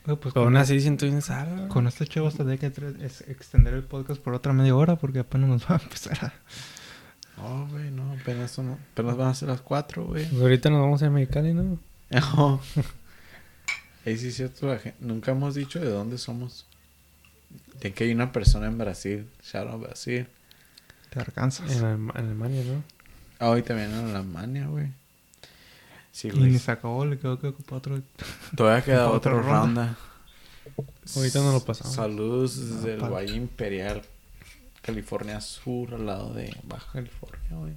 Pues 0.05 0.19
Pero 0.21 0.45
aún 0.45 0.53
con, 0.53 0.57
así 0.59 0.81
siento 0.81 1.07
bien 1.07 1.21
zarra. 1.23 1.67
con 1.69 1.87
este 1.87 2.07
chavo 2.07 2.31
tendría 2.31 2.59
que 2.59 2.73
tre- 2.73 3.03
es- 3.03 3.23
extender 3.23 3.75
el 3.75 3.83
podcast 3.83 4.21
por 4.21 4.35
otra 4.35 4.53
media 4.53 4.75
hora 4.77 4.97
porque 4.97 5.19
apenas 5.21 5.49
nos 5.49 5.63
va 5.69 5.77
a 5.77 5.83
empezar 5.83 6.19
a... 6.25 6.33
No, 7.41 7.67
güey, 7.69 7.91
no, 7.91 8.13
apenas, 8.13 8.51
son, 8.53 8.79
apenas 8.93 9.17
van 9.17 9.29
a 9.29 9.35
ser 9.35 9.49
las 9.49 9.61
cuatro, 9.61 10.05
güey. 10.07 10.27
Pues 10.29 10.41
ahorita 10.41 10.71
nos 10.71 10.81
vamos 10.81 11.03
a 11.03 11.07
ir 11.07 11.11
a 11.11 11.13
Mexicali, 11.15 11.53
¿no? 11.55 11.79
No. 12.11 12.61
Ahí 14.07 14.17
sí 14.17 14.29
es 14.29 14.37
cierto, 14.37 14.69
la 14.69 14.81
nunca 15.01 15.33
hemos 15.33 15.55
dicho 15.55 15.81
de 15.81 15.89
dónde 15.91 16.17
somos. 16.19 16.67
De 17.81 17.93
que 17.93 18.05
hay 18.05 18.13
una 18.13 18.33
persona 18.33 18.67
en 18.67 18.79
Brasil, 18.79 19.29
shout 19.43 19.69
out 19.69 19.83
Brasil. 19.83 20.27
Te 21.11 21.21
alcanzas. 21.21 21.71
En, 21.73 21.83
Alem- 21.83 22.11
en 22.19 22.25
Alemania, 22.27 22.63
¿no? 22.65 22.83
Ah, 23.39 23.51
hoy 23.51 23.63
también 23.63 23.93
en 23.93 24.07
Alemania, 24.17 24.67
güey. 24.67 24.89
Sí, 26.13 26.29
Y 26.33 26.39
ni 26.39 26.59
se 26.59 26.71
acabó, 26.73 27.05
le 27.05 27.19
quedó 27.19 27.39
que 27.39 27.49
ocupar 27.49 27.79
otro... 27.79 28.01
Todavía 28.57 28.83
queda 28.85 29.07
Otra 29.11 29.33
otra 29.35 29.43
ronda. 29.43 29.59
ronda. 29.59 29.99
Ahorita 31.15 31.41
no 31.41 31.53
lo 31.53 31.61
pasamos. 31.65 31.95
Saludos 31.95 32.57
desde 32.59 32.93
Ah, 32.93 32.95
el 32.95 33.01
padre. 33.01 33.15
Valle 33.15 33.35
Imperial, 33.37 34.03
California 34.83 35.41
Sur, 35.43 35.95
al 35.95 36.07
lado 36.07 36.33
de 36.33 36.57
Baja 36.65 36.91
California, 36.93 37.49
güey. 37.53 37.73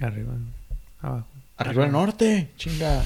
Arriba. 0.00 0.34
Abajo. 1.00 1.26
Arriba 1.56 1.84
al 1.84 1.92
norte, 1.92 2.50
chinga. 2.56 3.02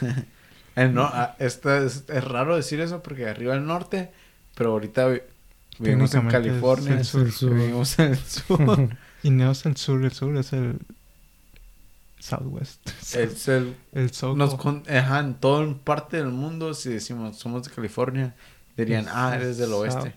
el 0.76 0.92
no, 0.94 1.04
ah, 1.04 1.34
esta 1.38 1.78
es, 1.78 2.04
es 2.08 2.24
raro 2.24 2.56
decir 2.56 2.80
eso 2.80 3.02
porque 3.02 3.26
arriba 3.28 3.54
al 3.54 3.66
norte, 3.66 4.10
pero 4.58 4.72
ahorita 4.72 5.06
vi- 5.06 5.22
vivimos 5.78 6.12
en 6.14 6.26
es 6.26 6.32
California. 6.32 6.94
el 6.98 7.04
sur. 7.04 7.54
Vivimos 7.54 7.98
en 8.00 8.12
el 8.12 8.18
sur. 8.18 8.96
Y 9.22 9.30
no 9.30 9.50
es 9.50 9.64
el 9.66 9.76
sur, 9.76 10.04
el 10.04 10.12
sur 10.12 10.36
es 10.36 10.52
el... 10.52 10.78
Southwest. 12.20 12.88
es 13.14 13.48
el, 13.48 13.76
el 13.92 14.10
nos 14.36 14.54
con- 14.56 14.82
ajá, 14.88 15.20
en 15.20 15.34
toda 15.34 15.72
parte 15.84 16.16
del 16.18 16.28
mundo, 16.28 16.74
si 16.74 16.90
decimos 16.90 17.36
somos 17.38 17.62
de 17.64 17.70
California, 17.74 18.34
dirían, 18.76 19.04
Es- 19.06 19.10
ah, 19.14 19.36
eres 19.36 19.56
del 19.58 19.72
oeste. 19.72 20.14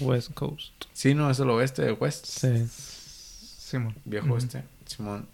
West 0.00 0.32
Coast. 0.34 0.72
Sí, 0.92 1.14
no, 1.14 1.30
es 1.30 1.38
el 1.38 1.50
oeste, 1.50 1.86
el 1.86 1.96
west. 2.00 2.24
Sí. 2.26 2.66
Simón. 2.68 3.94
Viejo 4.04 4.26
Ujú. 4.26 4.34
oeste, 4.34 4.64
Simón. 4.86 5.26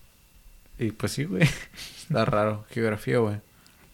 Y 0.78 0.90
pues 0.92 1.12
sí, 1.12 1.24
güey. 1.24 1.48
Está 2.02 2.24
raro. 2.26 2.66
Geografía, 2.70 3.18
güey. 3.18 3.36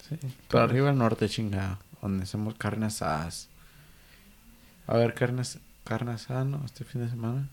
Sí. 0.08 0.16
Pero 0.48 0.62
arriba 0.64 0.90
al 0.90 0.98
norte, 0.98 1.28
chingada. 1.28 1.78
Donde 2.02 2.24
hacemos 2.24 2.54
carnes 2.54 2.96
asadas. 3.02 3.48
A 4.90 4.96
ver, 4.96 5.14
carnes, 5.14 5.58
carne 5.84 6.12
asada, 6.12 6.44
¿no? 6.44 6.62
Este 6.64 6.84
fin 6.84 7.02
de 7.02 7.08
semana. 7.10 7.48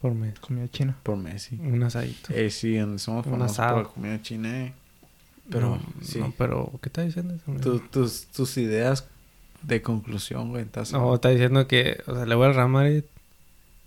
Por 0.00 0.14
mes. 0.14 0.38
Comida 0.38 0.68
china. 0.70 0.96
Por 1.02 1.16
Messi. 1.16 1.56
Un 1.56 1.82
asadito. 1.82 2.32
Eh, 2.32 2.50
sí, 2.50 2.76
donde 2.76 3.00
somos 3.00 3.26
Un 3.26 3.32
famosos 3.32 3.58
asado. 3.58 3.74
por 3.78 3.82
la 3.86 3.92
comida 3.92 4.22
china. 4.22 4.66
eh. 4.66 4.72
Pero, 5.50 5.70
No, 5.70 5.82
sí. 6.02 6.20
no, 6.20 6.32
pero, 6.38 6.70
¿qué 6.80 6.88
está 6.88 7.02
diciendo 7.02 7.34
eso? 7.34 7.52
Tu- 7.60 7.80
tus, 7.80 8.26
tus 8.28 8.56
ideas 8.58 9.08
de 9.62 9.82
conclusión, 9.82 10.50
güey. 10.50 10.62
estás- 10.62 10.92
No, 10.92 11.14
está 11.16 11.30
diciendo 11.30 11.66
que, 11.66 12.00
o 12.06 12.14
sea, 12.14 12.26
le 12.26 12.34
voy 12.36 12.46
al 12.46 12.54
Real 12.54 12.68
Madrid, 12.68 13.02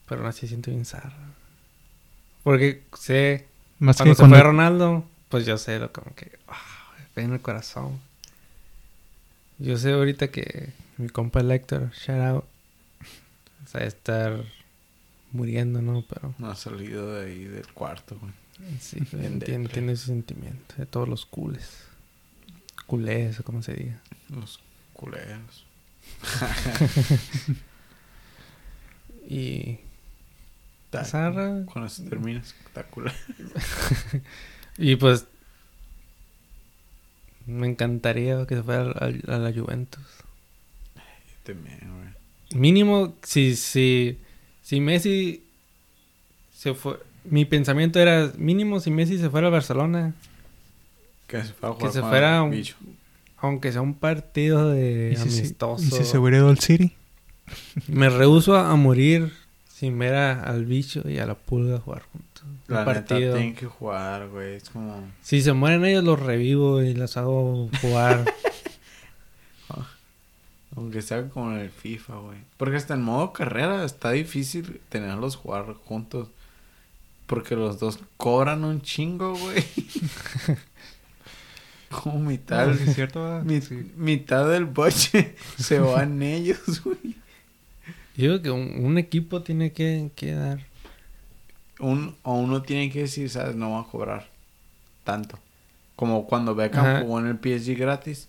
pero 0.05 0.19
aún 0.19 0.29
así 0.29 0.49
siento 0.49 0.69
bien 0.69 0.83
zarra. 0.83 1.15
Porque 2.43 2.83
sé, 2.99 3.47
Más 3.79 3.95
cuando 3.95 4.11
que 4.11 4.15
se 4.15 4.19
cuando... 4.21 4.35
fue 4.35 4.43
Ronaldo, 4.43 5.05
pues 5.29 5.45
yo 5.45 5.57
sé 5.57 5.79
lo 5.79 5.93
como 5.93 6.13
que, 6.13 6.37
me 7.15 7.23
en 7.23 7.31
el 7.33 7.39
corazón. 7.41 7.99
Yo 9.59 9.77
sé 9.77 9.93
ahorita 9.93 10.27
que 10.29 10.73
mi 11.01 11.09
compa 11.09 11.41
el 11.41 11.51
Héctor, 11.51 11.91
shout 11.91 12.21
out, 12.21 12.45
o 13.63 13.67
sea, 13.67 13.81
estar 13.85 14.43
muriendo, 15.31 15.81
¿no? 15.81 16.03
Pero 16.07 16.33
No 16.37 16.49
ha 16.49 16.55
salido 16.55 17.13
de 17.13 17.25
ahí 17.25 17.43
del 17.45 17.67
cuarto, 17.73 18.17
güey. 18.19 18.33
sí, 18.79 19.01
tiene, 19.45 19.67
tiene 19.67 19.91
ese 19.93 20.07
sentimiento 20.07 20.75
de 20.77 20.85
todos 20.85 21.07
los 21.07 21.25
cules. 21.25 21.85
Culés, 22.85 23.39
o 23.39 23.43
como 23.43 23.63
se 23.63 23.73
diga. 23.73 24.01
Los 24.29 24.59
culeros. 24.93 25.65
Y 29.27 29.79
zarra. 31.03 31.63
Cuando 31.65 31.89
se 31.89 32.03
termina, 32.03 32.41
espectacular. 32.41 33.15
Y 34.77 34.95
pues 34.95 35.25
me 37.45 37.67
encantaría 37.67 38.45
que 38.45 38.55
se 38.55 38.63
fuera 38.63 38.91
a, 38.91 39.37
la 39.37 39.53
Juventus. 39.53 40.05
También, 41.53 41.79
güey. 41.81 42.59
Mínimo, 42.61 43.15
si, 43.23 43.55
si, 43.55 44.17
si 44.61 44.79
Messi 44.79 45.43
se 46.55 46.73
fue... 46.73 46.99
Mi 47.23 47.45
pensamiento 47.45 47.99
era, 47.99 48.31
mínimo 48.37 48.79
si 48.79 48.89
Messi 48.91 49.17
se 49.19 49.29
fuera 49.29 49.47
a 49.47 49.51
Barcelona, 49.51 50.13
Que 51.27 51.43
se 51.43 51.53
fuera 51.53 51.75
a 51.75 51.77
Que 51.77 51.89
se 51.91 52.01
fuera 52.01 52.41
un- 52.43 52.51
bicho. 52.51 52.75
aunque 53.37 53.71
sea 53.71 53.81
un 53.81 53.93
partido 53.93 54.69
de 54.71 55.11
¿Y 55.13 55.17
si, 55.17 55.29
se- 55.29 55.39
amistoso. 55.41 55.83
¿Y 55.83 55.89
si 55.91 56.03
se 56.03 56.17
hubiera 56.17 56.37
ido 56.37 56.49
al 56.49 56.59
City? 56.59 56.93
Me 57.87 58.09
rehuso 58.09 58.55
a, 58.55 58.71
a 58.71 58.75
morir 58.75 59.31
sin 59.73 59.97
ver 59.99 60.15
a- 60.15 60.43
al 60.43 60.65
bicho 60.65 61.07
y 61.09 61.19
a 61.19 61.25
la 61.27 61.35
pulga 61.35 61.79
jugar 61.79 62.01
juntos. 62.11 62.43
Un 62.43 62.73
La 62.75 62.79
neta, 62.85 62.93
partido. 62.93 63.35
tienen 63.35 63.55
que 63.55 63.65
jugar, 63.67 64.27
güey. 64.29 64.55
Es 64.55 64.69
como... 64.71 65.03
Si 65.21 65.41
se 65.41 65.53
mueren 65.53 65.85
ellos, 65.85 66.03
los 66.03 66.19
revivo 66.19 66.81
y 66.81 66.93
los 66.95 67.17
hago 67.17 67.69
jugar. 67.81 68.25
Aunque 70.75 71.01
sea 71.01 71.27
como 71.29 71.51
en 71.51 71.59
el 71.59 71.69
FIFA, 71.69 72.15
güey. 72.17 72.37
Porque 72.57 72.77
hasta 72.77 72.93
en 72.93 73.01
modo 73.01 73.33
carrera 73.33 73.83
está 73.83 74.11
difícil 74.11 74.79
tenerlos 74.89 75.35
jugar 75.35 75.73
juntos. 75.85 76.29
Porque 77.27 77.55
los 77.55 77.79
dos 77.79 77.99
cobran 78.17 78.63
un 78.63 78.81
chingo, 78.81 79.35
güey. 79.35 79.63
como 81.89 82.19
mitad, 82.19 82.67
No, 82.67 82.73
sí 82.73 82.83
es 82.87 82.95
cierto, 82.95 83.21
¿verdad? 83.23 83.43
mi- 83.43 83.61
Sí. 83.61 83.91
mitad 83.97 84.49
del 84.49 84.65
boche 84.65 85.35
se 85.57 85.79
van 85.79 86.21
ellos, 86.21 86.81
güey. 86.83 87.15
Yo 88.15 88.37
digo 88.37 88.41
que 88.41 88.51
un, 88.51 88.85
un 88.85 88.97
equipo 88.97 89.41
tiene 89.41 89.71
que, 89.73 90.09
que 90.15 90.33
dar. 90.33 90.59
Un, 91.79 92.15
o 92.23 92.35
uno 92.35 92.61
tiene 92.61 92.91
que 92.91 92.99
decir, 93.01 93.29
¿sabes? 93.29 93.55
No 93.55 93.71
va 93.71 93.81
a 93.81 93.85
cobrar 93.85 94.27
tanto. 95.03 95.37
Como 95.95 96.25
cuando 96.27 96.55
Beckham 96.55 96.85
Ajá. 96.85 96.99
jugó 97.01 97.19
en 97.19 97.27
el 97.27 97.37
PSG 97.37 97.75
gratis. 97.77 98.27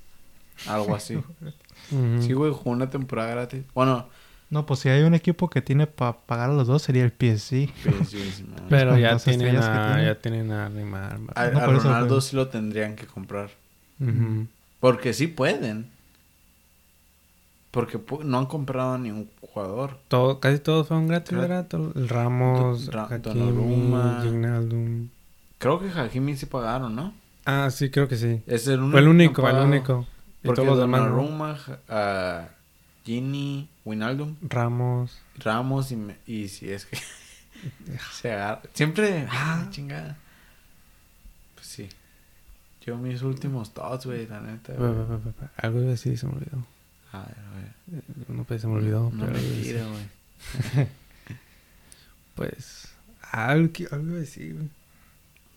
Algo 0.67 0.95
así. 0.95 1.19
Ujú. 1.93 2.23
Sí, 2.23 2.33
güey, 2.33 2.53
jugó 2.53 2.71
una 2.71 2.91
temporada 2.91 3.31
gratis. 3.31 3.63
Bueno, 3.75 4.09
No, 4.51 4.67
pues 4.67 4.81
si 4.81 4.89
hay 4.91 5.03
un 5.03 5.15
equipo 5.15 5.49
que 5.49 5.63
tiene 5.63 5.87
para 5.87 6.13
pagar 6.13 6.51
a 6.51 6.53
los 6.53 6.67
dos 6.67 6.83
sería 6.83 7.05
el 7.05 7.11
PSG. 7.13 7.69
PSG, 7.73 8.47
no. 8.49 8.69
Pero 8.69 8.99
ya 8.99 9.17
tienen, 9.19 9.57
a, 9.57 9.87
tienen. 9.95 10.05
ya 10.07 10.21
tienen 10.21 10.53
a 10.53 10.69
Neymar. 10.69 11.19
A, 11.35 11.47
No, 11.49 11.59
a 11.61 11.67
Ronaldo 11.67 12.09
güey. 12.17 12.21
sí 12.21 12.37
lo 12.37 12.49
tendrían 12.49 12.95
que 12.97 13.07
comprar. 13.07 13.51
Porque 14.81 15.13
sí 15.15 15.27
pueden. 15.29 15.91
Porque 17.71 17.99
no 18.25 18.39
han 18.39 18.47
comprado 18.47 18.99
ni 18.99 19.11
un 19.11 19.31
jugador. 19.41 19.99
Todo, 20.09 20.41
casi 20.41 20.59
todos 20.59 20.89
fueron 20.89 21.07
gratis, 21.09 21.33
Gra- 21.35 21.41
¿verdad? 21.41 21.67
El 21.97 22.09
Ramos, 22.09 22.87
Ra- 22.89 23.05
Hakimi. 23.11 23.53
Wijnaldum. 23.53 25.09
Creo 25.59 25.81
que 25.81 25.89
Hakimi 25.89 26.37
sí 26.37 26.45
pagaron, 26.47 26.95
¿no? 26.95 27.15
Ah, 27.47 27.71
sí, 27.71 27.91
creo 27.91 28.09
que 28.09 28.17
sí. 28.17 28.43
Es 28.47 28.67
el 28.67 28.81
único. 28.81 28.91
Fue 28.93 29.01
el 29.01 29.09
único, 29.09 29.49
el 29.49 29.57
único. 29.57 30.07
Y 30.43 30.47
Porque 30.47 30.57
todos 30.63 30.69
los 30.71 30.79
demás, 30.81 31.01
¿no? 31.03 31.07
Donnarumma, 31.09 31.59
uh, 31.89 32.49
Gini, 33.07 33.69
Wijnaldum, 33.85 34.37
Ramos. 34.43 35.19
Ramos 35.37 35.93
y, 35.93 35.97
me- 35.97 36.17
y 36.27 36.49
si 36.49 36.71
es 36.71 36.87
que 36.87 36.99
se 38.13 38.33
agarra. 38.33 38.63
Siempre. 38.75 39.27
Ah, 39.31 39.67
chingada. 39.71 40.17
Pues 41.55 41.67
sí. 41.67 41.89
Yo 42.85 42.97
mis 42.99 43.23
últimos 43.23 43.73
thoughts, 43.73 44.07
güey, 44.07 44.27
la 44.27 44.41
neta. 44.41 44.73
Ve. 44.73 44.89
Algo 45.57 45.79
iba 45.79 45.89
a 45.89 45.91
decir 45.93 46.13
y 46.13 46.17
se 46.17 46.27
me 46.27 46.33
olvidó. 46.33 46.67
A 47.13 47.19
ver, 47.21 47.37
a 47.39 47.57
ver. 47.57 47.75
Eh, 48.01 48.03
No 48.29 48.43
pues 48.45 48.61
se 48.63 48.67
me 48.67 48.75
olvidó. 48.75 49.11
No 49.15 49.27
pero 49.27 49.33
me 49.33 49.39
iba 49.39 49.49
a 49.49 49.53
decir. 49.57 49.65
tira, 49.75 49.87
güey. 49.87 50.89
Pues. 52.35 52.89
Algo, 53.31 53.73
que- 53.73 53.89
algo 53.91 54.07
iba 54.09 54.17
a 54.17 54.21
decir, 54.21 54.55
güey. 54.55 54.69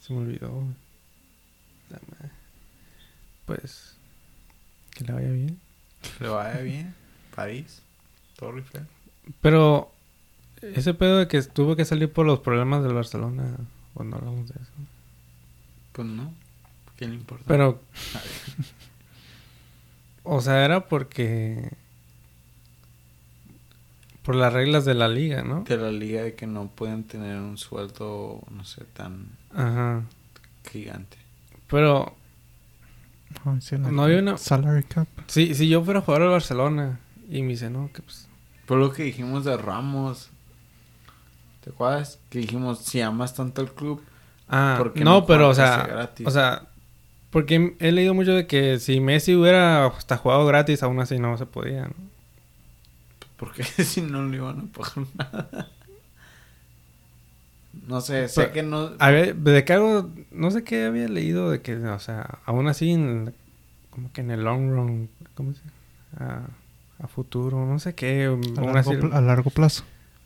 Se 0.02 0.14
me 0.14 0.20
olvidó, 0.20 0.52
madre. 1.90 2.32
Pues. 3.46 3.96
Que 4.96 5.04
le 5.04 5.14
vaya 5.14 5.30
bien. 5.30 5.60
Que 6.18 6.24
le 6.24 6.30
vaya 6.30 6.60
bien. 6.62 6.96
París. 7.36 7.84
Torre 8.38 8.60
Eiffel. 8.60 8.88
Pero 9.42 9.92
ese 10.62 10.94
pedo 10.94 11.20
de 11.20 11.28
que 11.28 11.42
tuvo 11.44 11.76
que 11.76 11.86
salir 11.86 12.12
por 12.12 12.26
los 12.26 12.40
problemas 12.40 12.84
del 12.84 12.94
Barcelona, 12.94 13.58
cuando 13.94 14.18
hablamos 14.18 14.48
de 14.48 14.56
eso. 14.56 14.72
Pues 15.92 16.08
no. 16.08 16.34
¿Qué 16.98 17.08
le 17.08 17.16
importa? 17.16 17.44
Pero, 17.48 17.82
o 20.24 20.42
sea, 20.42 20.66
era 20.66 20.88
porque... 20.88 21.72
Por 24.24 24.36
las 24.36 24.52
reglas 24.54 24.86
de 24.86 24.96
la 24.96 25.08
liga, 25.08 25.44
¿no? 25.44 25.64
De 25.66 25.78
la 25.78 25.92
liga 25.92 26.24
de 26.24 26.34
que 26.34 26.48
no 26.48 26.68
pueden 26.68 27.04
tener 27.04 27.38
un 27.38 27.60
sueldo, 27.60 28.42
no 28.50 28.66
sé, 28.66 28.84
tan 28.86 29.28
Ajá. 29.54 30.04
gigante. 30.72 31.18
Pero, 31.68 32.16
Ah, 33.46 33.56
sí, 33.60 33.76
No 33.78 34.04
había 34.04 34.20
una- 34.20 34.38
Salary 34.38 34.84
cap. 34.84 35.08
si, 35.28 35.54
si 35.56 35.68
yo 35.68 35.84
fuera 35.84 36.00
a 36.00 36.04
jugar 36.04 36.22
al 36.24 36.30
Barcelona 36.30 37.00
y 37.30 37.42
me 37.42 37.50
dice, 37.50 37.70
no, 37.70 37.90
que 37.94 38.02
pues... 38.02 38.28
Por 38.66 38.78
lo 38.80 38.92
que 38.92 39.04
dijimos 39.04 39.44
de 39.46 39.58
Ramos. 39.58 40.30
¿Te 41.64 41.70
acuerdas? 41.72 42.20
Que 42.30 42.40
dijimos, 42.40 42.80
si 42.80 43.02
amas 43.02 43.34
tanto 43.36 43.62
el 43.62 43.72
club, 43.72 44.02
Ah, 44.48 44.76
¿por 44.78 44.94
qué 44.94 45.04
no, 45.04 45.26
pero, 45.26 45.50
o 45.50 45.54
sea, 45.56 46.12
o 46.24 46.30
sea, 46.32 46.68
porque 47.32 47.76
he 47.80 47.92
leído 47.92 48.14
mucho 48.14 48.34
de 48.34 48.46
que 48.46 48.78
si 48.80 49.00
Messi 49.00 49.34
hubiera 49.36 49.88
hasta 49.88 50.18
jugado 50.18 50.46
gratis, 50.46 50.84
aún 50.84 51.00
así 51.00 51.18
no 51.18 51.36
se 51.38 51.48
podía, 51.48 51.86
¿no? 51.86 51.94
Porque 53.38 53.64
si 53.84 54.02
no 54.02 54.24
le 54.28 54.38
iban 54.38 54.60
a 54.60 54.78
pagar 54.78 55.08
nada. 55.18 55.70
No 57.88 58.02
sé, 58.02 58.28
sé 58.30 58.42
Pero- 58.42 58.54
que 58.54 58.64
no. 58.64 58.92
A 59.00 59.10
ver, 59.12 59.36
de 59.36 59.64
que 59.66 59.74
algo, 59.74 60.10
no 60.32 60.52
sé 60.52 60.64
qué 60.64 60.86
había 60.86 61.08
leído 61.08 61.50
de 61.52 61.62
que, 61.62 61.76
o 61.76 62.00
sea, 62.00 62.40
aún 62.46 62.68
así, 62.68 62.92
en- 62.92 63.34
como 63.92 64.12
que 64.12 64.22
en 64.22 64.32
el 64.32 64.44
long 64.44 64.72
run, 64.72 65.10
¿cómo 65.36 65.54
se? 65.54 65.62
A, 66.18 66.42
a 67.00 67.08
futuro, 67.08 67.66
no 67.66 67.78
sé 67.80 67.94
qué, 67.96 68.26
A 68.26 68.62
largo, 68.62 68.78
así- 68.78 68.96
pl- 68.98 69.14
a 69.14 69.22
largo 69.22 69.50
plazo. 69.50 69.84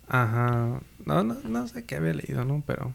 Ajá, 0.07 0.79
no, 1.05 1.23
no, 1.23 1.35
no 1.43 1.67
sé 1.67 1.83
qué 1.85 1.95
había 1.97 2.13
leído, 2.13 2.43
¿no? 2.45 2.63
Pero 2.65 2.93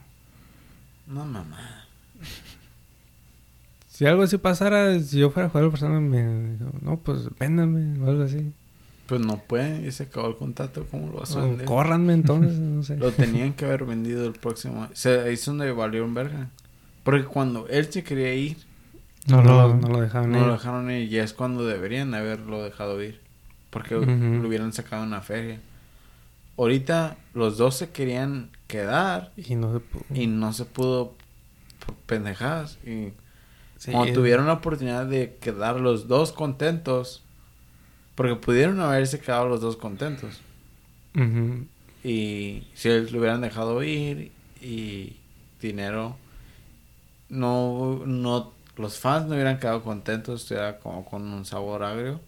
No, 1.07 1.25
mamá. 1.25 1.85
si 3.89 4.07
algo 4.07 4.23
así 4.23 4.39
pasara, 4.39 4.99
si 5.01 5.19
yo 5.19 5.31
fuera 5.31 5.47
a 5.47 5.51
jugar 5.51 5.65
al 5.65 5.71
Barcelona, 5.71 6.01
me 6.01 6.53
dijo, 6.53 6.71
no, 6.83 6.97
pues 6.97 7.29
véndame 7.39 7.99
o 8.01 8.09
algo 8.11 8.25
así. 8.25 8.53
Pues 9.07 9.21
no 9.21 9.39
puede, 9.39 9.87
y 9.87 9.93
se 9.93 10.05
acabó 10.05 10.29
el 10.29 10.37
contrato. 10.37 10.87
¿Cómo 10.91 11.09
lo 11.13 11.19
vas 11.21 11.37
a 11.37 11.41
O 11.41 11.49
vender? 11.49 11.67
córranme 11.67 12.15
entonces, 12.15 12.59
no 12.59 12.83
sé. 12.83 12.97
Lo 12.99 13.13
tenían 13.13 13.53
que 13.53 13.67
haber 13.67 13.85
vendido 13.85 14.27
el 14.27 14.33
próximo. 14.33 14.89
Se 14.95 15.21
ahí 15.21 15.35
es 15.35 15.45
donde 15.45 15.71
valió 15.73 16.05
un 16.05 16.15
verga. 16.15 16.49
Porque 17.03 17.25
cuando 17.25 17.67
él 17.69 17.93
se 17.93 18.03
quería 18.03 18.33
ir, 18.35 18.57
No, 19.27 19.43
no, 19.43 19.69
lo, 19.69 19.75
no 19.77 19.89
lo 19.89 20.01
dejaban 20.01 20.33
no 20.33 20.39
ir. 20.41 20.47
lo 20.47 20.53
dejaron 20.55 20.91
ir. 20.91 21.13
Y 21.13 21.19
es 21.19 21.35
cuando 21.35 21.67
deberían 21.67 22.15
haberlo 22.15 22.63
dejado 22.63 23.03
ir. 23.03 23.21
Porque 23.71 23.95
lo 23.97 24.03
hubieran 24.49 24.73
sacado 24.73 25.03
en 25.03 25.09
una 25.09 25.21
feria. 25.21 25.61
Ahorita 26.57 27.17
los 27.35 27.57
dos 27.59 27.77
se 27.77 27.91
querían 27.91 28.51
quedar 28.69 29.33
Y 29.37 29.57
no 29.57 29.73
se 29.73 29.81
pudo. 29.81 30.05
y 30.15 30.27
no 30.29 30.53
se 30.53 30.65
pudo 30.65 31.15
por 31.85 31.95
pendejadas. 32.07 32.79
Y 32.87 33.13
Sí, 33.77 33.93
es- 33.95 34.13
tuvieron 34.15 34.47
la 34.47 34.55
oportunidad 34.55 35.07
de 35.07 35.37
quedar 35.41 35.81
los 35.81 36.07
dos 36.07 36.31
contentos, 36.33 37.24
porque 38.15 38.37
pudieron 38.37 38.81
haberse 38.81 39.21
quedado 39.21 39.49
los 39.49 39.61
dos 39.61 39.77
contentos. 39.77 40.41
Y 42.03 42.65
si 42.75 42.89
lo 42.89 43.19
hubieran 43.19 43.41
dejado 43.41 43.83
ir 43.83 44.31
y 44.61 45.17
dinero, 45.61 46.17
no, 47.29 48.03
no, 48.05 48.53
los 48.77 48.99
fans 48.99 49.27
no 49.27 49.35
hubieran 49.35 49.59
quedado 49.59 49.83
contentos, 49.83 50.43
estuviera 50.43 50.79
como 50.79 51.05
con 51.05 51.23
un 51.23 51.45
sabor 51.45 51.83
agrio, 51.83 52.21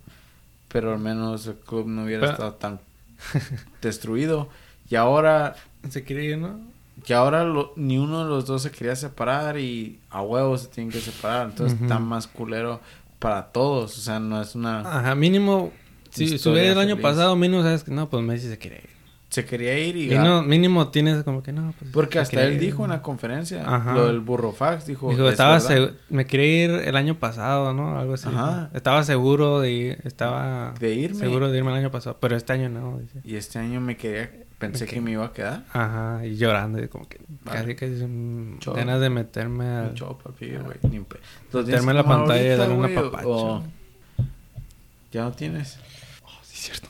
pero 0.69 0.93
al 0.93 0.99
menos 0.99 1.47
el 1.47 1.57
club 1.57 1.87
no 1.87 2.05
hubiera 2.05 2.21
Pero- 2.23 2.33
estado 2.33 2.55
tan 2.55 2.81
destruido. 3.83 4.49
Y 4.89 4.95
ahora, 4.97 5.57
Se 5.91 6.05
quiere 6.05 6.25
ir, 6.25 6.39
¿no? 6.39 6.59
y 7.07 7.13
ahora 7.13 7.45
lo- 7.45 7.73
ni 7.77 7.99
uno 7.99 8.25
de 8.25 8.31
los 8.31 8.47
dos 8.47 8.63
se 8.63 8.71
quería 8.71 8.97
separar 8.97 9.59
y 9.59 9.99
a 10.11 10.23
huevos 10.23 10.63
se 10.63 10.69
tienen 10.69 10.91
que 10.91 11.01
separar, 11.01 11.51
entonces 11.51 11.79
está 11.81 11.99
más 11.99 12.27
culero 12.27 12.81
para 13.27 13.47
todos, 13.51 13.99
o 13.99 14.01
sea, 14.01 14.21
no 14.21 14.41
es 14.41 14.55
una... 14.55 14.81
Ajá, 14.81 15.17
mínimo. 15.17 15.73
Si, 16.11 16.37
hubiera 16.49 16.71
el 16.71 16.79
año 16.79 16.97
pasado, 16.99 17.35
mínimo 17.35 17.61
sabes 17.65 17.83
que 17.83 17.91
no, 17.91 18.09
pues 18.09 18.23
Messi 18.23 18.49
se 18.49 18.57
quiere 18.57 18.77
ir. 18.77 18.91
Se 19.31 19.45
quería 19.45 19.77
ir 19.77 19.97
y... 19.97 20.07
Mínimo, 20.11 20.43
mínimo 20.45 20.89
tienes 20.91 21.25
como 21.25 21.43
que 21.43 21.53
no. 21.53 21.75
Pues, 21.77 21.91
Porque 21.91 22.21
hasta 22.21 22.45
él 22.45 22.55
ir. 22.55 22.61
dijo 22.61 22.85
en 22.85 22.91
la 22.91 23.03
conferencia, 23.03 23.65
Ajá. 23.67 23.95
lo 23.95 24.07
del 24.07 24.21
burrofax, 24.21 24.87
dijo... 24.87 25.11
Dijo, 25.11 25.25
"Es 25.27 25.33
estaba 25.33 25.55
verdad". 25.59 25.69
segu- 25.69 25.93
me 26.09 26.25
quería 26.27 26.65
ir 26.67 26.71
el 26.71 26.95
año 26.95 27.19
pasado, 27.19 27.75
¿no? 27.75 27.99
Algo 27.99 28.15
así. 28.15 28.29
Ajá. 28.29 28.71
Estaba 28.73 29.03
seguro 29.03 29.59
de 29.61 29.73
ir, 29.73 29.99
estaba 30.05 30.73
De 30.79 30.95
irme. 30.95 31.19
seguro 31.19 31.51
de 31.51 31.59
irme 31.59 31.73
el 31.73 31.79
año 31.79 31.91
pasado, 31.91 32.19
pero 32.21 32.37
este 32.37 32.53
año 32.53 32.69
no, 32.69 32.99
dice. 32.99 33.21
Y 33.25 33.35
este 33.35 33.59
año 33.59 33.81
me 33.81 33.97
quería, 33.97 34.31
pensé 34.59 34.87
que 34.87 35.01
me 35.01 35.13
iba 35.13 35.27
a 35.27 35.33
quedar. 35.33 35.65
Ajá, 35.73 36.25
y 36.27 36.37
llorando, 36.37 36.83
y 36.83 36.89
como 36.89 37.09
que 37.09 37.21
Vale. 37.45 37.75
casi 37.77 37.97
que 38.01 38.07
mm, 38.07 38.59
Chao. 38.61 38.75
ganas 38.75 39.01
de 39.01 39.11
meterme 39.11 39.67
al... 39.67 39.89
Mucho, 39.91 40.19
papi, 40.19 40.51
güey. 40.57 40.79
ni 40.91 41.01
pe- 41.01 41.21
Lo 41.53 41.65
tienes 41.65 41.85
Meterme 41.85 41.91
en 41.91 41.97
la 41.97 42.05
pantalla 42.05 42.43
y 42.43 42.47
ahorita, 42.51 42.57
darle 42.59 42.75
un 42.75 43.11
güey, 43.11 43.25
o- 43.27 43.63
¿Ya 45.13 45.23
no 45.25 45.33
tienes? 45.33 45.79
Oh, 46.25 46.29
sí, 46.43 46.57
cierto. 46.57 46.89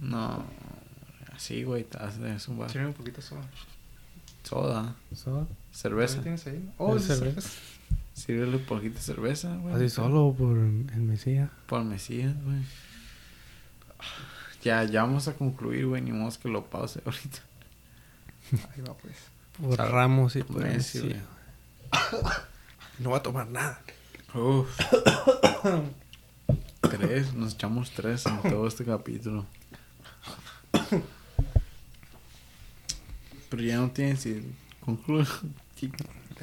No. 0.00 0.44
Así, 1.34 1.62
güey, 1.64 1.84
te 1.84 1.98
haces 1.98 2.48
un 2.48 2.58
bar. 2.58 2.70
Sirve 2.70 2.86
un 2.86 2.92
poquito 2.94 3.20
soda. 3.22 3.42
Soda, 4.42 4.94
¿Solo? 5.14 5.46
cerveza. 5.72 6.22
¿Tienes 6.22 6.46
ahí? 6.46 6.56
¿Es 6.56 6.74
Oh, 6.78 6.98
sí, 6.98 7.06
cerveza? 7.06 7.24
cerveza. 7.24 7.50
Sírvele 8.14 8.56
un 8.56 8.64
poquito 8.64 8.94
de 8.96 9.00
cerveza, 9.00 9.56
güey. 9.56 9.74
Así 9.74 9.88
solo 9.88 10.34
por 10.36 10.56
el 10.58 11.00
Mesías. 11.00 11.48
Por 11.66 11.84
Mesías, 11.84 12.34
güey. 12.44 12.58
Ya, 14.62 14.84
ya 14.84 15.02
vamos 15.02 15.28
a 15.28 15.34
concluir, 15.34 15.86
güey. 15.86 16.02
Ni 16.02 16.12
modo 16.12 16.30
que 16.38 16.48
lo 16.48 16.64
pause 16.64 17.00
ahorita. 17.04 17.38
Ahí 18.74 18.82
va, 18.82 18.94
pues. 18.94 19.14
Por 19.60 19.78
Ramos 19.78 20.36
y 20.36 20.42
por 20.42 20.62
Messi, 20.62 21.02
Messi. 21.02 21.20
No 22.98 23.10
va 23.10 23.18
a 23.18 23.22
tomar 23.22 23.48
nada. 23.48 23.80
Uf. 24.34 24.68
tres, 26.80 27.32
nos 27.34 27.54
echamos 27.54 27.90
tres 27.92 28.26
en 28.26 28.42
todo 28.42 28.66
este 28.66 28.84
capítulo. 28.84 29.46
Pero 33.48 33.62
ya 33.62 33.78
no 33.78 33.90
tienes 33.90 34.20
si 34.20 34.42
concluye. 34.84 35.26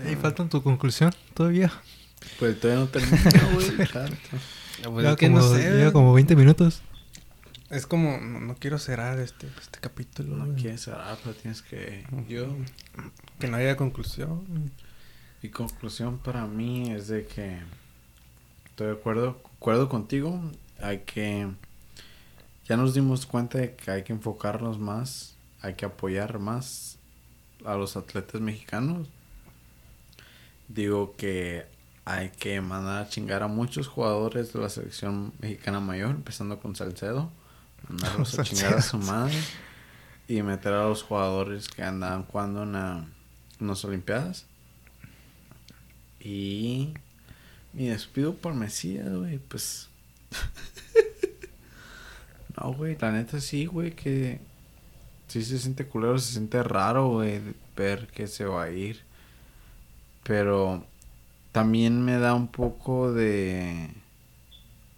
Ahí 0.06 0.16
falta 0.16 0.48
tu 0.50 0.62
conclusión 0.62 1.14
todavía. 1.34 1.72
Pues 2.40 2.60
todavía 2.60 2.84
no 2.84 2.90
termina, 2.90 3.32
güey. 3.54 3.88
Claro. 3.92 4.14
Pues 4.92 5.18
como, 5.18 5.38
no 5.40 5.56
sé. 5.56 5.72
lleva 5.72 5.92
como 5.92 6.14
20 6.14 6.36
minutos. 6.36 6.82
Es 7.70 7.86
como, 7.86 8.18
no, 8.20 8.40
no 8.40 8.56
quiero 8.56 8.80
cerrar 8.80 9.20
este, 9.20 9.48
este 9.60 9.80
capítulo. 9.80 10.38
No 10.38 10.56
quieres 10.56 10.82
cerrar, 10.82 11.18
pero 11.22 11.36
tienes 11.36 11.62
que. 11.62 12.06
Yo. 12.30 12.48
Que 13.40 13.48
no 13.48 13.58
haya 13.58 13.76
conclusión. 13.76 14.72
Mi 15.42 15.50
conclusión 15.50 16.18
para 16.20 16.46
mí 16.46 16.92
es 16.92 17.08
de 17.10 17.26
que. 17.26 17.60
Estoy 18.68 18.88
de 18.88 18.94
acuerdo, 18.94 19.42
acuerdo 19.58 19.90
contigo. 19.90 20.40
Hay 20.82 21.00
que. 21.00 21.50
Ya 22.66 22.78
nos 22.78 22.94
dimos 22.94 23.26
cuenta 23.26 23.58
de 23.58 23.76
que 23.76 23.92
hay 23.92 24.04
que 24.04 24.14
enfocarnos 24.14 24.80
más. 24.80 25.36
Hay 25.62 25.74
que 25.74 25.86
apoyar 25.86 26.40
más 26.40 26.98
a 27.66 27.76
los 27.76 27.98
atletas 27.98 28.40
mexicanos. 28.40 29.10
Digo 30.70 31.16
que 31.18 31.66
hay 32.06 32.30
que 32.30 32.62
mandar 32.62 33.04
a 33.04 33.10
chingar 33.10 33.44
a 33.44 33.48
muchos 33.48 33.88
jugadores 33.88 34.54
de 34.54 34.60
la 34.60 34.70
selección 34.70 35.34
mexicana 35.42 35.82
mayor, 35.82 36.12
empezando 36.12 36.60
con 36.60 36.74
Salcedo. 36.74 37.30
Mandarlos 37.90 38.38
a 38.40 38.44
chingar 38.44 38.74
a 38.76 38.82
su 38.82 38.98
madre. 38.98 39.36
Y 40.28 40.42
meter 40.42 40.74
a 40.74 40.88
los 40.90 41.04
jugadores 41.04 41.68
que 41.70 41.84
andaban 41.84 42.24
jugando 42.24 42.64
en, 42.64 42.74
la- 42.74 43.06
en 43.60 43.68
las 43.68 43.84
Olimpiadas. 43.86 44.46
Y 46.20 46.94
mi 47.74 47.88
despido 47.88 48.34
por 48.36 48.54
Mesías, 48.54 49.10
güey, 49.14 49.38
pues. 49.40 49.90
no, 52.62 52.74
güey, 52.74 52.98
la 53.00 53.12
neta 53.12 53.40
sí, 53.40 53.66
güey, 53.66 53.92
que 53.92 54.40
sí 55.28 55.44
se 55.44 55.60
siente 55.60 55.86
culero, 55.86 56.18
se 56.20 56.34
siente 56.34 56.62
raro, 56.64 57.10
güey, 57.10 57.42
ver 57.76 58.08
que 58.08 58.28
se 58.28 58.46
va 58.46 58.64
a 58.64 58.70
ir. 58.72 59.02
Pero 60.24 60.86
también 61.52 62.04
me 62.04 62.18
da 62.18 62.34
un 62.34 62.48
poco 62.48 63.14
de. 63.14 63.90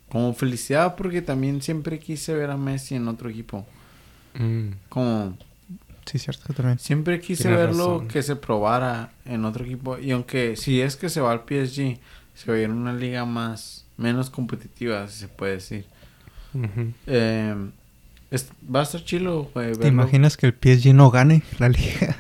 Como 0.10 0.34
felicidad, 0.34 0.96
porque 0.96 1.22
también 1.22 1.62
siempre 1.62 2.00
quise 2.00 2.34
ver 2.34 2.50
a 2.50 2.58
Messi 2.58 2.96
en 2.96 3.08
otro 3.08 3.30
equipo. 3.30 3.66
Mm. 4.34 4.70
Como 4.90 5.38
Sí, 6.06 6.18
cierto, 6.18 6.52
también. 6.54 6.80
Siempre 6.80 7.20
quise 7.22 7.44
Tienes 7.44 7.60
verlo 7.60 7.94
razón. 7.94 8.08
que 8.08 8.24
se 8.24 8.36
probara 8.36 9.12
en 9.26 9.46
otro 9.46 9.64
equipo. 9.64 10.00
Y 10.00 10.10
aunque 10.12 10.56
si 10.56 10.82
es 10.82 10.96
que 10.96 11.08
se 11.10 11.22
va 11.22 11.32
al 11.32 11.42
PSG, 11.48 12.00
se 12.34 12.52
va 12.52 12.58
a 12.58 12.60
ir 12.60 12.70
a 12.70 12.74
una 12.74 12.94
liga 12.94 13.26
más, 13.26 13.86
menos 13.98 14.32
competitiva, 14.32 15.08
si 15.08 15.20
se 15.20 15.28
puede 15.28 15.54
decir. 15.54 15.86
Eh, 17.06 17.56
es- 18.32 18.50
va 18.74 18.80
a 18.80 18.84
estar 18.84 19.04
chilo, 19.04 19.50
güey. 19.54 19.72
¿Te 19.74 19.78
verlo. 19.80 19.88
imaginas 19.88 20.36
que 20.38 20.48
el 20.48 20.54
PSG 20.54 20.94
no 20.96 21.12
gane 21.12 21.44
la 21.60 21.70
liga? 21.70 22.18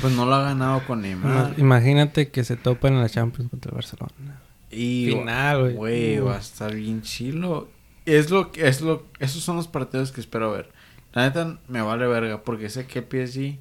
Pues 0.00 0.14
no 0.14 0.26
lo 0.26 0.34
ha 0.34 0.42
ganado 0.42 0.84
con 0.86 1.02
Neymar. 1.02 1.54
Ima- 1.54 1.58
Imagínate 1.60 2.28
que 2.30 2.44
se 2.44 2.56
topan 2.56 2.94
en 2.94 3.00
la 3.00 3.08
Champions 3.08 3.50
contra 3.50 3.70
el 3.70 3.74
Barcelona. 3.74 4.40
Y, 4.70 5.10
Final, 5.12 5.60
güey. 5.62 5.74
güey, 5.74 6.18
va 6.18 6.36
a 6.36 6.40
estar 6.40 6.74
bien 6.74 7.02
chilo. 7.02 7.68
Es 8.04 8.30
lo 8.30 8.52
que, 8.52 8.66
es 8.68 8.80
lo, 8.80 9.04
esos 9.18 9.42
son 9.42 9.56
los 9.56 9.68
partidos 9.68 10.12
que 10.12 10.20
espero 10.20 10.52
ver. 10.52 10.70
La 11.12 11.22
neta 11.22 11.58
me 11.68 11.80
vale 11.82 12.06
verga 12.06 12.42
porque 12.42 12.68
sé 12.68 12.86
que 12.86 12.98
el 13.00 13.04
PSG 13.28 13.58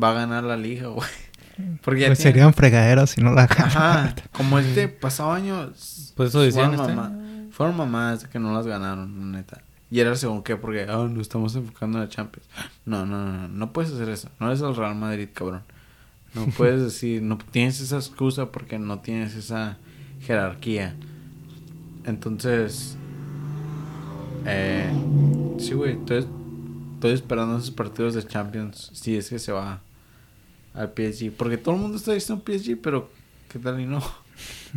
va 0.00 0.10
a 0.10 0.14
ganar 0.14 0.44
la 0.44 0.56
liga, 0.56 0.88
güey. 0.88 1.08
Porque 1.82 2.06
Pues 2.06 2.18
tiene- 2.18 2.32
serían 2.32 2.54
fregaderas 2.54 3.10
si 3.10 3.20
no 3.20 3.32
la 3.34 3.42
Ajá, 3.42 4.14
como 4.32 4.58
este 4.58 4.88
pasado 4.88 5.32
año. 5.32 5.70
Pues 6.16 6.30
eso 6.30 6.40
decían 6.40 6.74
fueron, 6.74 6.80
este 6.80 6.94
mamá- 6.96 7.50
fueron 7.52 8.18
de 8.18 8.28
que 8.30 8.38
no 8.38 8.54
las 8.54 8.66
ganaron, 8.66 9.14
la 9.32 9.38
neta. 9.38 9.60
Y 9.90 10.00
era 10.00 10.14
según 10.16 10.42
qué, 10.42 10.56
porque 10.56 10.86
ah, 10.88 11.06
nos 11.10 11.20
estamos 11.20 11.54
enfocando 11.56 11.98
en 11.98 12.04
la 12.04 12.08
Champions. 12.10 12.48
No, 12.86 13.04
no, 13.04 13.26
no, 13.26 13.32
no, 13.42 13.48
no 13.48 13.72
puedes 13.74 13.92
hacer 13.92 14.08
eso. 14.08 14.30
No 14.38 14.46
eres 14.46 14.60
el 14.62 14.74
Real 14.74 14.94
Madrid, 14.94 15.28
cabrón. 15.34 15.62
No 16.32 16.46
puedes 16.46 16.80
decir, 16.82 17.20
no 17.22 17.36
tienes 17.36 17.80
esa 17.80 17.96
excusa 17.96 18.50
porque 18.52 18.78
no 18.78 19.00
tienes 19.00 19.34
esa 19.34 19.76
jerarquía. 20.20 20.94
Entonces, 22.04 22.96
eh, 24.46 24.90
sí, 25.58 25.74
güey, 25.74 25.92
estoy, 25.92 26.26
estoy 26.94 27.12
esperando 27.12 27.58
esos 27.58 27.70
partidos 27.70 28.14
de 28.14 28.26
Champions. 28.26 28.90
Si 28.94 29.16
es 29.16 29.28
que 29.28 29.38
se 29.38 29.52
va 29.52 29.80
al 30.74 30.92
PSG. 30.94 31.32
Porque 31.32 31.56
todo 31.58 31.74
el 31.74 31.80
mundo 31.80 31.96
está 31.96 32.12
diciendo 32.12 32.42
PSG, 32.44 32.78
pero 32.80 33.10
¿qué 33.50 33.58
tal 33.58 33.80
y 33.80 33.86
no? 33.86 34.02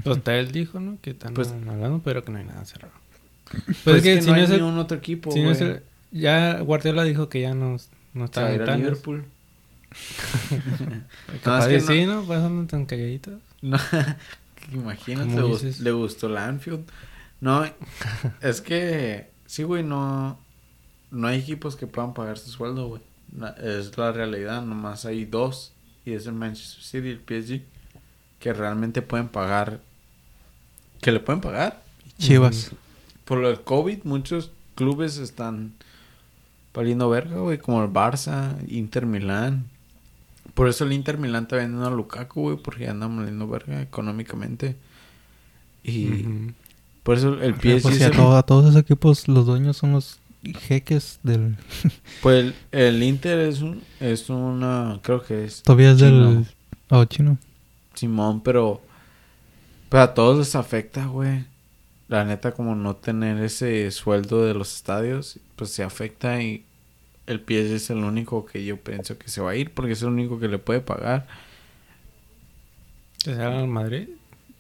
Pues 0.04 0.20
él 0.26 0.52
dijo, 0.52 0.80
¿no? 0.80 0.98
Que 1.02 1.12
están 1.12 1.34
Pues- 1.34 1.50
hablando, 1.52 2.02
pero 2.04 2.24
que 2.24 2.32
no 2.32 2.39
hay 2.39 2.46
nada 2.46 2.66
cerrado. 2.66 2.94
Pues, 3.52 3.78
Pues, 3.84 3.96
es 3.98 4.04
que, 4.04 4.16
que 4.16 4.22
si 4.22 4.28
no 4.28 4.34
no 4.34 4.38
hay 4.39 4.44
es 4.46 4.50
el- 4.50 4.64
un 4.64 4.78
otro 4.80 4.98
equipo, 4.98 5.32
si 5.32 5.41
no 5.41 5.52
es 5.52 5.62
el- 5.62 5.84
ya 6.12 6.60
Guardiola 6.62 7.04
dijo 7.04 7.30
que 7.30 7.41
ya 7.41 7.54
no, 7.54 7.78
no 8.14 8.26
está 8.26 8.52
en 8.54 8.62
a. 8.62 8.76
Liverpool. 8.76 9.24
Capaz 11.44 11.68
es 11.70 11.86
que 11.86 11.94
de 11.94 12.02
sí, 12.02 12.06
¿no? 12.06 12.66
Tan 12.68 12.86
calladitos. 12.86 13.39
No, 13.62 13.78
imagínate, 14.72 15.41
¿Cómo 15.41 15.57
le, 15.80 15.91
gustó 15.91 16.30
la 16.30 16.47
Anfield. 16.47 16.86
No, 17.41 17.66
es 18.41 18.61
que 18.61 19.30
sí, 19.45 19.64
güey, 19.64 19.84
no, 19.84 20.38
no 21.11 21.28
hay 21.28 21.39
equipos 21.39 21.76
que 21.76 21.88
puedan 21.88 22.14
pagar 22.14 22.38
su 22.38 22.49
sueldo, 22.49 22.88
güey. 22.88 23.01
Es 23.61 23.97
la 23.97 24.11
realidad, 24.11 24.61
nomás 24.61 25.05
hay 25.05 25.26
dos, 25.26 25.74
y 26.05 26.14
es 26.14 26.28
el 26.28 26.34
Manchester 26.34 26.84
City 26.84 27.07
y 27.07 27.11
el 27.11 27.43
PSG, 27.43 27.61
que 28.39 28.53
realmente 28.53 29.01
pueden 29.01 29.28
pagar, 29.28 29.82
que 31.01 31.11
le 31.11 31.20
pueden 31.20 31.41
pagar. 31.41 31.82
Chivas. 32.18 32.72
Por 33.26 33.39
lo 33.39 33.49
del 33.49 33.61
COVID, 33.61 34.03
muchos 34.03 34.51
clubes 34.76 35.18
están 35.18 35.74
valiendo 36.74 37.09
verga, 37.09 37.38
güey, 37.38 37.57
como 37.57 37.84
el 37.84 37.89
Barça, 37.89 38.55
Inter 38.68 39.05
Milán. 39.05 39.70
Por 40.54 40.68
eso 40.68 40.84
el 40.84 40.94
Inter 40.94 41.18
Milán 41.18 41.44
está 41.44 41.56
vendiendo 41.58 41.88
a 41.88 41.91
Lukaku, 41.91 42.41
güey, 42.41 42.58
porque 42.58 42.88
andan 42.88 43.16
valiendo 43.18 43.48
verga 43.48 43.82
económicamente. 43.82 44.76
Y 45.84 46.26
por 47.04 47.18
eso 47.18 47.41
el 47.41 47.56
PSG 47.56 47.82
Pues 47.82 47.96
sí, 47.96 47.96
es 47.96 48.02
a, 48.04 48.08
el- 48.08 48.16
todo- 48.16 48.38
a 48.38 48.44
todos 48.44 48.66
esos 48.66 48.80
equipos 48.82 49.28
los 49.28 49.46
dueños 49.46 49.78
son 49.78 49.91
los 49.94 50.20
jeques 50.68 51.20
del... 51.24 51.56
pues 52.22 52.44
el, 52.46 52.56
el 52.72 53.04
Inter 53.04 53.39
es 53.39 53.62
un 53.62 53.82
es 54.00 54.30
una 54.30 55.00
creo 55.02 55.24
que 55.24 55.46
es 55.46 55.64
Todavía 55.64 55.91
es 55.91 55.98
chino, 55.98 56.34
del... 56.36 56.46
Oh, 56.89 57.06
chino. 57.06 57.38
Simón, 57.94 58.41
pero 58.41 58.82
pero 59.89 60.04
a 60.04 60.14
todos 60.14 60.38
les 60.39 60.56
afecta, 60.56 61.06
güey. 61.06 61.46
La 62.08 62.26
neta 62.26 62.52
como 62.54 62.76
no 62.76 62.96
tener 62.96 63.41
ese 63.44 63.89
sueldo 63.91 64.46
de 64.46 64.54
los 64.54 64.76
estadios, 64.76 65.39
pues 65.56 65.72
se 65.72 65.84
afecta 65.84 66.41
y 66.41 66.66
el 67.28 67.40
PSG 67.42 67.76
es 67.76 67.90
el 67.90 68.04
único 68.04 68.46
que 68.46 68.66
yo 68.66 68.78
pienso 68.82 69.18
que 69.18 69.30
se 69.30 69.42
va 69.42 69.52
a 69.52 69.56
ir 69.56 69.74
porque 69.74 69.94
es 69.94 70.02
el 70.02 70.10
único 70.10 70.40
que 70.40 70.48
le 70.48 70.60
puede 70.60 70.82
pagar. 70.82 71.28
¿Que 73.24 73.34
se 73.36 73.42
al 73.42 73.68
Madrid? 73.68 74.10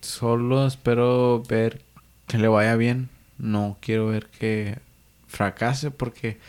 Solo 0.01 0.67
espero 0.67 1.43
ver 1.47 1.81
que 2.27 2.37
le 2.37 2.47
vaya 2.47 2.75
bien. 2.75 3.09
No 3.37 3.77
quiero 3.81 4.07
ver 4.07 4.27
que 4.27 4.79
fracase 5.27 5.91
porque 5.91 6.39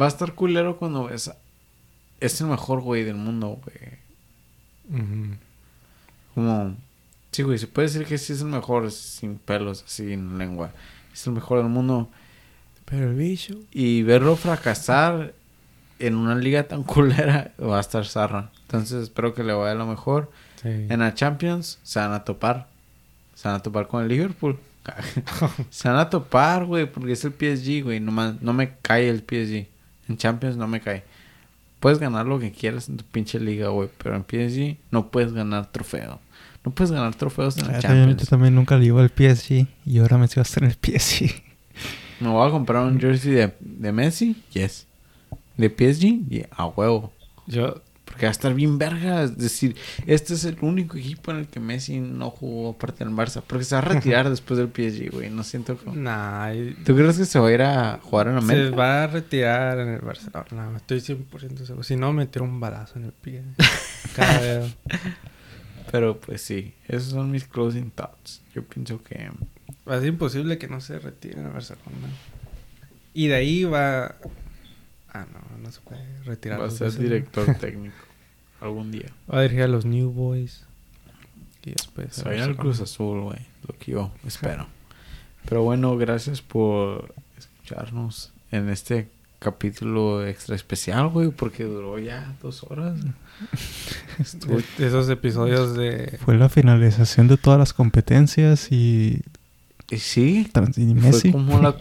va 0.00 0.06
a 0.06 0.08
estar 0.08 0.34
culero 0.34 0.76
cuando 0.78 1.04
ves 1.04 1.28
a- 1.28 1.36
es 2.20 2.40
el 2.40 2.48
mejor 2.48 2.80
güey 2.82 3.04
del 3.04 3.16
mundo, 3.16 3.60
güey. 3.64 3.98
Como 6.34 6.76
sí, 7.32 7.42
güey, 7.42 7.58
se 7.58 7.66
puede 7.66 7.88
decir 7.88 8.06
que 8.06 8.18
sí 8.18 8.32
es 8.32 8.40
el 8.40 8.48
mejor 8.48 8.90
sin 8.90 9.38
pelos, 9.38 9.84
así 9.86 10.12
en 10.12 10.38
lengua. 10.38 10.72
Es 11.12 11.26
el 11.26 11.32
mejor 11.32 11.58
del 11.58 11.68
mundo 11.68 12.10
Pero 12.84 13.10
el 13.10 13.14
bicho... 13.16 13.54
y 13.72 14.02
verlo 14.02 14.36
fracasar 14.36 15.34
en 15.98 16.14
una 16.16 16.34
liga 16.34 16.64
tan 16.64 16.82
culera 16.82 17.52
va 17.60 17.78
a 17.78 17.80
estar 17.80 18.04
zarra. 18.06 18.50
Entonces 18.62 19.02
espero 19.04 19.34
que 19.34 19.44
le 19.44 19.52
vaya 19.52 19.74
lo 19.74 19.86
mejor. 19.86 20.30
Sí. 20.62 20.68
En 20.68 21.00
la 21.00 21.14
Champions 21.14 21.78
se 21.82 21.98
van 21.98 22.12
a 22.12 22.24
topar. 22.24 22.68
Se 23.34 23.48
van 23.48 23.56
a 23.58 23.62
topar 23.62 23.86
con 23.88 24.02
el 24.02 24.08
Liverpool. 24.08 24.58
se 25.70 25.88
van 25.88 25.98
a 25.98 26.10
topar, 26.10 26.64
güey, 26.66 26.90
porque 26.90 27.12
es 27.12 27.24
el 27.24 27.32
PSG, 27.32 27.82
güey. 27.84 28.00
No, 28.00 28.12
no 28.40 28.52
me 28.52 28.74
cae 28.82 29.08
el 29.08 29.20
PSG. 29.20 29.66
En 30.08 30.16
Champions 30.16 30.56
no 30.56 30.66
me 30.68 30.80
cae. 30.80 31.04
Puedes 31.80 31.98
ganar 31.98 32.26
lo 32.26 32.38
que 32.38 32.50
quieras 32.52 32.88
en 32.88 32.96
tu 32.96 33.04
pinche 33.04 33.38
liga, 33.40 33.68
güey. 33.68 33.88
Pero 34.02 34.16
en 34.16 34.22
PSG 34.24 34.76
no 34.90 35.10
puedes 35.10 35.32
ganar 35.32 35.70
trofeo. 35.72 36.20
No 36.64 36.72
puedes 36.72 36.92
ganar 36.92 37.14
trofeos 37.14 37.58
en 37.58 37.66
la 37.66 37.72
Ah, 37.74 37.80
Yo 37.80 37.88
Champions. 37.88 38.28
también 38.28 38.54
nunca 38.54 38.76
le 38.78 38.86
iba 38.86 39.02
al 39.02 39.10
PSG 39.10 39.66
y 39.84 39.98
ahora 39.98 40.16
me 40.16 40.28
sigo 40.28 40.40
a 40.40 40.44
estar 40.44 40.62
en 40.64 40.70
el 40.70 40.76
PSG. 40.76 41.30
¿Me 42.20 42.28
voy 42.28 42.48
a 42.48 42.50
comprar 42.50 42.84
un 42.86 42.98
jersey 42.98 43.32
de, 43.32 43.54
de 43.60 43.92
Messi? 43.92 44.42
Yes. 44.52 44.86
¿De 45.56 45.68
PSG? 45.68 46.28
Yeah, 46.28 46.48
a 46.50 46.66
huevo. 46.66 47.12
Yo... 47.46 47.82
Porque 48.04 48.26
va 48.26 48.30
a 48.30 48.32
estar 48.32 48.54
bien 48.54 48.78
verga. 48.78 49.24
Es 49.24 49.36
decir, 49.38 49.74
este 50.06 50.34
es 50.34 50.44
el 50.44 50.58
único 50.60 50.96
equipo 50.96 51.32
en 51.32 51.38
el 51.38 51.46
que 51.48 51.58
Messi 51.58 51.98
no 51.98 52.30
jugó 52.30 52.70
aparte 52.70 53.02
del 53.04 53.12
Barça. 53.14 53.42
Porque 53.44 53.64
se 53.64 53.74
va 53.74 53.80
a 53.80 53.84
retirar 53.84 54.28
después 54.30 54.58
del 54.58 54.68
PSG, 54.68 55.10
güey. 55.10 55.30
No 55.30 55.42
siento 55.42 55.76
como... 55.76 55.96
Nah, 55.96 56.52
¿Tú 56.84 56.94
crees 56.94 57.16
que 57.18 57.24
se 57.24 57.40
va 57.40 57.48
a 57.48 57.52
ir 57.52 57.62
a 57.62 57.98
jugar 58.02 58.28
en 58.28 58.34
se 58.34 58.38
América? 58.38 58.76
va 58.76 59.04
a 59.04 59.06
retirar 59.08 59.80
en 59.80 59.88
el 59.88 60.00
Barcelona. 60.00 60.76
Estoy 60.76 60.98
100% 60.98 61.64
seguro. 61.64 61.82
Si 61.82 61.96
no, 61.96 62.12
me 62.12 62.26
tiro 62.26 62.44
un 62.44 62.60
balazo 62.60 62.98
en 62.98 63.06
el 63.06 63.12
pie. 63.12 63.42
Cada. 64.14 64.68
Pero 65.90 66.20
pues 66.20 66.42
sí, 66.42 66.74
esos 66.86 67.10
son 67.10 67.30
mis 67.32 67.46
closing 67.46 67.90
thoughts. 67.90 68.42
Yo 68.54 68.62
pienso 68.64 69.02
que... 69.02 69.30
Va 69.88 69.96
a 69.96 69.98
ser 69.98 70.08
imposible 70.08 70.58
que 70.58 70.68
no 70.68 70.80
se 70.80 70.98
retire 71.00 71.40
en 71.40 71.46
el 71.46 71.52
Barcelona. 71.52 72.08
Y 73.12 73.26
de 73.28 73.34
ahí 73.34 73.64
va... 73.64 74.14
Ah, 75.14 75.24
no, 75.32 75.62
no 75.62 75.70
se 75.72 75.80
puede 75.80 76.04
retirar. 76.24 76.60
Va 76.60 76.66
a 76.66 76.70
ser 76.70 76.88
veces, 76.88 76.98
¿no? 77.00 77.04
director 77.04 77.54
técnico. 77.60 77.94
Algún 78.60 78.90
día. 78.90 79.06
Va 79.32 79.38
a 79.38 79.42
dirigir 79.42 79.62
a 79.62 79.68
los 79.68 79.84
New 79.84 80.10
Boys. 80.10 80.64
Y 81.64 81.70
después... 81.70 82.08
Se 82.14 82.24
va 82.24 82.32
a 82.32 82.34
ir 82.36 82.42
al. 82.42 82.56
Cruz 82.56 82.80
Azul, 82.80 83.20
güey. 83.22 83.38
Lo 83.66 83.78
que 83.78 83.92
yo 83.92 84.12
espero. 84.26 84.66
Pero 85.48 85.62
bueno, 85.62 85.96
gracias 85.96 86.42
por 86.42 87.14
escucharnos 87.38 88.32
en 88.50 88.68
este 88.68 89.08
capítulo 89.38 90.26
extra 90.26 90.56
especial, 90.56 91.08
güey. 91.08 91.30
Porque 91.30 91.64
duró 91.64 91.98
ya 91.98 92.34
dos 92.42 92.62
horas. 92.64 92.98
Estuvo- 94.18 94.58
Esos 94.78 95.08
episodios 95.08 95.74
de... 95.76 96.18
Fue 96.24 96.36
la 96.36 96.48
finalización 96.48 97.28
de 97.28 97.36
todas 97.36 97.58
las 97.58 97.72
competencias 97.72 98.70
y, 98.72 99.20
Y 99.90 99.98
sí, 99.98 100.46
y 100.50 100.50
fue 100.52 100.94
Messi. 100.94 101.32
como 101.32 101.60
la 101.60 101.72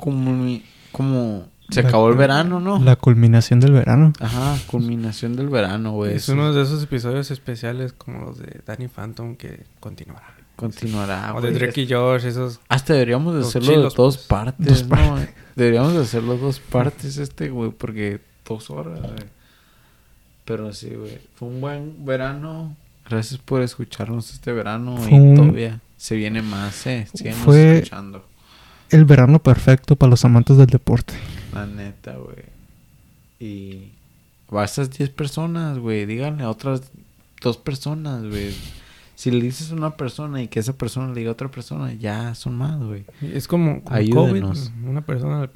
como 0.91 1.47
se 1.69 1.81
La- 1.83 1.89
acabó 1.89 2.09
el 2.09 2.15
verano, 2.17 2.59
¿no? 2.59 2.79
La 2.79 2.95
culminación 2.95 3.59
del 3.59 3.71
verano. 3.73 4.13
Ajá, 4.19 4.55
culminación 4.67 5.35
del 5.35 5.49
verano, 5.49 5.91
güey. 5.93 6.15
Es 6.15 6.29
uno 6.29 6.53
de 6.53 6.61
esos 6.63 6.83
episodios 6.83 7.31
especiales 7.31 7.93
como 7.93 8.25
los 8.25 8.37
de 8.39 8.61
Danny 8.65 8.87
Phantom 8.87 9.35
que 9.35 9.63
continuará. 9.79 10.33
Continuará, 10.55 11.33
o 11.35 11.41
de 11.41 11.49
güey. 11.49 11.59
Drake 11.59 11.81
y 11.81 11.91
Josh, 11.91 12.25
esos... 12.25 12.59
Hasta 12.69 12.93
deberíamos 12.93 13.33
de 13.33 13.39
Los 13.39 13.49
hacerlo 13.49 13.71
de 13.71 13.77
dos 13.83 13.95
pues. 13.95 14.17
partes, 14.27 14.87
Dos 14.87 14.87
¿no? 14.99 15.19
Deberíamos 15.55 15.93
de 15.93 15.99
hacerlo 16.01 16.37
dos 16.37 16.59
partes 16.59 17.17
este, 17.17 17.49
güey, 17.49 17.71
porque 17.71 18.19
dos 18.47 18.69
horas, 18.69 18.99
güey. 19.01 19.13
Pero 20.45 20.71
sí, 20.73 20.89
güey. 20.93 21.19
Fue 21.35 21.47
un 21.47 21.61
buen 21.61 22.05
verano. 22.05 22.75
Gracias 23.09 23.39
por 23.39 23.61
escucharnos 23.61 24.31
este 24.31 24.51
verano 24.51 24.97
Fue 24.97 25.11
y 25.11 25.15
un- 25.15 25.35
todavía 25.35 25.79
se 25.97 26.15
viene 26.15 26.41
más, 26.41 26.85
eh. 26.87 27.07
Síguenos 27.13 27.39
Fue- 27.39 27.77
escuchando. 27.79 28.25
El 28.89 29.05
verano 29.05 29.39
perfecto 29.39 29.95
para 29.95 30.11
los 30.11 30.23
amantes 30.23 30.57
del 30.57 30.67
deporte. 30.67 31.13
La 31.53 31.65
neta, 31.65 32.15
güey. 32.17 32.45
Y 33.39 33.91
va 34.53 34.61
a 34.61 34.65
esas 34.65 34.89
10 34.91 35.09
personas, 35.11 35.77
güey. 35.79 36.05
Díganle 36.05 36.43
a 36.43 36.49
otras 36.49 36.91
dos 37.41 37.57
personas, 37.57 38.23
güey. 38.25 38.53
Si 39.15 39.29
le 39.31 39.41
dices 39.41 39.71
a 39.71 39.75
una 39.75 39.95
persona 39.95 40.41
y 40.41 40.47
que 40.47 40.59
esa 40.59 40.73
persona 40.73 41.07
le 41.13 41.19
diga 41.19 41.29
a 41.29 41.33
otra 41.33 41.49
persona, 41.49 41.93
ya 41.93 42.33
son 42.35 42.55
más, 42.55 42.79
güey. 42.81 43.05
Es 43.21 43.47
como, 43.47 43.83
como 43.83 43.95
Ayúdenos. 43.95 44.71
COVID. 44.71 44.89
Una 44.89 45.01
persona 45.01 45.41
le 45.41 45.47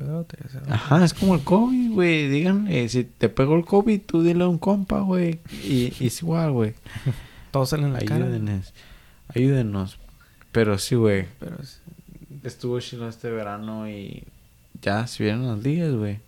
sea, 0.50 0.62
Ajá, 0.70 1.04
es 1.04 1.14
como 1.14 1.36
el 1.36 1.42
COVID, 1.42 1.92
güey. 1.94 2.30
Díganle, 2.30 2.88
si 2.90 3.04
te 3.04 3.30
pegó 3.30 3.56
el 3.56 3.66
COVID, 3.66 4.00
tú 4.02 4.22
dile 4.22 4.44
a 4.44 4.48
un 4.48 4.58
compa, 4.60 5.00
güey. 5.02 5.40
Y, 5.64 5.92
y 6.00 6.08
es 6.08 6.22
igual, 6.22 6.52
güey. 6.52 6.74
Todos 7.52 7.70
salen 7.70 7.88
en 7.88 7.94
la 7.94 8.00
cara. 8.02 8.26
Ayúdenos. 8.26 8.74
Ayúdenos. 9.34 9.98
Pero 10.52 10.78
sí, 10.78 10.96
güey. 10.96 11.26
Pero 11.40 11.58
es- 11.62 11.82
Estuvo 12.44 12.80
chido 12.80 13.10
este 13.10 13.32
verano 13.32 13.90
y 13.90 14.24
ya 14.82 15.08
se 15.08 15.24
vienen 15.24 15.48
las 15.48 15.60
ligas, 15.64 15.94
güey. 15.94 16.20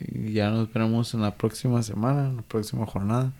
Y 0.00 0.32
ya 0.32 0.50
nos 0.50 0.72
veremos 0.72 1.12
en 1.14 1.22
la 1.22 1.34
próxima 1.34 1.82
semana, 1.82 2.26
en 2.28 2.36
la 2.36 2.42
próxima 2.42 2.84
jornada. 2.86 3.32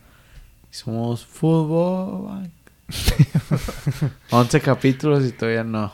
Y 0.71 0.75
somos 0.75 1.25
fútbol. 1.27 2.49
11 4.31 4.61
capítulos 4.61 5.25
y 5.27 5.33
todavía 5.33 5.65
no. 5.65 5.93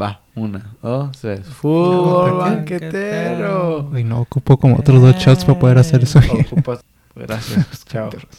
Va, 0.00 0.20
una, 0.34 0.74
dos, 0.82 1.16
tres. 1.18 1.46
Fútbol 1.46 2.38
banquetero. 2.38 3.82
banquetero. 3.84 3.98
Y 3.98 4.04
no 4.04 4.20
ocupo 4.20 4.56
como 4.58 4.76
otros 4.78 5.00
dos 5.00 5.16
shots 5.16 5.44
para 5.44 5.58
poder 5.58 5.78
hacer 5.78 6.02
eso. 6.02 6.18
Ocupas- 6.20 6.80
Gracias. 7.14 7.84
Chao. 7.86 8.10